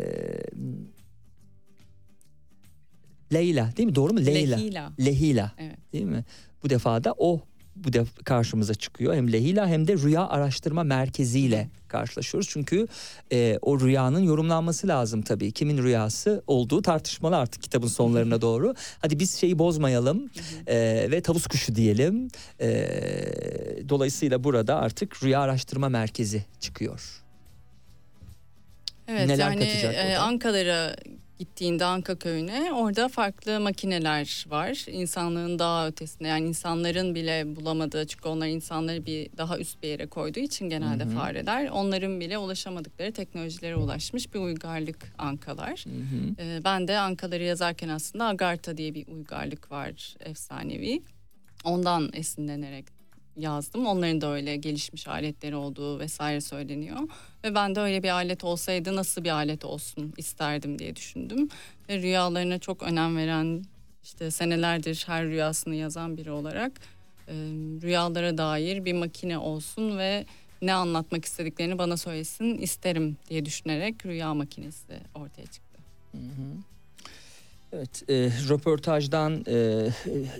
Leyla 3.32 3.76
değil 3.76 3.88
mi? 3.88 3.94
Doğru 3.94 4.12
mu? 4.12 4.26
Leyla. 4.26 4.58
Lehila. 4.58 4.92
Lehila. 5.00 5.52
Evet. 5.58 5.76
Değil 5.92 6.04
mi? 6.04 6.24
Bu 6.62 6.70
defa 6.70 7.04
da 7.04 7.14
o 7.18 7.40
bu 7.76 7.92
def 7.92 8.24
karşımıza 8.24 8.74
çıkıyor. 8.74 9.14
Hem 9.14 9.32
Lehila 9.32 9.68
hem 9.68 9.88
de 9.88 9.96
Rüya 9.96 10.28
Araştırma 10.28 10.82
Merkezi 10.82 11.40
ile 11.40 11.68
karşılaşıyoruz. 11.88 12.48
Çünkü 12.48 12.86
e, 13.32 13.58
o 13.62 13.80
rüyanın 13.80 14.20
yorumlanması 14.20 14.88
lazım 14.88 15.22
tabii. 15.22 15.52
Kimin 15.52 15.82
rüyası 15.82 16.42
olduğu 16.46 16.82
tartışmalı 16.82 17.36
artık 17.36 17.62
kitabın 17.62 17.88
sonlarına 17.88 18.40
doğru. 18.42 18.74
Hadi 18.98 19.18
biz 19.18 19.36
şeyi 19.36 19.58
bozmayalım 19.58 20.30
e, 20.66 21.06
ve 21.10 21.20
tavus 21.20 21.46
kuşu 21.46 21.74
diyelim. 21.74 22.28
E, 22.60 22.68
dolayısıyla 23.88 24.44
burada 24.44 24.76
artık 24.76 25.22
Rüya 25.24 25.40
Araştırma 25.40 25.88
Merkezi 25.88 26.44
çıkıyor. 26.60 27.22
Evet 29.08 29.26
Neler 29.28 29.50
yani 29.50 29.58
katacak 29.58 29.94
e, 29.94 30.14
da? 30.14 30.20
Ankara'ya 30.20 30.96
gittiğinde 31.40 31.84
Anka 31.84 32.18
köyüne 32.18 32.72
orada 32.72 33.08
farklı 33.08 33.60
makineler 33.60 34.44
var. 34.48 34.84
İnsanlığın 34.88 35.58
daha 35.58 35.86
ötesinde 35.86 36.28
yani 36.28 36.48
insanların 36.48 37.14
bile 37.14 37.56
bulamadığı 37.56 38.06
çünkü 38.06 38.28
onlar 38.28 38.46
insanları 38.46 39.06
bir 39.06 39.28
daha 39.36 39.58
üst 39.58 39.82
bir 39.82 39.88
yere 39.88 40.06
koyduğu 40.06 40.40
için 40.40 40.68
genelde 40.68 41.04
fareler 41.06 41.68
onların 41.68 42.20
bile 42.20 42.38
ulaşamadıkları 42.38 43.12
teknolojilere 43.12 43.76
ulaşmış 43.76 44.34
bir 44.34 44.38
uygarlık 44.38 45.12
Ankalar. 45.18 45.84
E, 46.38 46.64
ben 46.64 46.88
de 46.88 46.98
Ankaları 46.98 47.42
yazarken 47.42 47.88
aslında 47.88 48.24
Agartha 48.24 48.76
diye 48.76 48.94
bir 48.94 49.06
uygarlık 49.06 49.70
var 49.70 50.14
efsanevi. 50.20 51.02
Ondan 51.64 52.10
esinlenerek 52.12 52.99
yazdım. 53.40 53.86
Onların 53.86 54.20
da 54.20 54.32
öyle 54.32 54.56
gelişmiş 54.56 55.08
aletleri 55.08 55.56
olduğu 55.56 55.98
vesaire 55.98 56.40
söyleniyor. 56.40 56.98
Ve 57.44 57.54
ben 57.54 57.74
de 57.74 57.80
öyle 57.80 58.02
bir 58.02 58.08
alet 58.08 58.44
olsaydı 58.44 58.96
nasıl 58.96 59.24
bir 59.24 59.30
alet 59.30 59.64
olsun 59.64 60.12
isterdim 60.16 60.78
diye 60.78 60.96
düşündüm. 60.96 61.48
Ve 61.88 61.98
rüyalarına 62.02 62.58
çok 62.58 62.82
önem 62.82 63.16
veren 63.16 63.64
işte 64.02 64.30
senelerdir 64.30 65.04
her 65.06 65.24
rüyasını 65.24 65.74
yazan 65.74 66.16
biri 66.16 66.30
olarak 66.30 66.72
e, 67.28 67.34
rüyalara 67.82 68.38
dair 68.38 68.84
bir 68.84 68.92
makine 68.92 69.38
olsun 69.38 69.98
ve 69.98 70.26
ne 70.62 70.72
anlatmak 70.72 71.24
istediklerini 71.24 71.78
bana 71.78 71.96
söylesin 71.96 72.58
isterim 72.58 73.16
diye 73.28 73.44
düşünerek 73.44 74.06
rüya 74.06 74.34
makinesi 74.34 75.00
ortaya 75.14 75.46
çıktı. 75.46 75.78
Evet, 77.72 78.02
e, 78.08 78.14
röportajdan 78.48 79.44
e, 79.46 79.88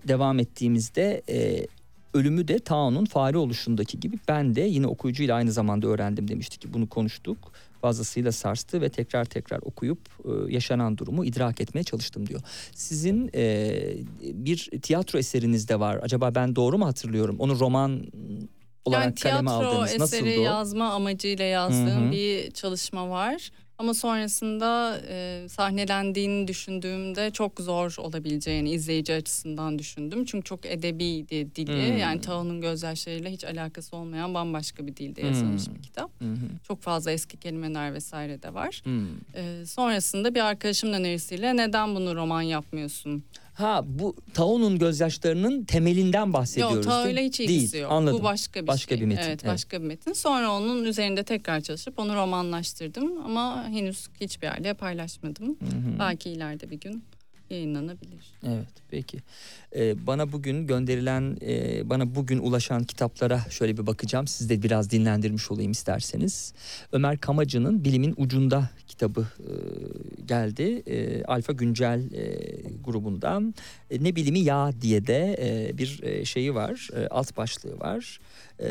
devam 0.08 0.38
ettiğimizde 0.38 1.22
e, 1.28 1.66
ölümü 2.14 2.48
de 2.48 2.58
Tao'nun 2.58 3.04
fare 3.04 3.38
oluşundaki 3.38 4.00
gibi 4.00 4.16
ben 4.28 4.54
de 4.54 4.60
yine 4.60 4.86
okuyucuyla 4.86 5.36
aynı 5.36 5.52
zamanda 5.52 5.86
öğrendim 5.86 6.28
demiştik 6.28 6.60
ki 6.60 6.72
bunu 6.72 6.88
konuştuk. 6.88 7.52
Fazlasıyla 7.80 8.32
sarstı 8.32 8.80
ve 8.80 8.88
tekrar 8.88 9.24
tekrar 9.24 9.58
okuyup 9.62 9.98
e, 10.24 10.52
yaşanan 10.52 10.98
durumu 10.98 11.24
idrak 11.24 11.60
etmeye 11.60 11.84
çalıştım 11.84 12.26
diyor. 12.26 12.40
Sizin 12.74 13.30
e, 13.34 13.72
bir 14.22 14.70
tiyatro 14.82 15.18
eseriniz 15.18 15.68
de 15.68 15.80
var. 15.80 15.98
Acaba 16.02 16.34
ben 16.34 16.56
doğru 16.56 16.78
mu 16.78 16.86
hatırlıyorum? 16.86 17.36
Onu 17.38 17.60
roman 17.60 18.02
olarak 18.84 19.04
yani 19.04 19.14
kaleme 19.14 19.50
tiyatro 19.50 19.68
aldınız. 19.68 19.98
Nasıldı 19.98 20.28
eseri 20.28 20.40
yazma 20.40 20.92
amacıyla 20.92 21.44
yazdığım 21.44 22.04
Hı 22.04 22.08
hı. 22.08 22.12
bir 22.12 22.50
çalışma 22.50 23.10
var. 23.10 23.50
Ama 23.80 23.94
sonrasında 23.94 25.00
e, 25.08 25.46
sahnelendiğini 25.48 26.48
düşündüğümde 26.48 27.30
çok 27.30 27.60
zor 27.60 27.94
olabileceğini 27.98 28.70
izleyici 28.70 29.14
açısından 29.14 29.78
düşündüm. 29.78 30.24
Çünkü 30.24 30.44
çok 30.44 30.66
edebiydi 30.66 31.54
dili. 31.54 31.88
Hmm. 31.88 31.98
Yani 31.98 32.20
Tao'nun 32.20 32.60
gözyaşlarıyla 32.60 33.30
hiç 33.30 33.44
alakası 33.44 33.96
olmayan 33.96 34.34
bambaşka 34.34 34.86
bir 34.86 34.96
dilde 34.96 35.26
yazılmış 35.26 35.66
Hmm. 35.66 35.74
bir 35.74 35.82
kitap. 35.82 36.10
Hı. 36.20 36.24
Çok 36.68 36.82
fazla 36.82 37.10
eski 37.10 37.36
kelimeler 37.36 37.94
vesaire 37.94 38.42
de 38.42 38.54
var. 38.54 38.80
Hmm. 38.84 39.06
E, 39.34 39.66
sonrasında 39.66 40.34
bir 40.34 40.40
arkadaşımın 40.40 40.92
önerisiyle 40.92 41.56
neden 41.56 41.94
bunu 41.94 42.16
roman 42.16 42.42
yapmıyorsun? 42.42 43.24
Ha 43.54 43.82
bu 43.86 44.16
Tao'nun 44.34 44.78
gözyaşlarının 44.78 45.64
temelinden 45.64 46.32
bahsediyoruz. 46.32 46.76
Yok 46.76 46.84
ta 46.84 46.96
değil- 47.04 47.06
öyle 47.06 47.24
hiç 47.26 47.38
değil. 47.38 47.50
ilgisi 47.50 47.78
yok. 47.78 47.92
Anladım. 47.92 48.18
Bu 48.18 48.22
başka 48.22 48.62
bir 48.62 48.66
Başka 48.66 48.94
şey. 48.94 49.00
bir 49.00 49.06
metin, 49.06 49.22
Evet, 49.22 49.40
evet. 49.44 49.52
başka 49.54 49.82
bir 49.82 49.86
metin. 49.86 50.12
Sonra 50.12 50.52
onun 50.52 50.84
üzerinde 50.84 51.22
tekrar 51.24 51.60
çalışıp 51.60 51.98
onu 51.98 52.14
romanlaştırdım 52.14 53.24
ama 53.24 53.64
henüz 53.68 54.08
hiçbir 54.20 54.46
yerde 54.46 54.74
paylaşmadım. 54.74 55.46
Hı 55.46 55.50
hı. 55.66 55.98
Belki 55.98 56.30
ileride 56.30 56.70
bir 56.70 56.80
gün 56.80 57.04
yayınlanabilir. 57.50 58.32
Evet 58.46 58.68
peki. 58.90 59.18
Ee, 59.76 60.06
bana 60.06 60.32
bugün 60.32 60.66
gönderilen, 60.66 61.36
e, 61.42 61.90
bana 61.90 62.14
bugün 62.14 62.38
ulaşan 62.38 62.84
kitaplara 62.84 63.40
şöyle 63.50 63.76
bir 63.76 63.86
bakacağım. 63.86 64.26
Siz 64.26 64.50
de 64.50 64.62
biraz 64.62 64.90
dinlendirmiş 64.90 65.50
olayım 65.50 65.72
isterseniz. 65.72 66.54
Ömer 66.92 67.18
Kamacı'nın 67.18 67.84
Bilimin 67.84 68.14
Ucunda 68.16 68.70
kitabı 68.86 69.26
e, 69.38 69.52
geldi. 70.26 70.82
E, 70.86 71.24
Alfa 71.24 71.52
Güncel 71.52 72.12
e, 72.12 72.38
grubundan. 72.84 73.54
E, 73.90 74.04
ne 74.04 74.16
bilimi 74.16 74.40
ya 74.40 74.72
diye 74.80 75.06
de 75.06 75.36
e, 75.40 75.78
bir 75.78 76.02
e, 76.02 76.24
şeyi 76.24 76.54
var. 76.54 76.88
E, 76.96 77.08
alt 77.08 77.36
başlığı 77.36 77.80
var. 77.80 78.20
E, 78.60 78.68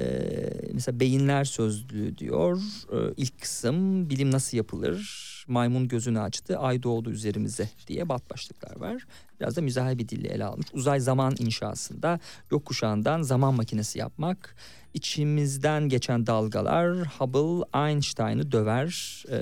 mesela 0.74 1.00
beyinler 1.00 1.46
sözlüğü 1.46 2.18
diyor. 2.18 2.62
E, 2.92 2.98
ilk 3.18 3.42
kısım 3.42 4.10
bilim 4.10 4.32
nasıl 4.32 4.58
yapılır? 4.58 5.29
Maymun 5.50 5.88
gözünü 5.88 6.20
açtı, 6.20 6.58
ay 6.58 6.84
doğdu 6.84 7.12
üzerimize 7.12 7.70
diye 7.88 8.10
bat 8.10 8.30
başlıklar 8.30 8.76
var. 8.76 9.06
Biraz 9.40 9.56
da 9.56 9.62
mizahi 9.62 10.00
bir 10.00 10.10
dille 10.10 10.28
ele 10.28 10.46
almış. 10.46 10.68
Uzay 10.74 11.00
zaman 11.00 11.36
inşasında 11.40 12.20
gökkuşağından 12.50 13.22
zaman 13.22 13.54
makinesi 13.54 14.00
yapmak. 14.00 14.56
içimizden 14.94 15.90
geçen 15.90 16.28
dalgalar 16.28 17.08
Hubble 17.08 17.80
Einstein'ı 17.90 18.52
döver. 18.52 19.24
Ee, 19.32 19.40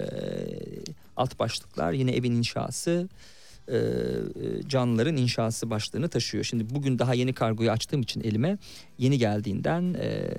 alt 1.18 1.40
başlıklar 1.40 1.92
yine 1.92 2.12
evin 2.12 2.32
inşası 2.32 3.10
e, 3.72 3.80
canlıların 4.68 5.18
inşası 5.18 5.70
başlığını 5.70 6.10
taşıyor. 6.10 6.44
Şimdi 6.44 6.76
bugün 6.76 7.00
daha 7.00 7.14
yeni 7.14 7.34
kargoyu 7.34 7.72
açtığım 7.72 8.02
için 8.02 8.22
elime 8.22 8.58
yeni 8.98 9.18
geldiğinden 9.18 9.94
e, 9.94 10.32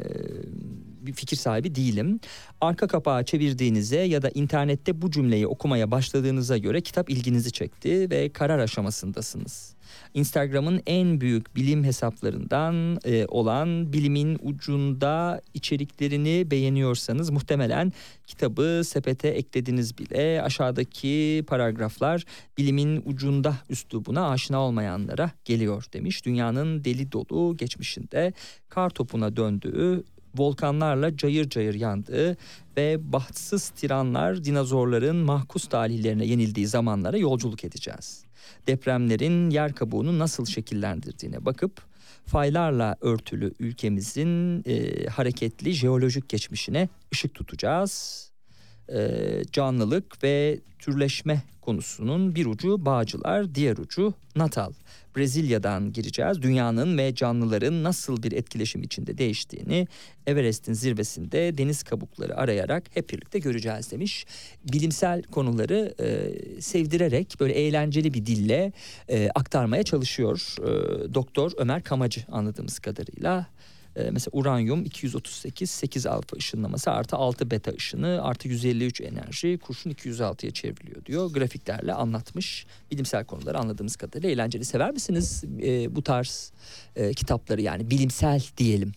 bir 1.09 1.12
fikir 1.12 1.36
sahibi 1.36 1.74
değilim. 1.74 2.20
Arka 2.61 2.86
kapağı 2.86 3.24
çevirdiğinize 3.24 3.98
ya 3.98 4.22
da 4.22 4.30
internette 4.30 5.02
bu 5.02 5.11
cümleyi 5.11 5.46
okumaya 5.46 5.90
başladığınıza 5.90 6.59
göre 6.59 6.80
kitap 6.80 7.11
ilginizi 7.11 7.52
çekti 7.52 8.11
ve 8.11 8.28
karar 8.28 8.59
aşamasındasınız. 8.59 9.78
Instagram'ın 10.14 10.82
en 10.86 11.20
büyük 11.20 11.56
bilim 11.56 11.84
hesaplarından 11.84 12.98
e, 13.04 13.26
olan 13.28 13.92
Bilimin 13.92 14.38
Ucunda 14.42 15.40
içeriklerini 15.54 16.50
beğeniyorsanız 16.50 17.30
muhtemelen 17.30 17.92
kitabı 18.26 18.82
sepete 18.84 19.28
eklediniz 19.28 19.98
bile. 19.98 20.42
Aşağıdaki 20.42 21.44
paragraflar 21.46 22.24
Bilimin 22.59 23.02
Ucunda 23.06 23.54
üslubuna 23.68 24.30
aşina 24.30 24.61
olmayanlara 24.61 25.30
geliyor 25.44 25.84
demiş. 25.92 26.24
Dünyanın 26.26 26.84
deli 26.84 27.12
dolu 27.12 27.56
geçmişinde 27.56 28.32
kar 28.68 28.90
topuna 28.90 29.36
döndüğü 29.36 30.04
volkanlarla 30.37 31.16
cayır 31.16 31.51
cayır 31.51 31.74
yandığı 31.74 32.37
ve 32.76 33.12
bahtsız 33.12 33.68
tiranlar 33.68 34.45
dinozorların 34.45 35.16
mahkus 35.16 35.68
talihlerine 35.68 36.24
yenildiği 36.26 36.66
zamanlara 36.66 37.16
yolculuk 37.16 37.64
edeceğiz. 37.64 38.24
Depremlerin 38.66 39.51
yer 39.51 39.72
kabuğunu 39.72 40.18
nasıl 40.18 40.47
şekillendirdiğine 40.47 41.45
bakıp 41.45 41.83
faylarla 42.26 42.97
örtülü 43.01 43.55
ülkemizin 43.59 44.62
e, 44.66 45.07
hareketli 45.07 45.72
jeolojik 45.72 46.29
geçmişine 46.29 46.89
ışık 47.12 47.35
tutacağız. 47.35 48.28
E, 48.93 49.43
canlılık 49.53 50.24
ve 50.24 50.61
türleşme 50.78 51.43
konusunun 51.61 52.34
bir 52.34 52.47
ucu 52.47 52.86
Bağcılar, 52.86 53.55
diğer 53.55 53.76
ucu 53.76 54.14
Natal. 54.36 54.72
Brezilya'dan 55.16 55.93
gireceğiz. 55.93 56.43
Dünyanın 56.43 56.99
ve 56.99 57.14
canlıların 57.14 57.84
nasıl 57.84 58.22
bir 58.22 58.32
etkileşim 58.32 58.82
içinde 58.82 59.18
değiştiğini 59.18 59.89
Everest'in 60.26 60.72
zirvesinde 60.72 61.59
deniz 61.59 61.82
kabukları 61.82 62.36
arayarak 62.36 62.84
hep 62.95 63.11
birlikte 63.11 63.39
göreceğiz 63.39 63.93
demiş. 63.93 64.26
Bilimsel 64.72 65.22
konuları 65.22 65.95
e, 66.01 66.61
sevdirerek 66.61 67.36
böyle 67.41 67.53
eğlenceli 67.53 68.14
bir 68.14 68.26
dille 68.26 68.72
e, 69.09 69.28
aktarmaya 69.34 69.82
çalışıyor 69.82 70.55
e, 70.59 71.14
Doktor 71.14 71.53
Ömer 71.57 71.82
Kamacı 71.82 72.24
anladığımız 72.32 72.78
kadarıyla. 72.78 73.47
E, 73.99 74.11
mesela 74.11 74.30
uranyum 74.32 74.84
238 74.84 75.70
8 75.70 76.07
alfa 76.07 76.36
ışınlaması 76.36 76.90
artı 76.90 77.16
6 77.16 77.51
beta 77.51 77.72
ışını 77.72 78.20
artı 78.22 78.49
153 78.49 79.01
enerji 79.01 79.59
kurşun 79.59 79.90
206'ya 79.90 80.51
çevriliyor 80.51 81.05
diyor. 81.05 81.30
Grafiklerle 81.30 81.92
anlatmış 81.94 82.66
bilimsel 82.90 83.24
konuları 83.24 83.59
anladığımız 83.59 83.96
kadarıyla 83.96 84.30
eğlenceli. 84.30 84.64
Sever 84.64 84.90
misiniz 84.90 85.44
e, 85.62 85.96
bu 85.96 86.03
tarz 86.03 86.53
e, 86.96 87.14
kitapları 87.14 87.62
yani 87.62 87.90
bilimsel 87.90 88.42
diyelim? 88.57 88.92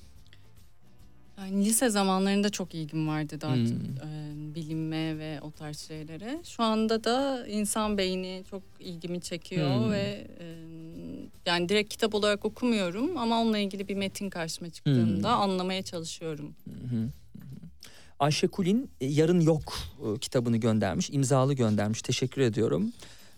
Yani 1.42 1.66
lise 1.66 1.90
zamanlarında 1.90 2.50
çok 2.50 2.76
ilgim 2.76 3.08
vardı 3.08 3.42
daha 3.42 3.56
Hmm. 3.56 3.64
e, 3.66 4.56
bilime 4.56 5.18
ve 5.18 5.40
o 5.42 5.52
tarz 5.52 5.80
şeylere. 5.80 6.40
Şu 6.44 6.64
anda 6.64 7.04
da 7.04 7.48
insan 7.48 7.98
beyni 7.98 8.44
çok 8.50 8.62
ilgimi 8.80 9.22
çekiyor 9.22 9.76
Hmm. 9.84 9.92
ve 9.92 10.28
e, 10.40 10.46
Yani 11.46 11.70
direkt 11.70 11.90
kitap 11.90 12.16
olarak 12.16 12.46
okumuyorum 12.46 13.18
ama 13.18 13.42
onunla 13.42 13.58
ilgili 13.58 13.88
bir 13.88 13.96
metin 13.96 14.30
karşıma 14.30 14.70
çıktığında 14.70 15.36
Hmm. 15.36 15.42
anlamaya 15.42 15.84
çalışıyorum. 15.84 16.54
Ayşe 18.20 18.48
Kulin 18.48 18.90
e, 19.02 19.06
Yarın 19.06 19.40
Yok 19.42 19.74
e, 20.16 20.20
kitabını 20.20 20.58
göndermiş, 20.58 21.10
imzalı 21.10 21.54
göndermiş. 21.54 22.02
Teşekkür 22.02 22.42
ediyorum. 22.42 22.92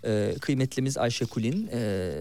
E, 0.05 0.35
kıymetlimiz 0.41 0.97
Ayşe 0.97 1.25
Kulin 1.25 1.69
e, 1.73 2.11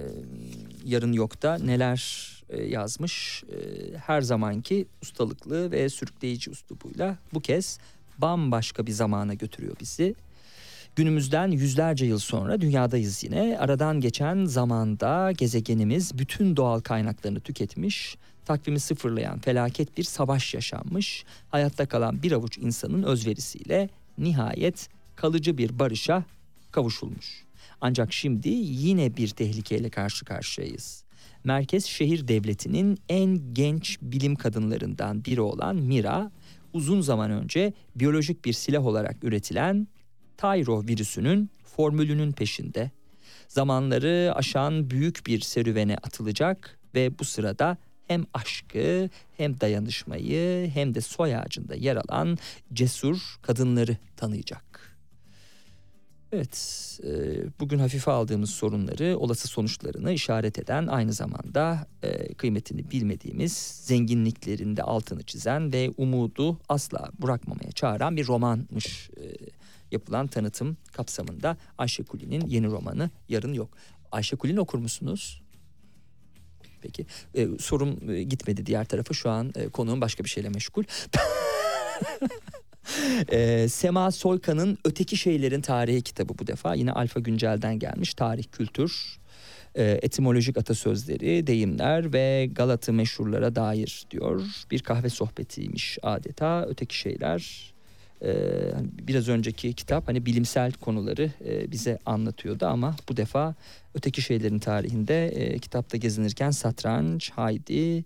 Yarın 0.85 1.12
Yok'ta 1.12 1.55
neler 1.59 2.28
e, 2.53 2.62
yazmış. 2.62 3.44
E, 3.44 3.57
her 3.98 4.20
zamanki 4.20 4.86
ustalıklı 5.03 5.70
ve 5.70 5.88
sürükleyici 5.88 6.50
üslubuyla 6.50 7.16
bu 7.34 7.40
kez 7.40 7.78
bambaşka 8.18 8.86
bir 8.86 8.92
zamana 8.92 9.34
götürüyor 9.34 9.76
bizi. 9.80 10.14
Günümüzden 10.96 11.50
yüzlerce 11.50 12.07
yıl 12.07 12.18
sonra 12.18 12.61
dünyadayız 12.61 13.24
yine. 13.24 13.59
Aradan 13.59 14.00
geçen 14.00 14.44
zamanda 14.44 15.32
gezegenimiz 15.32 16.18
bütün 16.18 16.57
doğal 16.57 16.80
kaynaklarını 16.80 17.40
tüketmiş, 17.40 18.16
takvimi 18.44 18.80
sıfırlayan 18.80 19.38
felaket 19.38 19.96
bir 19.96 20.05
savaş 20.05 20.55
yaşanmış. 20.55 21.24
Hayatta 21.50 21.86
kalan 21.86 22.22
bir 22.22 22.32
avuç 22.32 22.59
insanın 22.59 23.03
özverisiyle 23.03 23.88
nihayet 24.18 24.88
kalıcı 25.16 25.59
bir 25.59 25.78
barışa 25.78 26.24
kavuşulmuş. 26.70 27.44
Ancak 27.80 28.12
şimdi 28.12 28.48
yine 28.48 29.16
bir 29.16 29.28
tehlikeyle 29.28 29.90
karşı 29.90 30.24
karşıyayız. 30.24 31.05
Merkez 31.45 31.84
şehir 31.84 32.28
devletinin 32.28 32.99
en 33.09 33.55
genç 33.55 33.99
bilim 34.03 34.36
kadınlarından 34.36 35.24
biri 35.24 35.40
olan 35.40 35.76
Mira, 35.76 36.30
uzun 36.72 37.01
zaman 37.01 37.30
önce 37.30 37.72
biyolojik 37.97 38.45
bir 38.45 38.53
silah 38.53 38.86
olarak 38.86 39.24
üretilen 39.24 39.88
Tyro 40.36 40.82
virüsünün 40.82 41.51
formülünün 41.76 42.32
peşinde. 42.32 42.90
Zamanları 43.49 44.32
aşan 44.34 44.90
büyük 44.90 45.26
bir 45.26 45.40
serüvene 45.40 45.97
atılacak 45.97 46.78
ve 46.95 47.18
bu 47.18 47.24
sırada 47.24 47.76
hem 48.07 48.24
aşkı 48.34 49.09
hem 49.36 49.61
dayanışmayı 49.61 50.70
hem 50.70 50.95
de 50.95 51.01
soy 51.01 51.36
ağacında 51.36 51.74
yer 51.74 51.97
alan 51.97 52.38
cesur 52.72 53.36
kadınları 53.43 53.97
tanıyacak. 54.16 54.72
Evet, 56.33 56.99
e, 57.05 57.11
bugün 57.61 57.78
hafife 57.78 58.11
aldığımız 58.11 58.51
sorunları, 58.51 59.18
olası 59.18 59.49
sonuçlarını 59.49 60.12
işaret 60.12 60.59
eden 60.59 60.87
aynı 60.87 61.12
zamanda 61.12 61.87
e, 62.03 62.35
kıymetini 62.35 62.91
bilmediğimiz 62.91 63.53
zenginliklerinde 63.85 64.83
altını 64.83 65.22
çizen 65.22 65.72
ve 65.72 65.91
umudu 65.97 66.61
asla 66.68 67.11
bırakmamaya 67.22 67.72
çağıran 67.72 68.16
bir 68.16 68.26
romanmış 68.26 69.11
e, 69.11 69.22
yapılan 69.91 70.26
tanıtım 70.26 70.76
kapsamında 70.93 71.57
Ayşe 71.78 72.03
Kuli'nin 72.03 72.47
yeni 72.47 72.66
romanı 72.66 73.11
Yarın 73.28 73.53
Yok. 73.53 73.70
Ayşe 74.12 74.37
Kulin 74.37 74.57
okur 74.57 74.78
musunuz? 74.78 75.43
Peki 76.83 77.07
sorum 77.59 78.16
gitmedi 78.28 78.66
diğer 78.66 78.85
tarafa 78.85 79.14
şu 79.14 79.30
an 79.30 79.53
konuğum 79.72 80.01
başka 80.01 80.24
bir 80.24 80.28
şeyle 80.28 80.49
meşgul. 80.49 80.85
E, 83.33 83.68
Sema 83.68 84.11
Soykan'ın 84.11 84.78
Öteki 84.85 85.16
Şeylerin 85.16 85.61
Tarihi 85.61 86.03
kitabı 86.03 86.39
bu 86.39 86.47
defa 86.47 86.74
yine 86.74 86.93
Alfa 86.93 87.20
Güncel'den 87.20 87.78
gelmiş 87.78 88.14
tarih 88.14 88.45
kültür 88.53 89.18
e, 89.74 89.99
etimolojik 90.03 90.59
atasözleri, 90.59 91.47
deyimler 91.47 92.12
ve 92.12 92.49
Galatı 92.53 92.93
meşhurlara 92.93 93.55
dair 93.55 94.07
diyor. 94.11 94.43
Bir 94.70 94.80
kahve 94.80 95.09
sohbetiymiş 95.09 95.99
adeta. 96.03 96.66
Öteki 96.68 96.99
şeyler 96.99 97.72
e, 98.22 98.30
hani 98.74 98.89
biraz 98.93 99.28
önceki 99.28 99.72
kitap 99.72 100.09
hani 100.09 100.26
bilimsel 100.26 100.72
konuları 100.72 101.30
e, 101.45 101.70
bize 101.70 101.99
anlatıyordu 102.07 102.66
ama 102.66 102.97
bu 103.09 103.16
defa 103.16 103.55
öteki 103.95 104.22
şeylerin 104.22 104.59
tarihinde 104.59 105.26
e, 105.26 105.59
kitapta 105.59 105.97
gezinirken 105.97 106.51
satranç, 106.51 107.30
Haydi, 107.30 108.05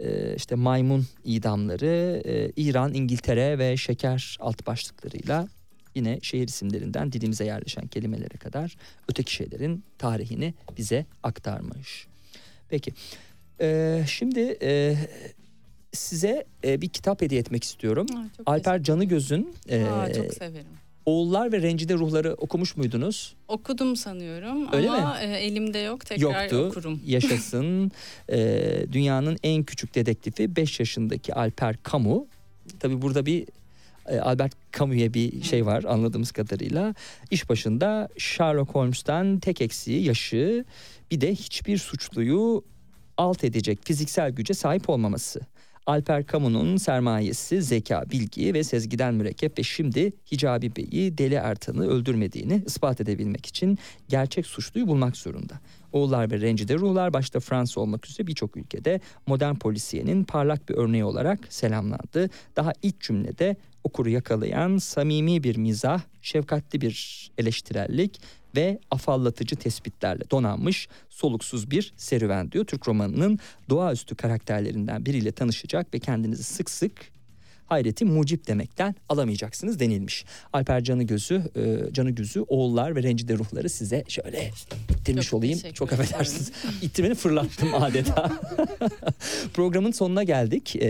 e, 0.00 0.34
işte 0.36 0.54
maymun 0.54 1.06
idamları, 1.24 2.22
e, 2.24 2.50
İran, 2.56 2.94
İngiltere 2.94 3.58
ve 3.58 3.76
şeker 3.76 4.36
alt 4.40 4.66
başlıklarıyla 4.66 5.48
yine 5.94 6.18
şehir 6.22 6.48
isimlerinden 6.48 7.12
dilimize 7.12 7.44
yerleşen 7.44 7.86
kelimelere 7.86 8.38
kadar 8.38 8.76
öteki 9.08 9.34
şeylerin 9.34 9.84
tarihini 9.98 10.54
bize 10.78 11.06
aktarmış. 11.22 12.06
Peki 12.68 12.92
e, 13.60 14.00
şimdi 14.06 14.58
e, 14.62 14.96
size 15.92 16.44
e, 16.64 16.80
bir 16.80 16.88
kitap 16.88 17.22
hediye 17.22 17.40
etmek 17.40 17.64
istiyorum. 17.64 18.06
Aa, 18.16 18.52
Alper 18.52 18.82
Canıgöz'ün 18.82 19.54
e, 19.68 19.84
Aa, 19.84 20.12
çok 20.12 20.34
severim. 20.34 20.66
Oğullar 21.06 21.52
ve 21.52 21.62
Rencide 21.62 21.94
Ruhları 21.94 22.34
okumuş 22.34 22.76
muydunuz? 22.76 23.34
Okudum 23.48 23.96
sanıyorum 23.96 24.68
Öyle 24.72 24.90
ama 24.90 25.20
e, 25.20 25.26
elimde 25.26 25.78
yok. 25.78 26.06
Tekrar 26.06 26.42
Yoktu. 26.42 26.56
okurum. 26.56 27.00
Yaşasın. 27.06 27.92
Ee, 28.32 28.86
dünyanın 28.92 29.36
en 29.42 29.62
küçük 29.62 29.94
dedektifi 29.94 30.56
5 30.56 30.80
yaşındaki 30.80 31.34
Alper 31.34 31.76
Camus. 31.92 32.22
Tabii 32.80 33.02
burada 33.02 33.26
bir 33.26 33.46
e, 34.08 34.18
Albert 34.18 34.52
Camus'e 34.78 35.14
bir 35.14 35.42
şey 35.42 35.66
var 35.66 35.84
anladığımız 35.84 36.32
kadarıyla. 36.32 36.94
İş 37.30 37.48
başında 37.48 38.08
Sherlock 38.18 38.74
Holmes'tan 38.74 39.38
tek 39.38 39.60
eksiği 39.60 40.04
yaşı 40.04 40.64
bir 41.10 41.20
de 41.20 41.34
hiçbir 41.34 41.78
suçluyu 41.78 42.64
alt 43.16 43.44
edecek 43.44 43.78
fiziksel 43.84 44.30
güce 44.30 44.54
sahip 44.54 44.88
olmaması. 44.88 45.40
Alper 45.86 46.26
Camus'un 46.26 46.76
sermayesi 46.76 47.62
zeka, 47.62 48.04
bilgi 48.10 48.54
ve 48.54 48.64
sezgiden 48.64 49.14
mürekkep 49.14 49.58
ve 49.58 49.62
şimdi 49.62 50.12
Hicabi 50.32 50.76
Bey'i 50.76 51.18
Deli 51.18 51.34
Ertan'ı 51.34 51.88
öldürmediğini 51.88 52.62
ispat 52.66 53.00
edebilmek 53.00 53.46
için 53.46 53.78
gerçek 54.08 54.46
suçluyu 54.46 54.88
bulmak 54.88 55.16
zorunda. 55.16 55.60
Oğullar 55.92 56.30
ve 56.30 56.40
Rencide 56.40 56.74
Ruhlar 56.74 57.12
başta 57.12 57.40
Fransa 57.40 57.80
olmak 57.80 58.06
üzere 58.06 58.26
birçok 58.26 58.56
ülkede 58.56 59.00
modern 59.26 59.54
polisiyenin 59.54 60.24
parlak 60.24 60.68
bir 60.68 60.74
örneği 60.74 61.04
olarak 61.04 61.38
selamlandı. 61.50 62.30
Daha 62.56 62.72
ilk 62.82 63.00
cümlede 63.00 63.56
okuru 63.84 64.08
yakalayan 64.08 64.78
samimi 64.78 65.44
bir 65.44 65.56
mizah, 65.56 66.00
şefkatli 66.22 66.80
bir 66.80 67.30
eleştirellik 67.38 68.20
ve 68.56 68.78
afallatıcı 68.90 69.56
tespitlerle 69.56 70.30
donanmış 70.30 70.88
soluksuz 71.10 71.70
bir 71.70 71.92
serüven 71.96 72.52
diyor. 72.52 72.64
Türk 72.64 72.88
romanının 72.88 73.38
doğaüstü 73.68 74.14
karakterlerinden 74.14 75.06
biriyle 75.06 75.32
tanışacak 75.32 75.94
ve 75.94 75.98
kendinizi 75.98 76.42
sık 76.44 76.70
sık 76.70 77.14
hayreti 77.66 78.04
mucip 78.04 78.46
demekten 78.46 78.94
alamayacaksınız 79.08 79.80
denilmiş. 79.80 80.24
Alper 80.52 80.84
Canı 80.84 81.02
Gözü, 81.02 81.42
e, 81.56 81.92
Canı 81.92 82.10
Gözü, 82.10 82.40
Oğullar 82.40 82.96
ve 82.96 83.02
Rencide 83.02 83.34
Ruhları 83.38 83.68
size 83.68 84.04
şöyle 84.08 84.50
ittirmiş 84.90 85.26
Çok 85.26 85.38
olayım. 85.38 85.58
Çok 85.74 85.92
affedersiniz. 85.92 86.52
İttirmeni 86.82 87.14
fırlattım 87.14 87.74
adeta. 87.74 88.32
Programın 89.54 89.90
sonuna 89.90 90.22
geldik. 90.22 90.76
Ee, 90.76 90.86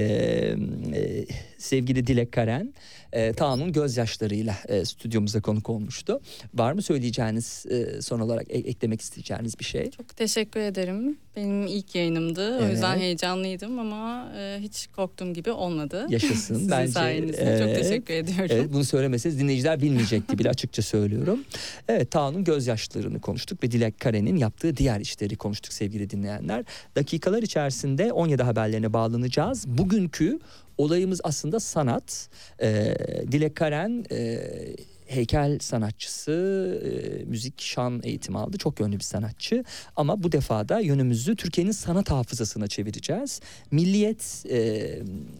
e, 0.94 1.26
sevgili 1.64 2.06
Dilek 2.06 2.32
Karen, 2.32 2.74
e, 3.12 3.32
Taan'ın 3.32 3.72
gözyaşlarıyla 3.72 4.54
e, 4.68 4.84
stüdyomuza 4.84 5.40
konuk 5.40 5.70
olmuştu. 5.70 6.20
Var 6.54 6.72
mı 6.72 6.82
söyleyeceğiniz, 6.82 7.66
e, 7.70 8.02
son 8.02 8.20
olarak 8.20 8.50
e- 8.50 8.58
eklemek 8.58 9.00
isteyeceğiniz 9.00 9.58
bir 9.58 9.64
şey? 9.64 9.90
Çok 9.90 10.16
teşekkür 10.16 10.60
ederim. 10.60 11.16
Benim 11.36 11.66
ilk 11.66 11.94
yayınımdı. 11.94 12.58
O 12.58 12.60
Evet. 12.62 12.72
yüzden 12.72 12.98
heyecanlıydım 12.98 13.78
ama 13.78 14.32
e, 14.38 14.58
hiç 14.60 14.86
korktuğum 14.96 15.32
gibi 15.34 15.50
olmadı. 15.50 16.06
Yaşasın. 16.08 16.54
Sizin 16.54 16.70
Bence, 16.70 16.92
sayenizde. 16.92 17.36
Çok 17.36 17.46
evet. 17.46 17.82
teşekkür 17.82 18.14
ediyorum. 18.14 18.46
Evet 18.50 18.72
bunu 18.72 18.84
söylemeseniz 18.84 19.40
dinleyiciler 19.40 19.82
bilmeyecekti 19.82 20.38
bile 20.38 20.50
açıkça 20.50 20.82
söylüyorum. 20.82 21.44
Evet 21.88 22.10
Taan'ın 22.10 22.44
gözyaşlarını 22.44 23.20
konuştuk 23.20 23.62
ve 23.62 23.70
Dilek 23.70 24.00
Karen'in 24.00 24.36
yaptığı 24.36 24.76
diğer 24.76 25.00
işleri 25.00 25.36
konuştuk 25.36 25.72
sevgili 25.72 26.10
dinleyenler. 26.10 26.64
Dakikalar 26.96 27.42
içerisinde 27.42 28.12
17 28.12 28.42
haberlerine 28.42 28.92
bağlanacağız. 28.92 29.68
Bugünkü 29.68 30.38
olayımız 30.79 31.20
aslında 31.25 31.61
sanat. 31.61 32.29
Ee, 32.62 32.95
Dilek 33.33 33.57
Karen 33.57 34.05
e, 34.11 34.39
heykel 35.07 35.59
sanatçısı, 35.59 36.33
e, 36.85 37.25
müzik 37.25 37.61
şan 37.61 38.01
eğitimi 38.05 38.39
aldı. 38.39 38.59
Çok 38.59 38.81
yönlü 38.81 38.97
bir 38.97 39.05
sanatçı. 39.05 39.64
Ama 39.97 40.22
bu 40.22 40.33
defa 40.33 40.68
da 40.68 40.81
yönümüzü 40.81 41.37
Türkiye'nin 41.37 41.72
sanat 41.72 42.11
hafızasına 42.11 42.66
çevireceğiz. 42.66 43.41
Milliyet 43.70 44.45
e, 44.49 44.59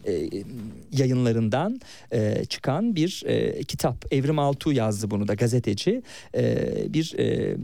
e, 0.05 0.29
yayınlarından 0.91 1.79
e, 2.11 2.45
çıkan 2.45 2.95
bir 2.95 3.23
e, 3.25 3.63
kitap. 3.63 4.13
Evrim 4.13 4.39
Altuğ 4.39 4.73
yazdı 4.73 5.11
bunu 5.11 5.27
da 5.27 5.33
gazeteci. 5.33 6.03
E, 6.35 6.93
bir 6.93 7.19
e, 7.19 7.57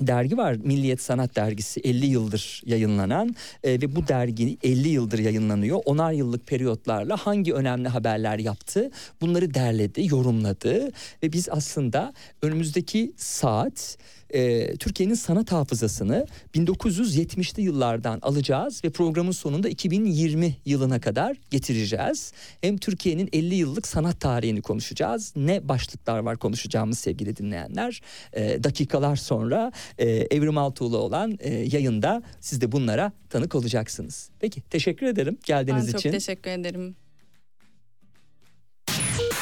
dergi 0.00 0.36
var 0.36 0.54
Milliyet 0.54 1.02
Sanat 1.02 1.36
Dergisi 1.36 1.80
50 1.80 2.06
yıldır 2.06 2.62
yayınlanan 2.66 3.36
e, 3.64 3.72
ve 3.72 3.96
bu 3.96 4.08
dergi 4.08 4.58
50 4.62 4.88
yıldır 4.88 5.18
yayınlanıyor. 5.18 5.80
Onar 5.84 6.12
yıllık 6.12 6.46
periyotlarla 6.46 7.16
hangi 7.16 7.54
önemli 7.54 7.88
haberler 7.88 8.38
yaptı 8.38 8.90
bunları 9.20 9.54
derledi, 9.54 10.06
yorumladı 10.06 10.88
ve 11.22 11.32
biz 11.32 11.48
aslında 11.48 12.12
önümüzdeki 12.42 13.12
saat 13.16 13.98
e, 14.34 14.76
Türkiye'nin 14.76 15.14
sanat 15.14 15.52
hafızasını 15.52 16.26
1970'li 16.54 17.62
yıllardan 17.62 18.18
alacağız 18.22 18.84
ve 18.84 18.90
programın 18.90 19.32
sonunda 19.32 19.68
2020 19.68 20.56
yılına 20.64 21.00
kadar 21.00 21.36
getireceğiz. 21.50 22.32
Hem 22.60 22.78
Türkiye'nin 22.78 23.28
50 23.32 23.54
yıllık 23.54 23.86
sanat 23.86 24.20
tarihini 24.20 24.62
konuşacağız. 24.62 25.32
Ne 25.36 25.68
başlıklar 25.68 26.18
var 26.18 26.36
konuşacağımız 26.36 26.98
sevgili 26.98 27.36
dinleyenler. 27.36 28.00
E, 28.32 28.64
dakikalar 28.64 29.16
sonra 29.16 29.72
e, 29.98 30.08
Evrim 30.08 30.58
Altuğ'la 30.58 30.96
olan 30.98 31.38
e, 31.40 31.54
yayında 31.54 32.22
siz 32.40 32.60
de 32.60 32.72
bunlara 32.72 33.12
tanık 33.30 33.54
olacaksınız. 33.54 34.30
Peki 34.40 34.60
teşekkür 34.60 35.06
ederim 35.06 35.38
geldiğiniz 35.44 35.86
Ben 35.86 35.92
çok 35.92 36.00
için. 36.00 36.10
teşekkür 36.10 36.50
ederim. 36.50 36.96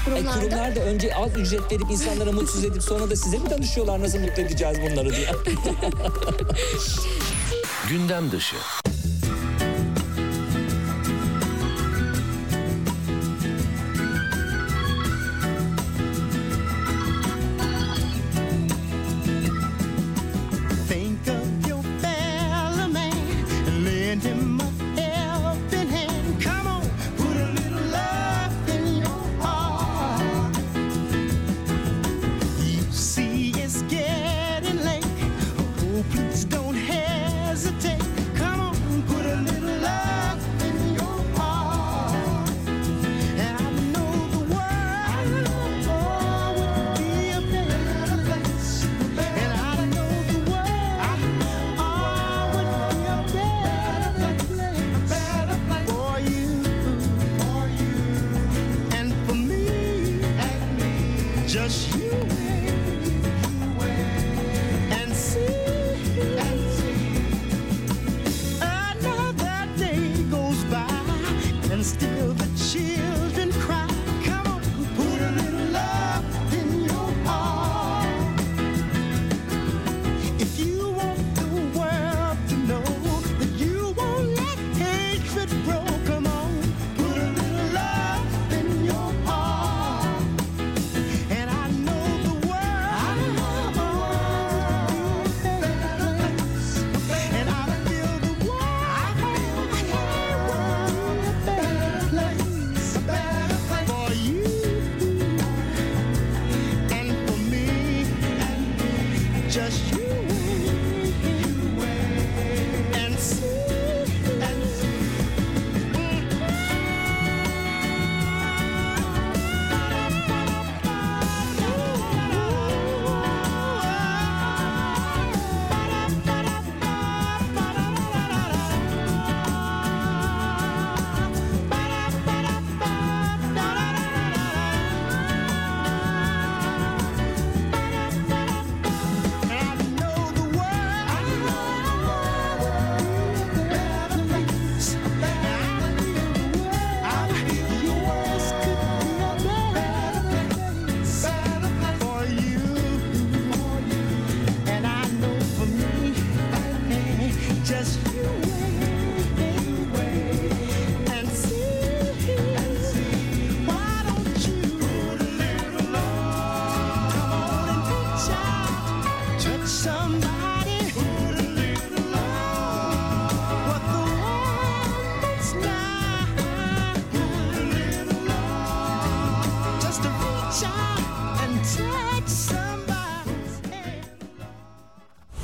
E, 0.00 0.04
Kurumlarda 0.04 0.40
kurumlar 0.40 0.76
da 0.76 0.80
önce 0.80 1.14
az 1.14 1.36
ücret 1.36 1.72
verip 1.72 1.90
insanlara 1.90 2.32
mutsuz 2.32 2.64
edip 2.64 2.82
sonra 2.82 3.10
da 3.10 3.16
size 3.16 3.38
mi 3.38 3.50
danışıyorlar 3.50 4.00
nasıl 4.00 4.18
mutlu 4.18 4.42
edeceğiz 4.42 4.78
bunları 4.82 5.16
diye. 5.16 5.28
Gündem 7.88 8.30
dışı. 8.32 8.56